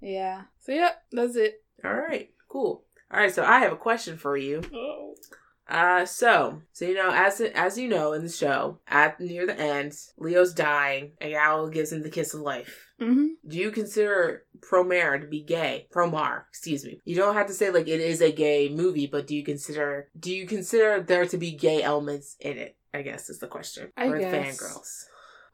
Yeah. 0.00 0.42
So 0.60 0.72
yep, 0.72 1.02
that's 1.12 1.36
it. 1.36 1.62
All 1.84 1.92
right. 1.92 2.30
Cool. 2.48 2.82
All 3.12 3.20
right. 3.20 3.32
So 3.32 3.44
I 3.44 3.60
have 3.60 3.72
a 3.72 3.76
question 3.76 4.16
for 4.16 4.36
you. 4.36 4.62
Oh. 4.72 5.14
Uh, 5.68 6.04
so, 6.06 6.62
so 6.72 6.84
you 6.84 6.94
know, 6.94 7.10
as 7.12 7.40
as 7.40 7.76
you 7.76 7.88
know 7.88 8.12
in 8.12 8.22
the 8.22 8.28
show, 8.28 8.78
at 8.86 9.18
near 9.18 9.46
the 9.46 9.58
end, 9.58 9.94
Lio's 10.16 10.54
dying, 10.54 11.12
and 11.20 11.34
Owl 11.34 11.68
gives 11.70 11.90
him 11.92 12.02
the 12.02 12.10
kiss 12.10 12.34
of 12.34 12.40
life. 12.40 12.86
Mm-hmm. 13.00 13.26
Do 13.48 13.58
you 13.58 13.72
consider 13.72 14.44
Promare 14.60 15.20
to 15.20 15.26
be 15.26 15.42
gay? 15.42 15.88
Promar, 15.92 16.44
excuse 16.48 16.84
me. 16.84 17.00
You 17.04 17.16
don't 17.16 17.34
have 17.34 17.48
to 17.48 17.52
say 17.52 17.70
like 17.70 17.88
it 17.88 18.00
is 18.00 18.20
a 18.20 18.30
gay 18.30 18.68
movie, 18.68 19.08
but 19.08 19.26
do 19.26 19.34
you 19.34 19.42
consider 19.42 20.08
do 20.18 20.32
you 20.32 20.46
consider 20.46 21.02
there 21.02 21.26
to 21.26 21.36
be 21.36 21.50
gay 21.50 21.82
elements 21.82 22.36
in 22.38 22.58
it? 22.58 22.76
I 22.94 23.02
guess 23.02 23.28
is 23.28 23.40
the 23.40 23.48
question 23.48 23.92
I 23.96 24.08
for 24.08 24.18
the 24.18 24.20
guess. 24.20 24.62
fangirls. 24.62 25.04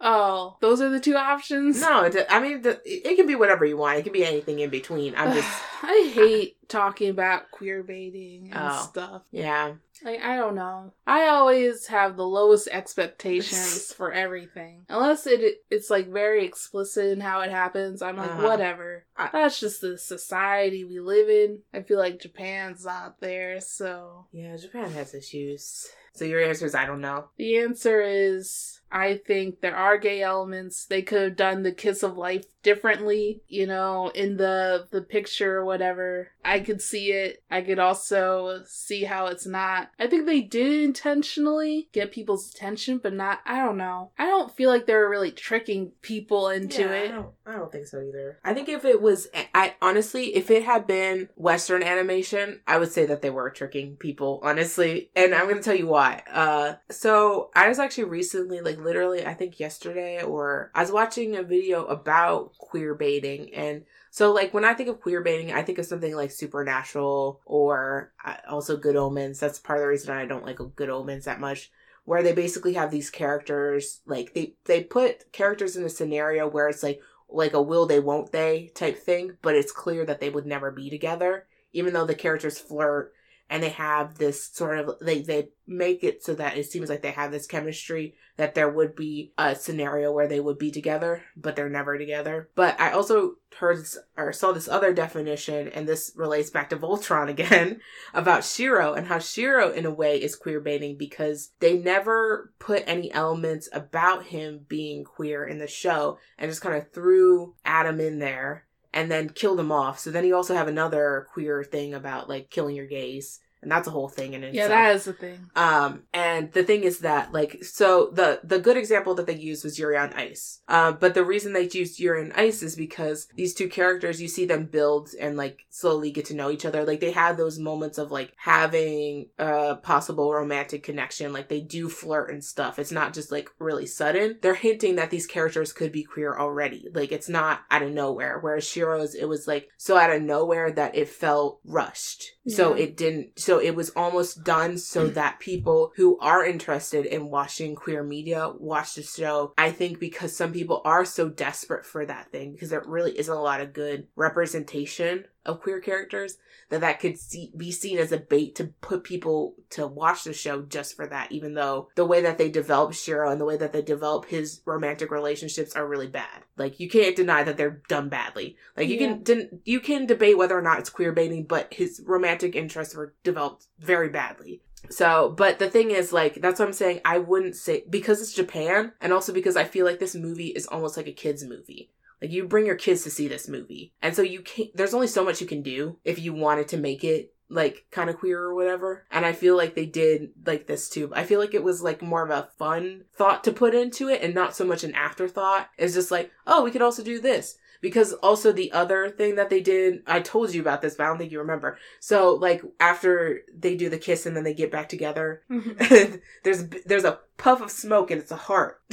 Oh, 0.04 0.56
those 0.60 0.80
are 0.80 0.88
the 0.90 0.98
two 1.00 1.14
options. 1.16 1.80
No, 1.80 2.02
it, 2.02 2.26
I 2.28 2.40
mean 2.40 2.62
the, 2.62 2.80
it 2.84 3.14
can 3.16 3.26
be 3.26 3.36
whatever 3.36 3.64
you 3.64 3.76
want. 3.76 3.98
It 3.98 4.02
can 4.02 4.12
be 4.12 4.24
anything 4.24 4.58
in 4.58 4.68
between. 4.68 5.14
I'm 5.16 5.32
just 5.32 5.48
I 5.82 6.10
hate 6.12 6.56
talking 6.68 7.08
about 7.10 7.50
queer 7.52 7.82
baiting 7.84 8.50
and 8.52 8.60
Oh. 8.72 8.82
stuff. 8.90 9.22
yeah. 9.30 9.74
Like 10.04 10.20
I 10.22 10.36
don't 10.36 10.54
know. 10.54 10.92
I 11.06 11.28
always 11.28 11.86
have 11.86 12.16
the 12.16 12.26
lowest 12.26 12.68
expectations 12.70 13.92
for 13.96 14.12
everything. 14.12 14.84
Unless 14.88 15.26
it 15.26 15.62
it's 15.70 15.90
like 15.90 16.08
very 16.08 16.44
explicit 16.44 17.06
in 17.06 17.20
how 17.20 17.40
it 17.40 17.50
happens. 17.50 18.02
I'm 18.02 18.16
like 18.16 18.30
Uh-huh. 18.30 18.48
whatever. 18.48 19.04
That's 19.32 19.60
just 19.60 19.80
the 19.80 19.98
society 19.98 20.84
we 20.84 21.00
live 21.00 21.28
in. 21.28 21.60
I 21.72 21.82
feel 21.82 21.98
like 21.98 22.20
Japan's 22.20 22.84
not 22.84 23.20
there, 23.20 23.60
so 23.60 24.26
Yeah, 24.32 24.56
Japan 24.56 24.90
has 24.92 25.14
issues. 25.14 25.88
So 26.14 26.24
your 26.26 26.42
answer 26.42 26.66
is 26.66 26.74
I 26.74 26.84
don't 26.86 27.00
know. 27.00 27.26
the 27.36 27.58
answer 27.58 28.00
is 28.02 28.80
I 28.94 29.16
think 29.26 29.60
there 29.62 29.74
are 29.76 29.96
gay 29.96 30.20
elements. 30.20 30.84
They 30.84 31.00
could 31.00 31.22
have 31.22 31.36
done 31.36 31.62
the 31.62 31.72
kiss 31.72 32.02
of 32.02 32.18
life 32.18 32.44
differently, 32.62 33.40
you 33.48 33.66
know, 33.66 34.10
in 34.14 34.36
the 34.36 34.86
the 34.90 35.00
picture 35.00 35.56
or 35.56 35.64
whatever. 35.64 36.28
I 36.44 36.60
could 36.60 36.82
see 36.82 37.12
it. 37.12 37.42
I 37.50 37.62
could 37.62 37.78
also 37.78 38.62
see 38.66 39.04
how 39.04 39.26
it's 39.28 39.46
not. 39.46 39.88
I 39.98 40.06
think 40.06 40.26
they 40.26 40.40
did 40.40 40.82
intentionally 40.82 41.88
get 41.92 42.12
people's 42.12 42.50
attention, 42.52 42.98
but 42.98 43.12
not 43.12 43.40
I 43.46 43.64
don't 43.64 43.76
know. 43.76 44.10
I 44.18 44.26
don't 44.26 44.54
feel 44.54 44.70
like 44.70 44.86
they 44.86 44.94
were 44.94 45.08
really 45.08 45.30
tricking 45.30 45.92
people 46.02 46.48
into 46.48 46.82
Yeah, 46.82 46.90
I 46.90 46.94
it. 46.96 47.08
don't, 47.08 47.28
I 47.46 47.52
don't 47.52 47.70
think 47.72 47.86
so 47.86 48.00
either. 48.00 48.38
I 48.44 48.54
think 48.54 48.68
if 48.68 48.84
it 48.84 49.00
was, 49.00 49.28
I 49.54 49.74
honestly, 49.80 50.34
if 50.34 50.50
it 50.50 50.64
had 50.64 50.86
been 50.86 51.28
Western 51.36 51.82
animation, 51.82 52.60
I 52.66 52.78
would 52.78 52.90
say 52.92 53.06
that 53.06 53.22
they 53.22 53.30
were 53.30 53.50
tricking 53.50 53.96
people, 53.96 54.40
honestly. 54.42 55.10
And 55.14 55.34
I'm 55.34 55.44
going 55.44 55.56
to 55.56 55.62
tell 55.62 55.74
you 55.74 55.86
why. 55.86 56.22
Uh, 56.30 56.74
so 56.90 57.50
I 57.54 57.68
was 57.68 57.78
actually 57.78 58.04
recently, 58.04 58.60
like 58.60 58.78
literally, 58.78 59.24
I 59.26 59.34
think 59.34 59.60
yesterday, 59.60 60.22
or 60.22 60.70
I 60.74 60.80
was 60.82 60.92
watching 60.92 61.36
a 61.36 61.42
video 61.42 61.84
about 61.84 62.56
queer 62.58 62.94
baiting 62.94 63.54
and 63.54 63.84
so, 64.14 64.30
like, 64.30 64.52
when 64.52 64.64
I 64.64 64.74
think 64.74 64.90
of 64.90 65.00
queer 65.00 65.22
baiting, 65.22 65.52
I 65.52 65.62
think 65.62 65.78
of 65.78 65.86
something 65.86 66.14
like 66.14 66.30
Supernatural 66.30 67.40
or 67.46 68.12
uh, 68.22 68.36
also 68.46 68.76
Good 68.76 68.94
Omens. 68.94 69.40
That's 69.40 69.58
part 69.58 69.78
of 69.78 69.82
the 69.82 69.88
reason 69.88 70.14
I 70.14 70.26
don't 70.26 70.44
like 70.44 70.58
Good 70.76 70.90
Omens 70.90 71.24
that 71.24 71.40
much 71.40 71.70
where 72.04 72.22
they 72.22 72.32
basically 72.32 72.74
have 72.74 72.90
these 72.90 73.10
characters 73.10 74.00
like 74.06 74.34
they 74.34 74.54
they 74.64 74.82
put 74.82 75.30
characters 75.32 75.76
in 75.76 75.84
a 75.84 75.88
scenario 75.88 76.48
where 76.48 76.68
it's 76.68 76.82
like 76.82 77.00
like 77.28 77.52
a 77.54 77.62
will 77.62 77.86
they 77.86 78.00
won't 78.00 78.32
they 78.32 78.70
type 78.74 78.98
thing 78.98 79.36
but 79.42 79.54
it's 79.54 79.72
clear 79.72 80.04
that 80.04 80.20
they 80.20 80.30
would 80.30 80.46
never 80.46 80.70
be 80.70 80.90
together 80.90 81.46
even 81.72 81.92
though 81.92 82.04
the 82.04 82.14
characters 82.14 82.58
flirt 82.58 83.12
and 83.52 83.62
they 83.62 83.68
have 83.68 84.16
this 84.16 84.46
sort 84.46 84.78
of 84.78 84.98
they 85.00 85.20
they 85.20 85.48
make 85.66 86.02
it 86.02 86.24
so 86.24 86.34
that 86.34 86.56
it 86.56 86.64
seems 86.64 86.88
like 86.88 87.02
they 87.02 87.10
have 87.10 87.30
this 87.30 87.46
chemistry 87.46 88.14
that 88.38 88.54
there 88.54 88.70
would 88.70 88.96
be 88.96 89.32
a 89.36 89.54
scenario 89.54 90.10
where 90.10 90.26
they 90.26 90.40
would 90.40 90.58
be 90.58 90.70
together 90.70 91.22
but 91.36 91.54
they're 91.54 91.68
never 91.68 91.98
together. 91.98 92.48
But 92.54 92.80
i 92.80 92.90
also 92.92 93.34
heard 93.58 93.84
or 94.16 94.32
saw 94.32 94.52
this 94.52 94.68
other 94.68 94.94
definition 94.94 95.68
and 95.68 95.86
this 95.86 96.12
relates 96.16 96.48
back 96.48 96.70
to 96.70 96.78
voltron 96.78 97.28
again 97.28 97.80
about 98.14 98.42
shiro 98.42 98.94
and 98.94 99.06
how 99.06 99.18
shiro 99.18 99.70
in 99.70 99.84
a 99.84 99.90
way 99.90 100.20
is 100.20 100.34
queer 100.34 100.58
baiting 100.58 100.96
because 100.96 101.50
they 101.60 101.76
never 101.76 102.54
put 102.58 102.82
any 102.86 103.12
elements 103.12 103.68
about 103.74 104.24
him 104.24 104.64
being 104.66 105.04
queer 105.04 105.44
in 105.44 105.58
the 105.58 105.66
show 105.66 106.18
and 106.38 106.50
just 106.50 106.62
kind 106.62 106.74
of 106.74 106.90
threw 106.90 107.54
adam 107.66 108.00
in 108.00 108.18
there 108.18 108.64
and 108.92 109.10
then 109.10 109.28
kill 109.28 109.56
them 109.56 109.72
off. 109.72 109.98
So 109.98 110.10
then 110.10 110.24
you 110.24 110.36
also 110.36 110.54
have 110.54 110.68
another 110.68 111.26
queer 111.32 111.64
thing 111.64 111.94
about 111.94 112.28
like 112.28 112.50
killing 112.50 112.76
your 112.76 112.86
gays 112.86 113.40
and 113.62 113.70
that's 113.70 113.86
a 113.86 113.92
whole 113.92 114.08
thing 114.08 114.34
in 114.34 114.42
Yeah, 114.52 114.68
that 114.68 114.96
is 114.96 115.04
the 115.04 115.12
thing. 115.12 115.38
Um, 115.54 116.02
and 116.12 116.52
the 116.52 116.64
thing 116.64 116.82
is 116.82 116.98
that, 117.00 117.32
like, 117.32 117.62
so 117.62 118.10
the 118.12 118.40
the 118.42 118.58
good 118.58 118.76
example 118.76 119.14
that 119.14 119.26
they 119.26 119.36
used 119.36 119.62
was 119.62 119.78
Yuri 119.78 119.96
on 119.96 120.12
Ice. 120.14 120.60
Uh, 120.66 120.92
but 120.92 121.14
the 121.14 121.24
reason 121.24 121.52
they 121.52 121.68
used 121.68 122.00
Yuri 122.00 122.24
on 122.24 122.32
Ice 122.32 122.62
is 122.62 122.74
because 122.74 123.28
these 123.36 123.54
two 123.54 123.68
characters, 123.68 124.20
you 124.20 124.26
see 124.26 124.44
them 124.44 124.66
build 124.66 125.10
and 125.18 125.36
like 125.36 125.60
slowly 125.70 126.10
get 126.10 126.24
to 126.26 126.34
know 126.34 126.50
each 126.50 126.64
other. 126.64 126.84
Like 126.84 127.00
they 127.00 127.12
have 127.12 127.36
those 127.36 127.58
moments 127.58 127.98
of 127.98 128.10
like 128.10 128.32
having 128.36 129.28
a 129.38 129.76
possible 129.76 130.32
romantic 130.32 130.82
connection. 130.82 131.32
Like 131.32 131.48
they 131.48 131.60
do 131.60 131.88
flirt 131.88 132.30
and 132.30 132.42
stuff. 132.42 132.80
It's 132.80 132.92
not 132.92 133.14
just 133.14 133.30
like 133.30 133.48
really 133.60 133.86
sudden. 133.86 134.38
They're 134.42 134.54
hinting 134.54 134.96
that 134.96 135.10
these 135.10 135.26
characters 135.26 135.72
could 135.72 135.92
be 135.92 136.02
queer 136.02 136.36
already. 136.36 136.88
Like 136.92 137.12
it's 137.12 137.28
not 137.28 137.60
out 137.70 137.82
of 137.82 137.92
nowhere. 137.92 138.40
Whereas 138.40 138.64
Shiro's, 138.64 139.14
it 139.14 139.26
was 139.26 139.46
like 139.46 139.68
so 139.76 139.96
out 139.96 140.10
of 140.10 140.22
nowhere 140.22 140.72
that 140.72 140.96
it 140.96 141.08
felt 141.08 141.60
rushed. 141.64 142.24
So 142.48 142.72
it 142.72 142.96
didn't. 142.96 143.38
So 143.38 143.51
it 143.58 143.74
was 143.74 143.90
almost 143.90 144.44
done 144.44 144.78
so 144.78 145.08
mm. 145.08 145.14
that 145.14 145.40
people 145.40 145.92
who 145.96 146.18
are 146.18 146.44
interested 146.44 147.06
in 147.06 147.28
watching 147.30 147.74
queer 147.74 148.02
media 148.02 148.50
watch 148.58 148.94
the 148.94 149.02
show. 149.02 149.52
I 149.58 149.70
think 149.70 149.98
because 149.98 150.36
some 150.36 150.52
people 150.52 150.82
are 150.84 151.04
so 151.04 151.28
desperate 151.28 151.84
for 151.84 152.04
that 152.06 152.30
thing 152.30 152.52
because 152.52 152.70
there 152.70 152.82
really 152.86 153.18
isn't 153.18 153.34
a 153.34 153.40
lot 153.40 153.60
of 153.60 153.72
good 153.72 154.06
representation 154.16 155.24
of 155.44 155.60
queer 155.60 155.80
characters 155.80 156.36
that 156.68 156.80
that 156.80 157.00
could 157.00 157.18
see, 157.18 157.52
be 157.56 157.70
seen 157.70 157.98
as 157.98 158.12
a 158.12 158.16
bait 158.18 158.54
to 158.54 158.64
put 158.80 159.04
people 159.04 159.54
to 159.70 159.86
watch 159.86 160.24
the 160.24 160.32
show 160.32 160.62
just 160.62 160.94
for 160.96 161.06
that 161.06 161.30
even 161.32 161.54
though 161.54 161.88
the 161.96 162.04
way 162.06 162.20
that 162.22 162.38
they 162.38 162.48
develop 162.50 162.92
Shiro 162.92 163.30
and 163.30 163.40
the 163.40 163.44
way 163.44 163.56
that 163.56 163.72
they 163.72 163.82
develop 163.82 164.26
his 164.26 164.60
romantic 164.64 165.10
relationships 165.10 165.74
are 165.74 165.86
really 165.86 166.06
bad 166.06 166.42
like 166.56 166.80
you 166.80 166.88
can't 166.88 167.16
deny 167.16 167.42
that 167.42 167.56
they're 167.56 167.82
done 167.88 168.08
badly 168.08 168.56
like 168.76 168.88
you 168.88 168.98
Yeah. 168.98 169.16
can 169.24 169.60
you 169.64 169.80
can 169.80 170.06
debate 170.06 170.38
whether 170.38 170.56
or 170.58 170.62
not 170.62 170.78
it's 170.78 170.90
queer 170.90 171.12
baiting 171.12 171.44
but 171.44 171.72
his 171.74 172.00
romantic 172.06 172.54
interests 172.54 172.94
were 172.94 173.14
developed 173.24 173.66
very 173.78 174.08
badly 174.08 174.62
so, 174.90 175.32
but 175.36 175.60
the 175.60 175.70
thing 175.70 175.92
is, 175.92 176.12
like, 176.12 176.34
that's 176.34 176.58
what 176.58 176.66
I'm 176.66 176.72
saying. 176.72 177.02
I 177.04 177.18
wouldn't 177.18 177.54
say 177.54 177.84
because 177.88 178.20
it's 178.20 178.32
Japan, 178.34 178.92
and 179.00 179.12
also 179.12 179.32
because 179.32 179.56
I 179.56 179.62
feel 179.62 179.86
like 179.86 180.00
this 180.00 180.16
movie 180.16 180.48
is 180.48 180.66
almost 180.66 180.96
like 180.96 181.06
a 181.06 181.12
kids' 181.12 181.44
movie. 181.44 181.90
Like, 182.22 182.30
you 182.30 182.44
bring 182.44 182.66
your 182.66 182.76
kids 182.76 183.02
to 183.02 183.10
see 183.10 183.26
this 183.26 183.48
movie, 183.48 183.92
and 184.00 184.14
so 184.14 184.22
you 184.22 184.42
can't. 184.42 184.70
There's 184.74 184.94
only 184.94 185.08
so 185.08 185.24
much 185.24 185.40
you 185.40 185.46
can 185.46 185.60
do 185.60 185.98
if 186.04 186.20
you 186.20 186.32
wanted 186.32 186.68
to 186.68 186.76
make 186.76 187.02
it 187.02 187.34
like 187.48 187.84
kind 187.90 188.08
of 188.08 188.16
queer 188.16 188.40
or 188.40 188.54
whatever. 188.54 189.04
And 189.10 189.26
I 189.26 189.32
feel 189.32 189.56
like 189.56 189.74
they 189.74 189.86
did 189.86 190.30
like 190.46 190.66
this 190.66 190.88
too. 190.88 191.12
I 191.14 191.24
feel 191.24 191.40
like 191.40 191.52
it 191.52 191.64
was 191.64 191.82
like 191.82 192.00
more 192.00 192.24
of 192.24 192.30
a 192.30 192.48
fun 192.58 193.04
thought 193.14 193.44
to 193.44 193.52
put 193.52 193.74
into 193.74 194.08
it, 194.08 194.22
and 194.22 194.34
not 194.34 194.54
so 194.54 194.64
much 194.64 194.84
an 194.84 194.94
afterthought. 194.94 195.68
It's 195.76 195.94
just 195.94 196.12
like, 196.12 196.30
oh, 196.46 196.62
we 196.62 196.70
could 196.70 196.80
also 196.80 197.02
do 197.02 197.20
this 197.20 197.58
because 197.82 198.14
also 198.14 198.50
the 198.52 198.72
other 198.72 199.10
thing 199.10 199.34
that 199.34 199.50
they 199.50 199.60
did 199.60 200.02
i 200.06 200.20
told 200.20 200.54
you 200.54 200.62
about 200.62 200.80
this 200.80 200.94
but 200.94 201.04
i 201.04 201.06
don't 201.08 201.18
think 201.18 201.30
you 201.30 201.38
remember 201.38 201.76
so 202.00 202.34
like 202.34 202.62
after 202.80 203.42
they 203.54 203.76
do 203.76 203.90
the 203.90 203.98
kiss 203.98 204.24
and 204.24 204.34
then 204.34 204.44
they 204.44 204.54
get 204.54 204.70
back 204.70 204.88
together 204.88 205.42
there's 206.44 206.66
there's 206.86 207.04
a 207.04 207.18
puff 207.36 207.60
of 207.60 207.70
smoke 207.70 208.10
and 208.10 208.22
it's 208.22 208.30
a 208.30 208.36
heart 208.36 208.80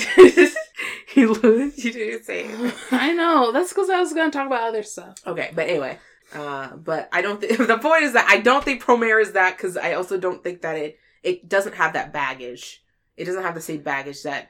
you 1.15 1.35
you 1.75 1.91
didn't 1.91 2.23
say 2.23 2.45
it. 2.45 2.73
I 2.91 3.13
know. 3.13 3.51
That's 3.51 3.69
because 3.69 3.89
I 3.89 3.99
was 3.99 4.13
going 4.13 4.29
to 4.29 4.37
talk 4.37 4.47
about 4.47 4.63
other 4.67 4.83
stuff. 4.83 5.15
okay 5.25 5.51
but 5.55 5.67
anyway 5.69 5.97
uh 6.33 6.75
but 6.75 7.09
i 7.11 7.21
don't 7.21 7.41
think 7.41 7.57
the 7.57 7.77
point 7.79 8.03
is 8.03 8.13
that 8.13 8.27
i 8.29 8.39
don't 8.39 8.63
think 8.63 8.83
promare 8.83 9.19
is 9.21 9.31
that 9.31 9.57
because 9.57 9.75
i 9.75 9.93
also 9.93 10.17
don't 10.19 10.43
think 10.43 10.61
that 10.61 10.75
it 10.75 10.99
it 11.23 11.49
doesn't 11.49 11.73
have 11.75 11.93
that 11.93 12.13
baggage 12.13 12.83
it 13.17 13.25
doesn't 13.25 13.41
have 13.43 13.55
the 13.55 13.61
same 13.61 13.81
baggage 13.81 14.21
that 14.23 14.49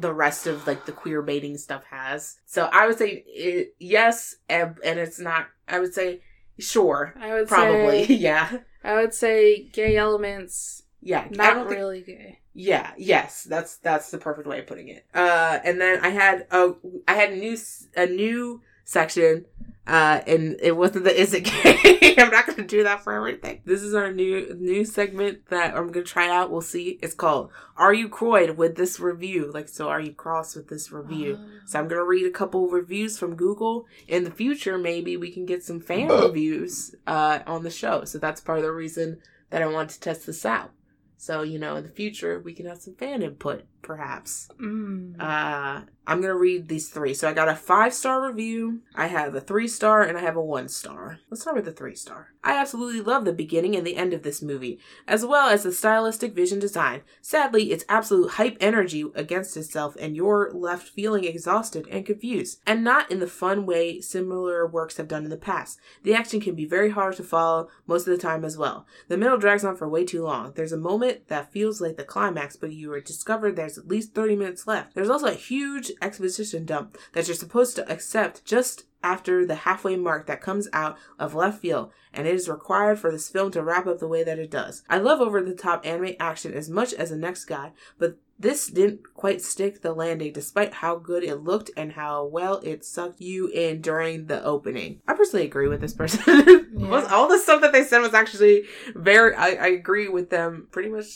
the 0.00 0.12
rest 0.12 0.46
of 0.46 0.66
like 0.66 0.86
the 0.86 0.92
queer 0.92 1.22
baiting 1.22 1.56
stuff 1.58 1.84
has 1.90 2.36
so 2.46 2.68
i 2.72 2.86
would 2.86 2.96
say 2.96 3.24
it, 3.26 3.74
yes 3.78 4.36
and, 4.48 4.76
and 4.84 4.98
it's 4.98 5.18
not 5.18 5.46
i 5.66 5.78
would 5.78 5.92
say 5.92 6.20
sure 6.58 7.14
I 7.20 7.34
would 7.34 7.48
probably 7.48 8.06
say, 8.06 8.14
yeah 8.28 8.58
I 8.82 8.94
would 8.94 9.14
say 9.14 9.64
gay 9.68 9.96
elements, 9.96 10.82
yeah 11.00 11.26
not 11.30 11.54
think- 11.68 11.70
really 11.78 12.02
gay. 12.02 12.38
Yeah, 12.60 12.90
yes, 12.98 13.44
that's 13.44 13.76
that's 13.76 14.10
the 14.10 14.18
perfect 14.18 14.48
way 14.48 14.58
of 14.58 14.66
putting 14.66 14.88
it. 14.88 15.06
Uh, 15.14 15.60
and 15.62 15.80
then 15.80 16.00
I 16.04 16.08
had 16.08 16.44
a 16.50 16.72
I 17.06 17.14
had 17.14 17.30
a 17.30 17.36
new 17.36 17.56
a 17.96 18.06
new 18.06 18.62
section, 18.88 19.44
uh, 19.86 20.22
and 20.26 20.56
it 20.62 20.74
wasn't 20.74 21.04
the 21.04 21.14
is 21.14 21.34
it. 21.34 21.46
I'm 22.18 22.30
not 22.30 22.46
gonna 22.46 22.66
do 22.66 22.84
that 22.84 23.04
for 23.04 23.12
everything. 23.12 23.60
This 23.66 23.82
is 23.82 23.94
our 23.94 24.10
new 24.10 24.54
new 24.58 24.86
segment 24.86 25.46
that 25.50 25.76
I'm 25.76 25.92
gonna 25.92 26.06
try 26.06 26.30
out. 26.30 26.50
We'll 26.50 26.62
see. 26.62 26.98
It's 27.02 27.14
called 27.14 27.50
"Are 27.76 27.92
You 27.92 28.08
Croyed 28.08 28.56
with 28.56 28.76
this 28.76 28.98
review?" 28.98 29.50
Like, 29.52 29.68
so 29.68 29.90
are 29.90 30.00
you 30.00 30.12
cross 30.12 30.56
with 30.56 30.68
this 30.68 30.90
review? 30.90 31.38
So 31.66 31.78
I'm 31.78 31.86
gonna 31.86 32.04
read 32.04 32.26
a 32.26 32.30
couple 32.30 32.68
reviews 32.68 33.18
from 33.18 33.36
Google. 33.36 33.86
In 34.06 34.24
the 34.24 34.30
future, 34.30 34.78
maybe 34.78 35.18
we 35.18 35.30
can 35.30 35.44
get 35.44 35.62
some 35.62 35.80
fan 35.80 36.08
reviews 36.08 36.94
uh, 37.06 37.40
on 37.46 37.62
the 37.62 37.70
show. 37.70 38.04
So 38.04 38.16
that's 38.18 38.40
part 38.40 38.58
of 38.58 38.64
the 38.64 38.72
reason 38.72 39.18
that 39.50 39.62
I 39.62 39.66
want 39.66 39.90
to 39.90 40.00
test 40.00 40.24
this 40.24 40.46
out. 40.46 40.70
So 41.18 41.42
you 41.42 41.58
know, 41.58 41.76
in 41.76 41.84
the 41.84 41.90
future, 41.90 42.40
we 42.40 42.54
can 42.54 42.64
have 42.64 42.78
some 42.78 42.94
fan 42.94 43.22
input, 43.22 43.64
perhaps. 43.82 44.48
Mm. 44.60 45.20
Uh, 45.20 45.82
I'm 46.06 46.22
gonna 46.22 46.34
read 46.34 46.68
these 46.68 46.88
three. 46.88 47.12
So 47.12 47.28
I 47.28 47.34
got 47.34 47.48
a 47.48 47.54
five 47.54 47.92
star 47.92 48.26
review. 48.26 48.80
I 48.94 49.08
have 49.08 49.34
a 49.34 49.40
three 49.40 49.68
star, 49.68 50.02
and 50.02 50.16
I 50.16 50.22
have 50.22 50.36
a 50.36 50.42
one 50.42 50.68
star. 50.68 51.20
Let's 51.30 51.42
start 51.42 51.56
with 51.56 51.66
the 51.66 51.72
three 51.72 51.94
star. 51.94 52.28
I 52.42 52.56
absolutely 52.56 53.02
love 53.02 53.26
the 53.26 53.32
beginning 53.32 53.76
and 53.76 53.86
the 53.86 53.96
end 53.96 54.14
of 54.14 54.22
this 54.22 54.40
movie, 54.40 54.78
as 55.06 55.26
well 55.26 55.50
as 55.50 55.64
the 55.64 55.72
stylistic 55.72 56.34
vision 56.34 56.58
design. 56.58 57.02
Sadly, 57.20 57.72
it's 57.72 57.84
absolute 57.90 58.32
hype 58.32 58.56
energy 58.58 59.04
against 59.14 59.56
itself, 59.56 59.96
and 60.00 60.16
you're 60.16 60.50
left 60.54 60.88
feeling 60.88 61.24
exhausted 61.24 61.86
and 61.90 62.06
confused, 62.06 62.60
and 62.66 62.82
not 62.82 63.10
in 63.10 63.18
the 63.18 63.26
fun 63.26 63.66
way 63.66 64.00
similar 64.00 64.66
works 64.66 64.96
have 64.96 65.08
done 65.08 65.24
in 65.24 65.30
the 65.30 65.36
past. 65.36 65.78
The 66.04 66.14
action 66.14 66.40
can 66.40 66.54
be 66.54 66.64
very 66.64 66.90
hard 66.90 67.16
to 67.16 67.22
follow 67.22 67.68
most 67.86 68.06
of 68.06 68.16
the 68.16 68.22
time 68.22 68.46
as 68.46 68.56
well. 68.56 68.86
The 69.08 69.18
middle 69.18 69.36
drags 69.36 69.64
on 69.64 69.76
for 69.76 69.88
way 69.88 70.04
too 70.04 70.22
long. 70.22 70.52
There's 70.54 70.72
a 70.72 70.78
moment 70.78 71.28
that 71.28 71.52
feels 71.52 71.82
like 71.82 71.96
the 71.96 72.04
climax, 72.04 72.56
but 72.56 72.72
you 72.72 72.92
are 72.92 73.00
discovered 73.00 73.56
there's 73.68 73.78
at 73.78 73.88
least 73.88 74.14
30 74.14 74.36
minutes 74.36 74.66
left. 74.66 74.94
There's 74.94 75.10
also 75.10 75.26
a 75.26 75.32
huge 75.34 75.92
exposition 76.00 76.64
dump 76.64 76.96
that 77.12 77.28
you're 77.28 77.34
supposed 77.34 77.76
to 77.76 77.90
accept 77.90 78.44
just 78.44 78.84
after 79.04 79.44
the 79.46 79.54
halfway 79.54 79.94
mark 79.96 80.26
that 80.26 80.40
comes 80.40 80.68
out 80.72 80.96
of 81.18 81.34
left 81.34 81.60
field, 81.60 81.92
and 82.12 82.26
it 82.26 82.34
is 82.34 82.48
required 82.48 82.98
for 82.98 83.12
this 83.12 83.28
film 83.28 83.50
to 83.52 83.62
wrap 83.62 83.86
up 83.86 83.98
the 84.00 84.08
way 84.08 84.24
that 84.24 84.38
it 84.38 84.50
does. 84.50 84.82
I 84.88 84.98
love 84.98 85.20
over 85.20 85.40
the 85.42 85.54
top 85.54 85.86
anime 85.86 86.14
action 86.18 86.52
as 86.52 86.68
much 86.68 86.92
as 86.94 87.10
the 87.10 87.16
next 87.16 87.44
guy, 87.44 87.72
but 87.98 88.16
this 88.40 88.68
didn't 88.68 89.00
quite 89.14 89.40
stick 89.42 89.82
the 89.82 89.92
landing 89.92 90.32
despite 90.32 90.74
how 90.74 90.96
good 90.96 91.22
it 91.24 91.36
looked 91.44 91.70
and 91.76 91.92
how 91.92 92.24
well 92.24 92.58
it 92.64 92.84
sucked 92.84 93.20
you 93.20 93.48
in 93.48 93.80
during 93.80 94.26
the 94.26 94.42
opening. 94.44 95.00
I 95.06 95.14
personally 95.14 95.44
agree 95.44 95.68
with 95.68 95.80
this 95.80 95.94
person. 95.94 96.68
Was- 96.72 97.10
All 97.12 97.28
the 97.28 97.38
stuff 97.38 97.60
that 97.60 97.72
they 97.72 97.84
said 97.84 97.98
was 98.00 98.14
actually 98.14 98.64
very, 98.94 99.34
I, 99.34 99.48
I 99.50 99.66
agree 99.68 100.08
with 100.08 100.30
them 100.30 100.68
pretty 100.70 100.88
much 100.88 101.06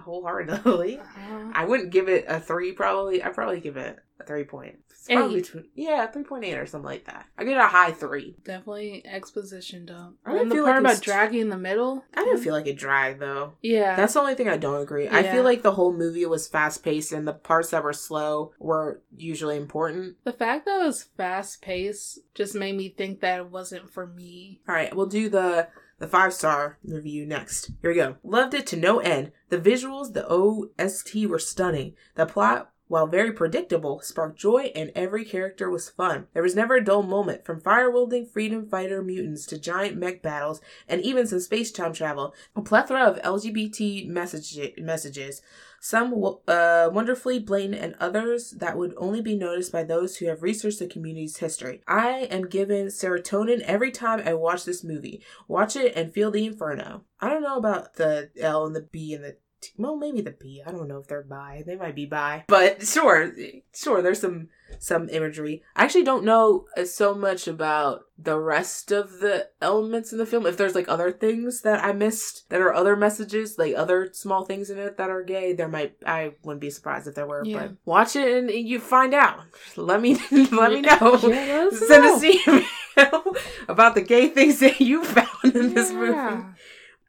wholeheartedly. 0.00 1.00
Uh, 1.20 1.50
I 1.54 1.64
wouldn't 1.64 1.90
give 1.90 2.08
it 2.08 2.24
a 2.28 2.40
three, 2.40 2.72
probably. 2.72 3.22
I'd 3.22 3.34
probably 3.34 3.60
give 3.60 3.76
it 3.76 3.98
a 4.20 4.24
three 4.24 4.44
point. 4.44 4.78
It's 4.90 5.06
probably 5.06 5.36
Eight. 5.38 5.42
between, 5.44 5.64
yeah, 5.74 6.06
3.8 6.14 6.60
or 6.62 6.66
something 6.66 6.84
like 6.86 7.06
that. 7.06 7.26
I 7.38 7.44
give 7.44 7.54
it 7.54 7.60
a 7.60 7.66
high 7.66 7.90
three. 7.92 8.36
definitely 8.44 9.02
exposition 9.06 9.86
dump. 9.86 10.16
I 10.26 10.32
didn't 10.32 10.42
And 10.42 10.50
the 10.52 10.64
part 10.64 10.82
like 10.82 10.92
about 10.92 11.02
dragging 11.02 11.40
in 11.40 11.48
the 11.48 11.56
middle. 11.56 12.04
I 12.14 12.24
didn't 12.24 12.42
feel 12.42 12.52
like 12.52 12.66
it 12.66 12.76
dragged 12.76 13.18
though. 13.20 13.54
Yeah. 13.62 13.96
That's 13.96 14.12
the 14.14 14.20
only 14.20 14.34
thing 14.34 14.48
I 14.48 14.58
don't 14.58 14.82
agree. 14.82 15.08
I 15.08 15.22
feel 15.22 15.42
like 15.42 15.62
the 15.62 15.72
whole 15.72 15.92
movie 15.94 16.26
was 16.26 16.48
fast 16.48 16.82
paced 16.84 17.12
and 17.12 17.26
the 17.26 17.32
parts 17.32 17.70
that 17.70 17.82
were 17.82 17.94
slow 17.94 18.52
were 18.58 19.00
usually 19.16 19.56
important. 19.56 20.16
the 20.24 20.32
fact 20.32 20.66
that 20.66 20.80
it 20.82 20.86
was 20.86 21.04
fast 21.16 21.62
paced 21.62 22.18
just 22.34 22.54
made 22.54 22.76
me 22.76 22.90
think 22.90 23.20
that 23.20 23.38
it 23.38 23.50
wasn't 23.50 23.90
for 23.90 24.06
me. 24.06 24.60
All 24.68 24.74
right, 24.74 24.94
we'll 24.94 25.06
do 25.06 25.28
the 25.30 25.68
the 26.00 26.08
five 26.08 26.32
star 26.34 26.78
review 26.82 27.24
next. 27.24 27.70
Here 27.80 27.90
we 27.90 27.96
go. 27.96 28.16
Loved 28.24 28.54
it 28.54 28.66
to 28.68 28.76
no 28.76 28.98
end. 28.98 29.30
The 29.50 29.58
visuals, 29.58 30.12
the 30.12 30.26
OST 30.28 31.26
were 31.26 31.38
stunning. 31.38 31.94
The 32.16 32.26
plot, 32.26 32.72
while 32.90 33.06
very 33.06 33.30
predictable, 33.30 34.00
sparked 34.00 34.36
joy 34.36 34.72
and 34.74 34.90
every 34.96 35.24
character 35.24 35.70
was 35.70 35.88
fun. 35.88 36.26
There 36.34 36.42
was 36.42 36.56
never 36.56 36.74
a 36.74 36.84
dull 36.84 37.04
moment, 37.04 37.44
from 37.44 37.60
fire 37.60 37.88
wielding 37.88 38.26
freedom 38.26 38.66
fighter 38.68 39.00
mutants 39.00 39.46
to 39.46 39.60
giant 39.60 39.96
mech 39.96 40.22
battles 40.22 40.60
and 40.88 41.00
even 41.00 41.24
some 41.24 41.38
space 41.38 41.70
time 41.70 41.92
travel. 41.92 42.34
A 42.56 42.60
plethora 42.60 43.04
of 43.04 43.22
LGBT 43.22 44.08
message- 44.08 44.74
messages, 44.76 45.40
some 45.78 46.12
uh, 46.48 46.90
wonderfully 46.92 47.38
blatant 47.38 47.80
and 47.80 47.94
others 48.00 48.50
that 48.58 48.76
would 48.76 48.94
only 48.96 49.20
be 49.20 49.36
noticed 49.36 49.70
by 49.70 49.84
those 49.84 50.16
who 50.16 50.26
have 50.26 50.42
researched 50.42 50.80
the 50.80 50.88
community's 50.88 51.36
history. 51.36 51.82
I 51.86 52.26
am 52.28 52.48
given 52.48 52.88
serotonin 52.88 53.60
every 53.60 53.92
time 53.92 54.20
I 54.26 54.34
watch 54.34 54.64
this 54.64 54.82
movie. 54.82 55.22
Watch 55.46 55.76
it 55.76 55.94
and 55.94 56.12
feel 56.12 56.32
the 56.32 56.44
inferno. 56.44 57.04
I 57.20 57.28
don't 57.28 57.42
know 57.42 57.56
about 57.56 57.94
the 57.94 58.30
L 58.40 58.66
and 58.66 58.74
the 58.74 58.82
B 58.82 59.14
and 59.14 59.22
the. 59.22 59.36
Well, 59.76 59.96
maybe 59.96 60.20
the 60.20 60.32
B. 60.32 60.62
I 60.66 60.70
don't 60.70 60.88
know 60.88 60.98
if 60.98 61.06
they're 61.06 61.22
bi. 61.22 61.62
They 61.66 61.76
might 61.76 61.94
be 61.94 62.06
bi. 62.06 62.44
But 62.48 62.86
sure, 62.86 63.32
sure. 63.74 64.02
There's 64.02 64.20
some 64.20 64.48
some 64.78 65.08
imagery. 65.08 65.62
I 65.74 65.84
actually 65.84 66.04
don't 66.04 66.24
know 66.24 66.66
uh, 66.76 66.84
so 66.84 67.14
much 67.14 67.48
about 67.48 68.02
the 68.18 68.38
rest 68.38 68.92
of 68.92 69.20
the 69.20 69.48
elements 69.60 70.12
in 70.12 70.18
the 70.18 70.26
film. 70.26 70.46
If 70.46 70.56
there's 70.56 70.74
like 70.74 70.88
other 70.88 71.10
things 71.10 71.62
that 71.62 71.82
I 71.82 71.92
missed 71.92 72.48
that 72.50 72.60
are 72.60 72.72
other 72.72 72.96
messages, 72.96 73.58
like 73.58 73.74
other 73.74 74.10
small 74.12 74.44
things 74.44 74.70
in 74.70 74.78
it 74.78 74.96
that 74.96 75.10
are 75.10 75.22
gay, 75.22 75.52
there 75.52 75.68
might. 75.68 75.96
I 76.06 76.32
wouldn't 76.42 76.60
be 76.60 76.70
surprised 76.70 77.06
if 77.08 77.14
there 77.14 77.26
were. 77.26 77.44
Yeah. 77.44 77.58
But 77.58 77.76
watch 77.84 78.16
it 78.16 78.36
and 78.36 78.50
you 78.50 78.80
find 78.80 79.14
out. 79.14 79.40
Let 79.76 80.00
me 80.00 80.14
let 80.30 80.72
me 80.72 80.80
know. 80.82 81.18
Yeah, 81.22 81.70
Send 81.70 82.04
know. 82.04 82.14
us 82.16 82.22
an 82.22 82.64
email 82.96 83.36
about 83.68 83.94
the 83.94 84.02
gay 84.02 84.28
things 84.28 84.60
that 84.60 84.80
you 84.80 85.04
found 85.04 85.56
in 85.56 85.74
this 85.74 85.90
movie. 85.90 86.44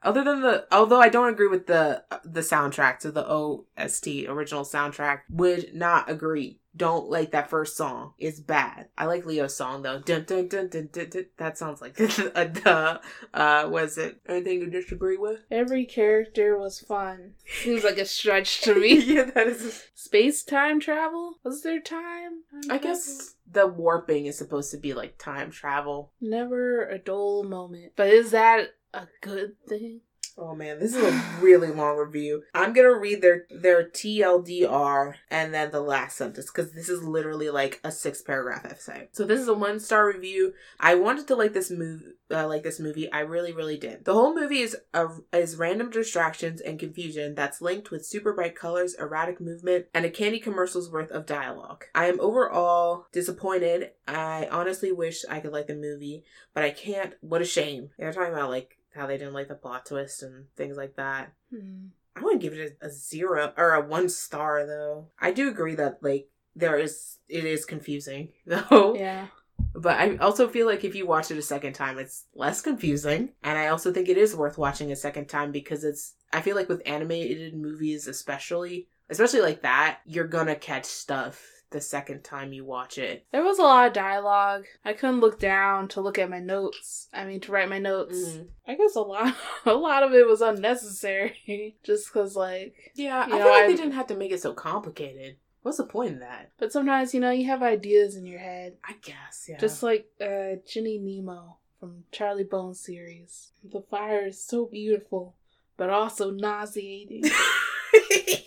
Yeah. 0.04 0.10
Other 0.10 0.24
than 0.24 0.42
the, 0.42 0.66
although 0.72 1.02
I 1.02 1.10
don't 1.10 1.30
agree 1.30 1.48
with 1.48 1.68
the 1.68 2.04
the 2.24 2.42
soundtrack 2.42 3.00
to 3.00 3.12
the 3.12 3.26
OST 3.28 4.08
original 4.28 4.64
soundtrack, 4.64 5.22
would 5.30 5.74
not 5.74 6.10
agree. 6.10 6.58
Don't 6.74 7.10
like 7.10 7.32
that 7.32 7.50
first 7.50 7.76
song. 7.76 8.14
It's 8.18 8.40
bad. 8.40 8.88
I 8.98 9.06
like 9.06 9.26
Lio's 9.26 9.54
song 9.58 9.82
though. 9.82 10.00
Dun 10.00 10.24
dun 10.24 10.48
dun 10.48 10.70
dun 10.70 10.88
dun. 10.92 11.10
dun. 11.10 11.26
That 11.36 11.58
sounds 11.58 11.82
like 11.82 12.00
a 12.36 12.46
duh. 12.48 13.00
Uh, 13.34 13.68
was 13.70 13.98
it 13.98 14.22
anything 14.30 14.60
you 14.62 14.70
disagree 14.70 15.18
with? 15.18 15.42
Every 15.52 15.86
character 15.86 16.58
was 16.58 16.80
fun. 16.80 17.34
Seems 17.46 17.84
like 17.84 17.98
a 17.98 18.06
stretch 18.06 18.62
to 18.62 18.74
me. 18.80 18.96
yeah, 19.02 19.26
that 19.36 19.48
is. 19.48 19.84
Space 19.96 20.44
time 20.44 20.80
travel? 20.80 21.36
Was 21.44 21.62
there 21.62 21.82
time? 21.82 22.44
Time 22.64 22.72
I 22.72 22.78
guess 22.78 23.36
the 23.52 23.68
warping 23.68 24.26
is 24.28 24.38
supposed 24.38 24.72
to 24.72 24.78
be 24.78 24.94
like 24.94 25.18
time 25.18 25.52
travel. 25.52 26.14
Never 26.22 26.88
a 26.88 26.98
dull 26.98 27.44
moment. 27.44 27.94
But 27.98 28.08
is 28.08 28.32
that 28.32 28.70
a 28.94 29.08
good 29.22 29.56
thing? 29.68 30.02
Oh 30.38 30.56
man, 30.56 30.80
this 30.80 30.96
is 30.96 31.04
a 31.04 31.42
really 31.42 31.72
long 31.72 31.98
review. 31.98 32.44
I'm 32.54 32.74
gonna 32.74 32.98
read 32.98 33.22
their 33.22 33.46
their 33.50 33.90
TLDR 33.90 35.16
and 35.30 35.54
then 35.54 35.72
the 35.72 35.82
last 35.82 36.18
sentence 36.18 36.50
because 36.50 36.72
this 36.72 36.90
is 36.90 37.04
literally 37.04 37.50
like 37.50 37.80
a 37.84 37.92
six 37.92 38.22
paragraph 38.22 38.66
essay. 38.66 39.10
So 39.12 39.26
this 39.26 39.40
is 39.40 39.48
a 39.48 39.54
one 39.54 39.80
star 39.80 40.08
review. 40.08 40.54
I 40.80 40.96
wanted 40.96 41.28
to 41.28 41.36
like 41.36 41.54
this 41.54 41.70
movie, 41.70 42.06
uh, 42.32 42.48
like 42.48 42.64
this 42.64 42.80
movie. 42.80 43.12
I 43.12 43.20
really, 43.20 43.52
really 43.52 43.78
did. 43.78 44.06
The 44.06 44.14
whole 44.14 44.34
movie 44.34 44.62
is 44.62 44.78
a, 44.94 45.10
is 45.34 45.58
random 45.58 45.90
distractions 45.90 46.62
and 46.62 46.80
confusion 46.80 47.36
that's 47.36 47.62
linked 47.62 47.92
with 47.92 48.06
super 48.06 48.34
bright 48.34 48.56
colors, 48.56 48.96
erratic 48.96 49.42
movement, 49.42 49.88
and 49.94 50.06
a 50.06 50.10
candy 50.10 50.40
commercial's 50.40 50.90
worth 50.90 51.12
of 51.12 51.26
dialogue. 51.26 51.86
I 51.94 52.06
am 52.06 52.22
overall 52.22 53.06
disappointed. 53.12 53.92
I 54.08 54.48
honestly 54.50 54.92
wish 54.92 55.26
I 55.30 55.40
could 55.40 55.52
like 55.52 55.68
the 55.68 55.76
movie, 55.76 56.24
but 56.54 56.64
I 56.64 56.72
can't. 56.72 57.14
What 57.20 57.42
a 57.42 57.46
shame. 57.46 57.90
They're 57.98 58.14
talking 58.14 58.34
about 58.34 58.50
like 58.50 58.78
how 58.94 59.08
they 59.08 59.18
didn't 59.18 59.34
like 59.34 59.48
the 59.48 59.56
plot 59.56 59.86
twist 59.86 60.24
and 60.24 60.46
things 60.56 60.78
like 60.78 60.96
that. 60.96 61.34
Hmm. 61.54 61.88
I 62.16 62.22
wouldn't 62.22 62.42
give 62.42 62.54
it 62.54 62.78
a, 62.82 62.88
a 62.88 62.90
zero 62.90 63.54
or 63.58 63.74
a 63.74 63.82
one 63.82 64.10
star 64.10 64.66
though. 64.66 65.08
I 65.20 65.32
do 65.32 65.50
agree 65.50 65.76
that 65.76 66.00
like 66.02 66.28
there 66.56 66.78
is 66.78 67.18
it 67.30 67.46
is 67.46 67.66
confusing 67.66 68.30
though. 68.46 68.96
Yeah. 68.98 69.28
But 69.74 69.98
I 70.00 70.18
also 70.18 70.48
feel 70.48 70.66
like 70.66 70.84
if 70.84 70.96
you 70.96 71.06
watch 71.06 71.32
it 71.32 71.38
a 71.38 71.42
second 71.42 71.74
time, 71.74 71.98
it's 71.98 72.26
less 72.34 72.62
confusing. 72.62 73.30
And 73.44 73.58
I 73.58 73.68
also 73.68 73.94
think 73.94 74.10
it 74.10 74.18
is 74.18 74.36
worth 74.36 74.58
watching 74.58 74.92
a 74.92 74.96
second 74.96 75.28
time 75.28 75.52
because 75.52 75.84
it's, 75.84 76.16
I 76.34 76.42
feel 76.42 76.56
like 76.56 76.68
with 76.68 76.82
animated 76.86 77.56
movies, 77.56 78.08
especially, 78.08 78.88
especially 79.10 79.42
like 79.42 79.62
that, 79.62 80.00
you're 80.06 80.28
gonna 80.28 80.56
catch 80.56 80.86
stuff 80.86 81.61
the 81.72 81.82
second 81.82 82.24
time 82.24 82.54
you 82.54 82.64
watch 82.66 82.98
it. 82.98 83.26
There 83.32 83.44
was 83.44 83.58
a 83.60 83.64
lot 83.64 83.88
of 83.88 83.94
dialogue. 83.94 84.66
I 84.86 84.94
couldn't 84.94 85.20
look 85.22 85.40
down 85.40 85.88
to 85.90 86.02
look 86.02 86.20
at 86.20 86.30
my 86.30 86.40
notes. 86.40 87.08
I 87.14 87.26
mean, 87.26 87.40
to 87.42 87.52
write 87.52 87.70
my 87.70 87.80
notes. 87.80 88.18
Mhm. 88.18 88.48
I 88.68 88.76
guess 88.76 88.96
a 88.96 89.02
lot, 89.02 89.36
a 89.66 89.74
lot 89.74 90.04
of 90.04 90.14
it 90.14 90.28
was 90.28 90.42
unnecessary. 90.42 91.78
Just 91.84 92.12
cause, 92.14 92.36
like, 92.36 92.92
Yeah, 92.96 93.22
I 93.22 93.26
know, 93.28 93.38
feel 93.38 93.46
like 93.48 93.64
I- 93.64 93.68
they 93.68 93.76
didn't 93.76 93.94
have 93.94 94.08
to 94.08 94.16
make 94.16 94.32
it 94.32 94.42
so 94.42 94.54
complicated. 94.54 95.38
What's 95.64 95.78
the 95.78 95.86
point 95.86 96.14
in 96.14 96.20
that? 96.20 96.52
but 96.58 96.72
sometimes 96.72 97.14
you 97.14 97.20
know 97.20 97.30
you 97.30 97.46
have 97.46 97.62
ideas 97.62 98.16
in 98.16 98.26
your 98.26 98.40
head. 98.40 98.78
I 98.84 98.94
guess, 99.02 99.46
yeah. 99.48 99.58
Just 99.60 99.84
like 99.84 100.10
uh, 100.20 100.56
Ginny 100.68 100.98
Nemo 100.98 101.58
from 101.80 102.04
Charlie 102.12 102.44
Bone 102.44 102.74
series. 102.74 103.52
The 103.64 103.82
fire 103.82 104.26
is 104.26 104.44
so 104.44 104.66
beautiful, 104.66 105.36
but 105.78 105.90
also 105.92 106.32
nauseating. 106.32 107.24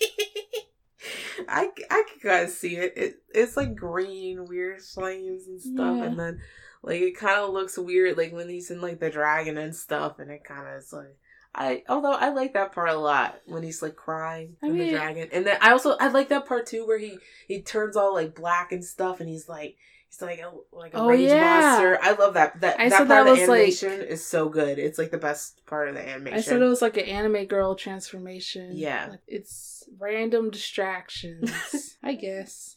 I, 1.48 1.68
I 1.90 2.04
can 2.10 2.20
kind 2.20 2.44
of 2.44 2.50
see 2.50 2.76
it. 2.76 2.94
it. 2.96 3.14
It's 3.34 3.56
like 3.56 3.74
green, 3.74 4.46
weird 4.46 4.82
flames 4.82 5.46
and 5.46 5.60
stuff, 5.60 5.96
Yeah. 5.98 6.04
and 6.04 6.18
then 6.18 6.40
like 6.82 7.00
it 7.00 7.16
kind 7.16 7.40
of 7.40 7.50
looks 7.50 7.78
weird, 7.78 8.16
like 8.16 8.32
when 8.32 8.48
he's 8.48 8.70
in 8.70 8.80
like 8.80 9.00
the 9.00 9.10
dragon 9.10 9.56
and 9.58 9.74
stuff, 9.74 10.18
and 10.18 10.30
it 10.30 10.44
kind 10.44 10.68
of 10.68 10.82
is 10.82 10.92
like. 10.92 11.16
I 11.54 11.82
although 11.88 12.12
I 12.12 12.30
like 12.30 12.54
that 12.54 12.72
part 12.72 12.88
a 12.88 12.96
lot 12.96 13.40
when 13.46 13.62
he's 13.62 13.80
like 13.82 13.96
crying 13.96 14.56
I 14.62 14.66
in 14.66 14.78
the 14.78 14.90
dragon, 14.90 15.28
and 15.32 15.46
then 15.46 15.56
I 15.60 15.70
also 15.72 15.96
I 15.98 16.08
like 16.08 16.28
that 16.30 16.46
part 16.46 16.66
too 16.66 16.86
where 16.86 16.98
he 16.98 17.18
he 17.46 17.62
turns 17.62 17.96
all 17.96 18.12
like 18.14 18.34
black 18.34 18.72
and 18.72 18.84
stuff, 18.84 19.20
and 19.20 19.28
he's 19.28 19.48
like 19.48 19.76
he's 20.08 20.20
like 20.20 20.40
a 20.40 20.50
like 20.76 20.94
a 20.94 20.98
Oh, 20.98 21.08
rage 21.08 21.28
yeah. 21.28 21.60
monster. 21.60 21.98
I 22.02 22.12
love 22.12 22.34
that 22.34 22.60
that 22.62 22.80
I 22.80 22.88
that 22.88 22.96
part 22.96 23.08
that 23.08 23.20
of 23.20 23.24
the 23.26 23.30
was, 23.42 23.48
like- 23.48 23.60
animation 23.82 24.00
is 24.08 24.24
so 24.26 24.48
good. 24.48 24.78
It's 24.80 24.98
like 24.98 25.10
the 25.12 25.18
best 25.18 25.64
part 25.66 25.88
of 25.88 25.94
the 25.94 26.06
animation. 26.08 26.38
I 26.38 26.42
said 26.42 26.60
it 26.60 26.66
was 26.66 26.82
like 26.82 26.96
an 26.96 27.04
anime 27.04 27.44
girl 27.46 27.74
transformation. 27.76 28.70
Yeah. 28.74 29.08
Like, 29.10 29.20
it's 29.28 29.84
random 29.98 30.50
distractions. 30.50 31.96
I 32.02 32.14
guess. 32.14 32.76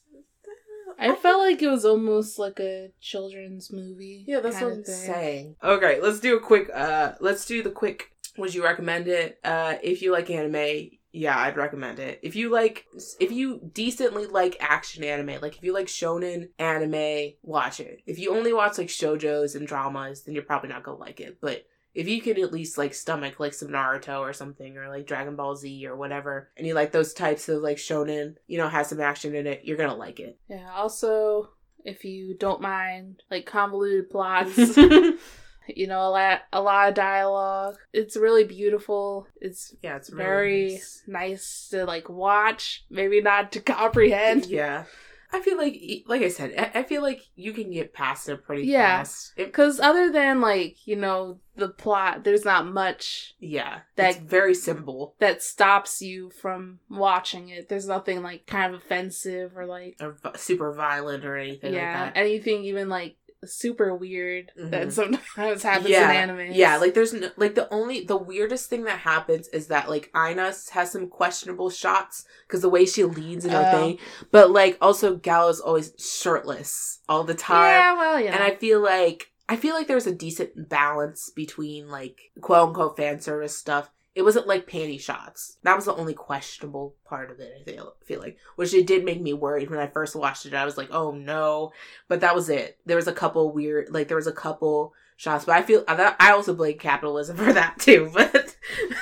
I 0.99 1.13
felt 1.15 1.39
like 1.41 1.61
it 1.61 1.67
was 1.69 1.85
almost 1.85 2.39
like 2.39 2.59
a 2.59 2.89
children's 2.99 3.71
movie. 3.71 4.23
Yeah, 4.27 4.39
that's 4.39 4.59
what 4.59 4.73
I'm 4.73 4.83
saying. 4.83 5.55
Okay, 5.63 5.99
let's 6.01 6.19
do 6.19 6.35
a 6.35 6.39
quick 6.39 6.71
uh 6.73 7.11
let's 7.19 7.45
do 7.45 7.61
the 7.61 7.69
quick 7.69 8.11
would 8.37 8.53
you 8.53 8.63
recommend 8.63 9.07
it? 9.07 9.39
Uh 9.43 9.75
if 9.81 10.01
you 10.01 10.11
like 10.11 10.29
anime, 10.29 10.89
yeah, 11.11 11.37
I'd 11.37 11.57
recommend 11.57 11.99
it. 11.99 12.19
If 12.21 12.35
you 12.35 12.51
like 12.51 12.85
if 13.19 13.31
you 13.31 13.59
decently 13.73 14.25
like 14.27 14.57
action 14.59 15.03
anime, 15.03 15.41
like 15.41 15.57
if 15.57 15.63
you 15.63 15.73
like 15.73 15.87
shonen 15.87 16.49
anime, 16.59 17.33
watch 17.41 17.79
it. 17.79 18.01
If 18.05 18.19
you 18.19 18.35
only 18.35 18.53
watch 18.53 18.77
like 18.77 18.87
shoujos 18.87 19.55
and 19.55 19.67
dramas, 19.67 20.23
then 20.23 20.33
you're 20.33 20.43
probably 20.43 20.69
not 20.69 20.83
to 20.83 20.93
like 20.93 21.19
it. 21.19 21.39
But 21.41 21.65
if 21.97 22.07
you 22.07 22.21
can 22.21 22.39
at 22.39 22.53
least 22.53 22.77
like 22.77 22.93
stomach 22.93 23.39
like 23.39 23.55
some 23.55 23.69
Naruto 23.69 24.19
or 24.19 24.31
something 24.31 24.77
or 24.77 24.87
like 24.87 25.07
Dragon 25.07 25.35
Ball 25.35 25.55
Z 25.55 25.87
or 25.87 25.95
whatever, 25.95 26.51
and 26.55 26.67
you 26.67 26.75
like 26.75 26.91
those 26.91 27.11
types 27.11 27.49
of 27.49 27.63
like 27.63 27.77
shonen, 27.77 28.35
you 28.45 28.59
know, 28.59 28.69
has 28.69 28.89
some 28.89 29.01
action 29.01 29.33
in 29.33 29.47
it, 29.47 29.61
you're 29.63 29.77
to 29.77 29.93
like 29.93 30.19
it. 30.19 30.37
Yeah, 30.47 30.69
also, 30.75 31.49
if 31.83 32.05
you 32.05 32.35
don't 32.37 32.61
mind, 32.61 33.23
like 33.31 33.47
convoluted 33.47 34.11
plots, 34.11 34.55
you 35.75 35.87
know, 35.87 36.01
a 36.01 36.09
lot, 36.09 36.41
a 36.53 36.61
lot 36.61 36.89
of 36.89 36.95
dialogue. 36.95 37.77
It's 37.93 38.15
really 38.17 38.43
beautiful. 38.43 39.27
It's 39.41 39.75
yeah, 39.81 39.95
it's 39.97 40.09
really 40.11 40.23
very 40.23 40.69
nice. 40.71 41.03
nice. 41.07 41.67
to 41.71 41.85
like 41.85 42.09
watch, 42.09 42.85
maybe 42.89 43.21
not 43.21 43.51
to 43.53 43.59
comprehend. 43.75 44.45
Yeah. 44.45 44.85
I 45.29 45.41
feel 45.41 45.57
like, 45.57 45.77
like 46.07 46.21
I 46.21 46.29
said, 46.29 46.71
I 46.73 46.83
feel 46.83 47.01
like 47.01 47.21
you 47.35 47.51
can 47.51 47.69
get 47.69 47.93
past 47.93 48.29
it 48.29 48.45
pretty 48.45 48.63
Yeah. 48.63 48.99
fast. 48.99 49.33
Because 49.35 49.77
other 49.77 50.09
than 50.09 50.39
like 50.39 50.87
you 50.87 50.95
know 50.95 51.39
the 51.57 51.67
plot, 51.67 52.23
there's 52.23 52.45
not 52.45 52.65
much 52.65 53.35
yeah, 53.37 53.79
that's 53.97 54.15
very 54.19 54.53
simple 54.53 55.15
that 55.19 55.43
stops 55.43 56.01
you 56.01 56.29
from 56.29 56.79
watching 56.89 57.49
it. 57.49 57.67
There's 57.67 57.89
nothing 57.89 58.23
like 58.23 58.45
kind 58.47 58.73
of 58.73 58.79
offensive 58.81 59.57
or 59.57 59.65
like 59.65 59.97
or 59.99 60.15
super 60.37 60.71
violent 60.71 61.25
or 61.25 61.35
anything 61.35 61.73
yeah 61.73 62.03
like 62.05 62.13
that. 62.13 62.19
anything 62.19 62.63
even 62.63 62.87
like 62.87 63.17
super 63.45 63.95
weird 63.95 64.51
that 64.57 64.87
Mhm. 64.87 64.91
sometimes 64.91 65.63
happens 65.63 65.89
yeah, 65.89 66.09
in 66.11 66.29
anime. 66.31 66.51
yeah. 66.53 66.77
Like 66.77 66.93
there's 66.93 67.13
no, 67.13 67.29
like 67.37 67.55
the 67.55 67.71
only 67.73 68.03
the 68.03 68.17
weirdest 68.17 68.69
thing 68.69 68.83
that 68.85 68.99
happens 68.99 69.47
is 69.49 69.67
that 69.67 69.89
like 69.89 70.09
Aina 70.15 70.53
has 70.71 70.91
some 70.91 71.07
questionable 71.07 71.69
shots 71.69 72.25
because 72.47 72.61
the 72.61 72.69
way 72.69 72.85
she 72.85 73.03
leads 73.03 73.45
and 73.45 73.53
Oh. 73.53 73.59
everything, 73.59 73.99
but 74.31 74.51
like 74.51 74.77
also 74.81 75.15
Galo's 75.17 75.59
always 75.59 75.93
shirtless 75.97 76.99
all 77.07 77.23
the 77.23 77.33
time. 77.35 77.69
yeah, 77.71 77.93
well, 77.95 78.19
yeah, 78.19 78.33
And 78.33 78.43
I 78.43 78.55
feel 78.55 78.79
like 78.81 79.31
I 79.49 79.55
feel 79.55 79.75
like 79.75 79.87
there's 79.87 80.07
a 80.07 80.13
decent 80.13 80.67
balance 80.69 81.29
between 81.29 81.87
like 81.89 82.19
quote 82.41 82.69
unquote 82.69 82.97
fan 82.97 83.21
service 83.21 83.57
stuff. 83.57 83.89
It 84.17 84.23
wasn't 84.23 84.47
like 84.47 84.67
panty 84.67 84.99
shots. 84.99 85.57
That 85.61 85.75
was 85.75 85.85
the 85.85 85.93
only 85.93 86.15
questionable 86.15 86.95
part 87.05 87.29
of 87.29 87.39
it. 87.39 87.53
I 87.61 87.63
feel 87.63 87.93
feel 88.03 88.19
like, 88.19 88.37
which 88.55 88.73
it 88.73 88.87
did 88.87 89.05
make 89.05 89.21
me 89.21 89.31
worried 89.31 89.69
when 89.69 89.77
I 89.77 89.85
first 89.85 90.15
watched 90.15 90.47
it. 90.47 90.55
I 90.55 90.65
was 90.65 90.75
like, 90.75 90.89
oh 90.91 91.11
no, 91.11 91.71
but 92.07 92.21
that 92.21 92.33
was 92.33 92.49
it. 92.49 92.79
There 92.87 92.95
was 92.97 93.07
a 93.07 93.13
couple 93.13 93.51
weird, 93.51 93.91
like 93.91 94.07
there 94.07 94.17
was 94.17 94.25
a 94.25 94.31
couple 94.31 94.93
shots, 95.17 95.45
but 95.45 95.55
I 95.55 95.61
feel 95.61 95.83
I 95.87 96.31
also 96.31 96.55
blame 96.55 96.79
capitalism 96.79 97.37
for 97.45 97.53
that 97.53 97.77
too. 97.79 98.09
But 98.11 98.46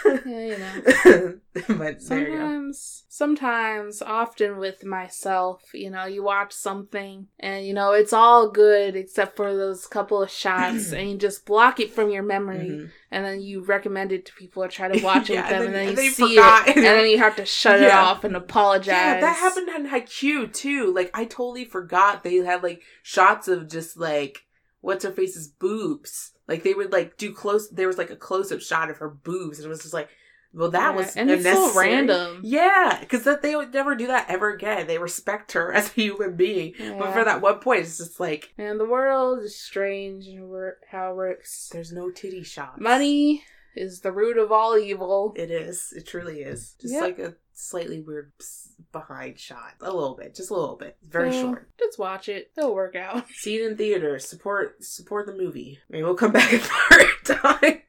yeah, 0.05 0.19
you 0.25 0.57
know. 0.57 1.33
but 1.77 2.05
there 2.07 2.19
you 2.29 2.37
go. 2.37 2.39
sometimes 2.39 3.03
sometimes 3.07 4.01
often 4.01 4.57
with 4.57 4.83
myself 4.83 5.63
you 5.73 5.89
know 5.89 6.05
you 6.05 6.21
watch 6.23 6.51
something 6.53 7.27
and 7.39 7.65
you 7.65 7.73
know 7.73 7.93
it's 7.93 8.11
all 8.13 8.49
good 8.49 8.95
except 8.95 9.35
for 9.37 9.55
those 9.55 9.87
couple 9.87 10.21
of 10.21 10.29
shots 10.29 10.91
and 10.93 11.09
you 11.09 11.17
just 11.17 11.45
block 11.45 11.79
it 11.79 11.91
from 11.93 12.09
your 12.09 12.23
memory 12.23 12.55
Mhm. 12.69 12.89
and 13.11 13.25
then 13.25 13.41
you 13.41 13.63
recommend 13.63 14.11
it 14.11 14.25
to 14.25 14.33
people 14.33 14.63
or 14.63 14.67
try 14.67 14.87
to 14.89 15.03
watch 15.03 15.29
it 15.29 15.33
Yeah, 15.35 15.41
with 15.43 15.49
them 15.51 15.65
and 15.67 15.75
then- 15.75 15.87
and 15.89 15.97
then 15.97 16.05
you 16.05 16.11
see 16.11 16.35
forgot. 16.35 16.67
it 16.67 16.75
and 16.77 16.85
then 16.85 17.09
you 17.09 17.17
have 17.19 17.35
to 17.37 17.45
shut 17.45 17.81
it 17.81 17.91
off 17.91 18.23
and 18.23 18.35
apologize 18.35 18.87
Yeah, 18.87 19.21
that 19.21 19.37
happened 19.37 19.69
on 19.69 19.87
Haikyuu 19.87 20.51
too. 20.53 20.93
Like 20.93 21.09
I 21.13 21.25
totally 21.25 21.65
forgot 21.65 22.23
they 22.23 22.35
had 22.37 22.63
like 22.63 22.81
shots 23.01 23.47
of 23.47 23.69
just 23.69 23.97
like 23.97 24.39
what's 24.85 25.03
her 25.03 25.11
face's 25.11 25.47
boobs. 25.47 26.31
Like 26.47 26.63
they 26.63 26.73
would 26.73 26.91
like 26.91 27.17
do 27.17 27.33
close. 27.33 27.69
There 27.69 27.87
was 27.87 27.97
like 27.97 28.11
a 28.11 28.15
close 28.15 28.51
up 28.51 28.61
shot 28.61 28.89
of 28.89 28.97
her 28.97 29.09
boobs, 29.09 29.57
and 29.57 29.65
it 29.65 29.69
was 29.69 29.81
just 29.81 29.93
like, 29.93 30.09
well, 30.53 30.69
that 30.71 30.91
Yeah, 30.91 30.95
was 30.95 31.15
and 31.17 31.29
it's 31.29 31.43
so 31.43 31.73
random 31.73 32.41
Yeah, 32.43 32.97
because 33.01 33.23
that 33.23 33.41
they 33.41 33.55
would 33.55 33.73
never 33.73 33.95
do 33.95 34.07
that 34.07 34.29
ever 34.29 34.51
again. 34.53 34.87
They 34.87 34.97
respect 34.99 35.51
her 35.53 35.73
as 35.77 35.89
a 35.89 36.01
human 36.01 36.35
being, 36.35 36.73
but 36.77 37.13
for 37.13 37.23
that 37.25 37.41
one 37.41 37.59
point, 37.59 37.81
it's 37.81 37.97
just 37.97 38.19
like 38.19 38.53
and 38.57 38.79
the 38.79 38.85
world 38.85 39.39
is 39.39 39.59
strange 39.59 40.27
and 40.27 40.49
how 40.91 41.11
it 41.11 41.15
works 41.15 41.69
there's 41.73 41.91
no 41.91 42.11
titty 42.11 42.43
shots. 42.43 42.79
money 42.79 43.43
is 43.75 43.99
the 44.01 44.11
root 44.11 44.37
of 44.37 44.51
all 44.51 44.77
evil 44.77 45.33
It 45.35 45.51
is. 45.51 45.91
It 45.95 46.05
truly 46.07 46.41
is. 46.41 46.75
Just 46.79 46.93
Yep. 46.93 47.01
like 47.01 47.19
a 47.19 47.35
slightly 47.55 47.99
weird 48.01 48.31
behind 48.91 49.39
shot, 49.39 49.73
a 49.81 49.85
little 49.91 50.15
bit, 50.15 50.35
just 50.35 50.51
a 50.51 50.53
little 50.55 50.75
bit. 50.75 50.97
Very 51.07 51.31
short. 51.31 51.69
just 51.79 51.97
watch 51.97 52.29
it 52.29 52.51
it'll 52.57 52.75
work 52.75 52.95
out 52.95 53.25
See 53.33 53.55
it 53.57 53.69
in 53.69 53.77
theaters. 53.77 54.27
Support 54.27 54.83
support 54.83 55.25
the 55.25 55.33
movie. 55.35 55.79
Maybe 55.89 56.03
we'll 56.03 56.15
come 56.15 56.31
back 56.31 56.53
in 56.53 56.59
part 56.59 57.23
time 57.25 57.81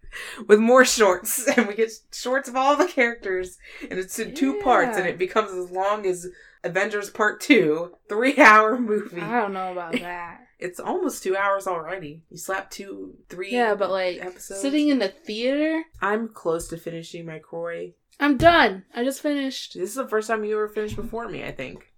with 0.47 0.59
more 0.61 0.85
shorts, 0.85 1.47
and 1.57 1.67
we 1.67 1.75
get 1.75 1.91
shorts 2.13 2.49
of 2.49 2.57
all 2.57 2.77
the 2.77 2.87
characters, 2.87 3.59
and 3.91 3.99
it's 3.99 4.19
in 4.19 4.35
two 4.35 4.61
parts, 4.63 4.97
and 4.97 5.07
it 5.07 5.19
becomes 5.19 5.53
as 5.53 5.71
long 5.71 6.07
as 6.07 6.27
Avengers 6.65 7.11
Part 7.11 7.41
Two, 7.41 7.95
three 8.09 8.39
hour 8.39 8.79
movie. 8.79 9.21
i 9.21 9.41
don't 9.41 9.53
know 9.53 9.73
about 9.73 9.93
that 10.01 10.41
It's 10.59 10.81
almost 10.81 11.23
two 11.23 11.37
hours 11.37 11.67
already. 11.67 12.23
You 12.31 12.39
slap 12.39 12.71
two, 12.71 13.17
three. 13.29 13.53
Yeah, 13.53 13.75
but 13.75 13.91
like 13.91 14.19
episodes. 14.25 14.61
sitting 14.63 14.89
in 14.89 14.99
the 14.99 15.09
theater, 15.09 15.83
I'm 16.01 16.29
close 16.29 16.67
to 16.69 16.77
finishing 16.79 17.27
my 17.27 17.39
Croy. 17.41 17.93
I'm 18.19 18.37
done. 18.37 18.85
I 18.95 19.05
just 19.05 19.21
finished. 19.21 19.75
This 19.75 19.91
is 19.91 19.95
the 19.97 20.09
first 20.09 20.29
time 20.29 20.45
you 20.45 20.55
ever 20.57 20.69
finished 20.69 20.97
before 20.97 21.29
me. 21.29 21.45
I 21.45 21.53
think. 21.53 21.93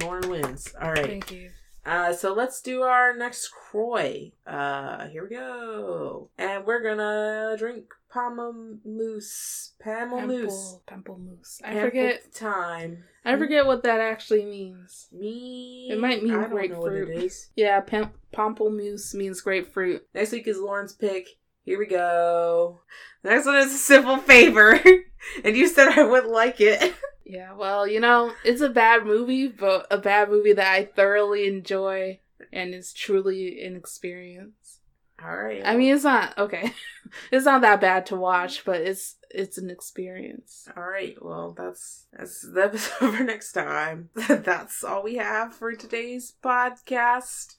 Lauren 0.00 0.28
wins. 0.30 0.72
All 0.80 0.90
right. 0.90 1.06
Thank 1.06 1.30
you. 1.30 1.50
Uh, 1.84 2.12
so 2.12 2.32
let's 2.32 2.60
do 2.62 2.82
our 2.82 3.14
next 3.16 3.48
Croy. 3.48 4.32
Uh, 4.46 5.08
here 5.08 5.24
we 5.24 5.30
go. 5.36 6.30
And 6.38 6.64
we're 6.64 6.82
gonna 6.82 7.56
drink 7.58 7.86
Pamplemousse. 8.14 9.70
Pamplemousse. 9.84 10.80
Pample 10.86 11.18
Moose. 11.18 11.60
I 11.64 11.80
forget. 11.80 12.32
time. 12.32 13.04
I 13.24 13.36
forget 13.36 13.66
what 13.66 13.82
that 13.82 14.00
actually 14.00 14.44
means. 14.44 15.08
Me. 15.12 15.88
It 15.90 15.98
might 15.98 16.22
mean 16.22 16.34
I 16.34 16.42
don't 16.42 16.50
know 16.50 16.56
what 16.56 16.64
it 16.92 17.04
grapefruit. 17.06 17.24
is. 17.24 17.50
Yeah, 17.56 17.80
pam- 17.80 18.12
pamplemousse 18.32 19.14
means 19.14 19.40
grapefruit. 19.40 20.06
Next 20.14 20.32
week 20.32 20.46
is 20.46 20.58
Lauren's 20.60 20.92
pick. 20.94 21.26
Here 21.64 21.78
we 21.78 21.86
go. 21.86 22.80
Next 23.22 23.46
one 23.46 23.56
is 23.56 23.74
a 23.74 23.78
simple 23.78 24.18
favor. 24.18 24.80
and 25.44 25.56
you 25.56 25.68
said 25.68 25.88
I 25.88 26.04
would 26.04 26.26
like 26.26 26.60
it. 26.60 26.94
Yeah, 27.24 27.54
well, 27.54 27.86
you 27.86 27.98
know, 27.98 28.34
it's 28.44 28.60
a 28.60 28.68
bad 28.68 29.06
movie, 29.06 29.48
but 29.48 29.86
a 29.90 29.96
bad 29.96 30.28
movie 30.28 30.52
that 30.52 30.70
I 30.70 30.84
thoroughly 30.84 31.46
enjoy 31.46 32.18
and 32.52 32.74
is 32.74 32.92
truly 32.92 33.64
an 33.64 33.74
experience. 33.74 34.80
All 35.24 35.36
right. 35.36 35.62
I 35.64 35.76
mean, 35.76 35.94
it's 35.94 36.04
not 36.04 36.36
okay. 36.36 36.72
it's 37.32 37.46
not 37.46 37.62
that 37.62 37.80
bad 37.80 38.06
to 38.06 38.16
watch, 38.16 38.64
but 38.64 38.80
it's 38.80 39.16
it's 39.30 39.56
an 39.56 39.70
experience. 39.70 40.68
All 40.76 40.82
right. 40.82 41.16
Well, 41.22 41.52
that's 41.56 42.06
that's 42.12 42.42
the 42.42 42.64
episode 42.64 43.16
for 43.16 43.24
next 43.24 43.52
time. 43.52 44.10
that's 44.28 44.82
all 44.82 45.02
we 45.02 45.16
have 45.16 45.54
for 45.54 45.72
today's 45.72 46.34
podcast. 46.42 47.54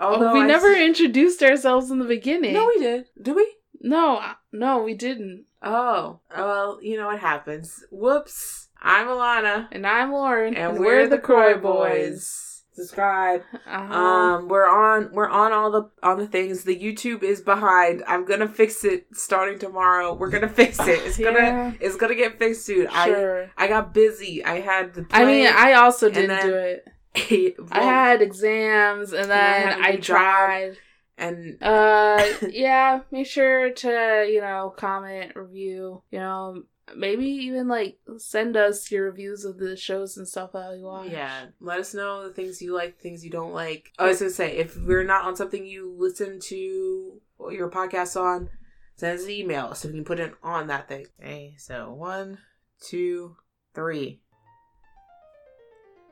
Oh, 0.00 0.32
we 0.32 0.40
I 0.40 0.46
never 0.46 0.68
s- 0.68 0.78
introduced 0.80 1.42
ourselves 1.42 1.90
in 1.90 1.98
the 1.98 2.04
beginning. 2.06 2.54
No, 2.54 2.66
we 2.66 2.78
did. 2.78 3.06
Did 3.20 3.36
we? 3.36 3.54
no, 3.82 4.22
no, 4.52 4.82
we 4.82 4.94
didn't. 4.94 5.44
Oh, 5.62 6.20
well, 6.34 6.78
you 6.82 6.96
know 6.96 7.06
what 7.06 7.20
happens. 7.20 7.84
Whoops. 7.90 8.68
I'm 8.82 9.08
Alana, 9.08 9.68
And 9.72 9.86
I'm 9.86 10.10
Lauren, 10.12 10.54
and, 10.54 10.78
we're, 10.78 11.06
the 11.06 11.18
Croy 11.18 11.54
Boys. 11.58 12.46
Subscribe. 12.72 13.42
Uh-huh. 13.66 13.94
Um, 13.94 14.48
we're 14.48 14.66
on 14.68 15.12
we're 15.12 15.28
on 15.28 15.52
all 15.52 15.70
the 15.70 15.90
on 16.02 16.18
the 16.18 16.26
things. 16.26 16.64
The 16.64 16.74
YouTube 16.76 17.22
is 17.22 17.40
behind. 17.40 18.02
I'm 18.06 18.24
gonna 18.24 18.48
fix 18.48 18.84
it 18.84 19.06
starting 19.12 19.58
tomorrow. 19.58 20.14
We're 20.14 20.30
gonna 20.30 20.48
fix 20.62 20.78
it. 20.80 21.00
It's 21.06 21.18
gonna 21.18 21.38
Yeah. 21.38 21.72
it's 21.80 21.96
gonna 21.96 22.14
get 22.16 22.38
fixed 22.38 22.64
soon. 22.64 22.88
sure. 23.04 23.50
I 23.56 23.64
I 23.64 23.68
got 23.68 23.92
busy. 23.94 24.44
I 24.44 24.60
had 24.60 24.94
the. 24.94 25.06
I 25.12 25.24
mean, 25.24 25.46
I 25.46 25.74
also 25.74 26.08
didn't 26.10 26.28
then- 26.28 26.46
do 26.46 26.54
it. 26.54 26.88
I 27.16 27.54
I 27.70 27.82
had 27.82 28.22
exams, 28.22 29.12
and 29.12 29.30
then 29.30 29.80
I 29.82 29.96
job. 29.96 30.02
tried. 30.16 30.76
and 31.18 31.62
Uh, 31.62 32.24
yeah. 32.50 33.00
Make 33.10 33.26
sure 33.26 33.70
to 33.70 34.26
you 34.30 34.40
know 34.40 34.72
comment, 34.76 35.34
review. 35.36 36.02
You 36.10 36.18
know, 36.18 36.62
maybe 36.96 37.26
even 37.26 37.68
like 37.68 37.98
send 38.18 38.56
us 38.56 38.90
your 38.90 39.04
reviews 39.04 39.44
of 39.44 39.58
the 39.58 39.76
shows 39.76 40.16
and 40.16 40.26
stuff 40.26 40.52
that 40.52 40.72
we 40.72 40.82
watch. 40.82 41.10
yeah, 41.10 41.46
let 41.60 41.78
us 41.80 41.94
know 41.94 42.26
the 42.26 42.32
things 42.34 42.62
you 42.62 42.74
like, 42.74 42.98
things 42.98 43.24
you 43.24 43.30
don't 43.30 43.52
like. 43.52 43.92
I 43.98 44.06
was 44.06 44.18
gonna 44.20 44.30
say 44.30 44.56
if 44.56 44.76
we're 44.76 45.04
not 45.04 45.24
on 45.24 45.36
something 45.36 45.66
you 45.66 45.94
listen 45.98 46.40
to 46.40 47.20
your 47.50 47.70
podcast 47.70 48.20
on, 48.20 48.48
send 48.96 49.18
us 49.18 49.24
an 49.24 49.30
email 49.30 49.74
so 49.74 49.88
we 49.88 49.94
can 49.94 50.04
put 50.04 50.20
it 50.20 50.34
on 50.42 50.68
that 50.68 50.88
thing. 50.88 51.06
Okay, 51.20 51.54
so 51.58 51.92
one, 51.92 52.38
two, 52.80 53.36
three. 53.74 54.20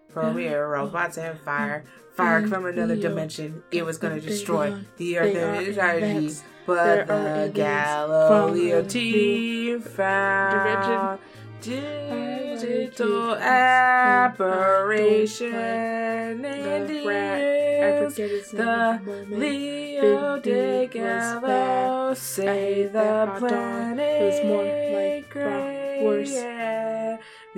For 0.08 0.30
we 0.32 0.48
are 0.48 0.68
robots 0.68 1.18
and 1.18 1.38
fire, 1.40 1.84
fire 2.14 2.46
from 2.48 2.64
another 2.66 2.96
dimension. 2.96 3.62
It 3.70 3.84
was 3.84 3.98
gonna 3.98 4.20
destroy 4.20 4.74
the 4.96 5.18
earth 5.18 5.36
and 5.36 5.66
its 5.66 5.78
energy. 5.78 6.04
advanced. 6.06 6.44
But 6.66 7.06
the 7.06 7.50
Galileo 7.54 8.82
team 8.84 9.80
found 9.80 11.18
digital 11.60 13.34
apparition 14.28 15.54
and 15.54 16.88
The 16.88 17.06
rat, 17.06 17.40
I 17.40 18.00
used 18.02 18.16
forget 18.16 18.30
his 18.30 18.52
name. 18.52 18.64
the. 18.64 19.36
Leo 19.36 20.38
de 20.40 20.86
Gallo 20.86 22.14
say 22.14 22.86
the 22.86 23.34
planet 23.38 24.22
was 24.22 24.40
more 24.44 24.64
like 24.64 25.34
worse. 26.02 26.57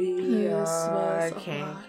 Yeah, 0.01 0.15
we 0.17 0.43
This 0.45 0.69
are 0.69 0.95
was 0.95 1.33
a 1.33 1.35
can 1.41 1.61
lot 1.69 1.85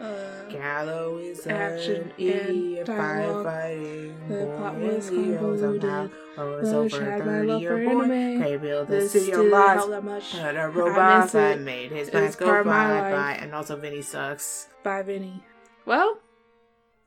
Uh, 0.00 0.50
Gallo 0.50 1.18
is 1.18 1.46
action 1.46 2.02
an 2.02 2.12
E 2.18 2.78
and 2.78 2.86
dialogue. 2.86 3.46
firefighting 3.46 4.28
The 4.28 4.34
boy 4.46 4.56
plot 4.56 4.74
was 4.76 5.10
Leo 5.10 5.56
somehow 5.56 5.58
convoluted. 5.58 6.10
was 6.36 6.70
But 6.70 6.76
over 6.76 6.96
I 6.96 7.04
had 7.10 7.18
my 7.20 7.24
30 7.32 7.48
love 7.48 7.60
year 7.62 7.76
boy. 7.76 7.90
anime. 7.90 8.40
They 8.40 8.56
built 8.56 8.88
the 8.88 8.94
This 8.96 9.12
city 9.12 9.32
on 9.34 9.38
didn't 9.40 9.52
lots. 9.52 9.74
help 9.74 9.90
that 9.90 10.04
much. 10.04 10.32
But 10.32 10.56
a 10.56 10.60
I 10.60 10.64
robot 10.66 11.22
miss 11.24 11.32
that 11.32 11.60
made 11.60 11.92
his 11.92 12.08
It 12.08 12.12
back 12.12 12.36
go 12.38 12.46
part 12.46 12.60
of 12.60 12.66
my 12.66 12.72
bye 12.88 13.00
life. 13.00 13.14
bye. 13.14 13.32
And 13.44 13.54
also 13.54 13.76
Vinny 13.76 14.02
sucks. 14.02 14.68
Bye, 14.82 15.02
Vinny. 15.02 15.44
Well, 15.84 16.18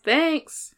thanks. 0.03 0.75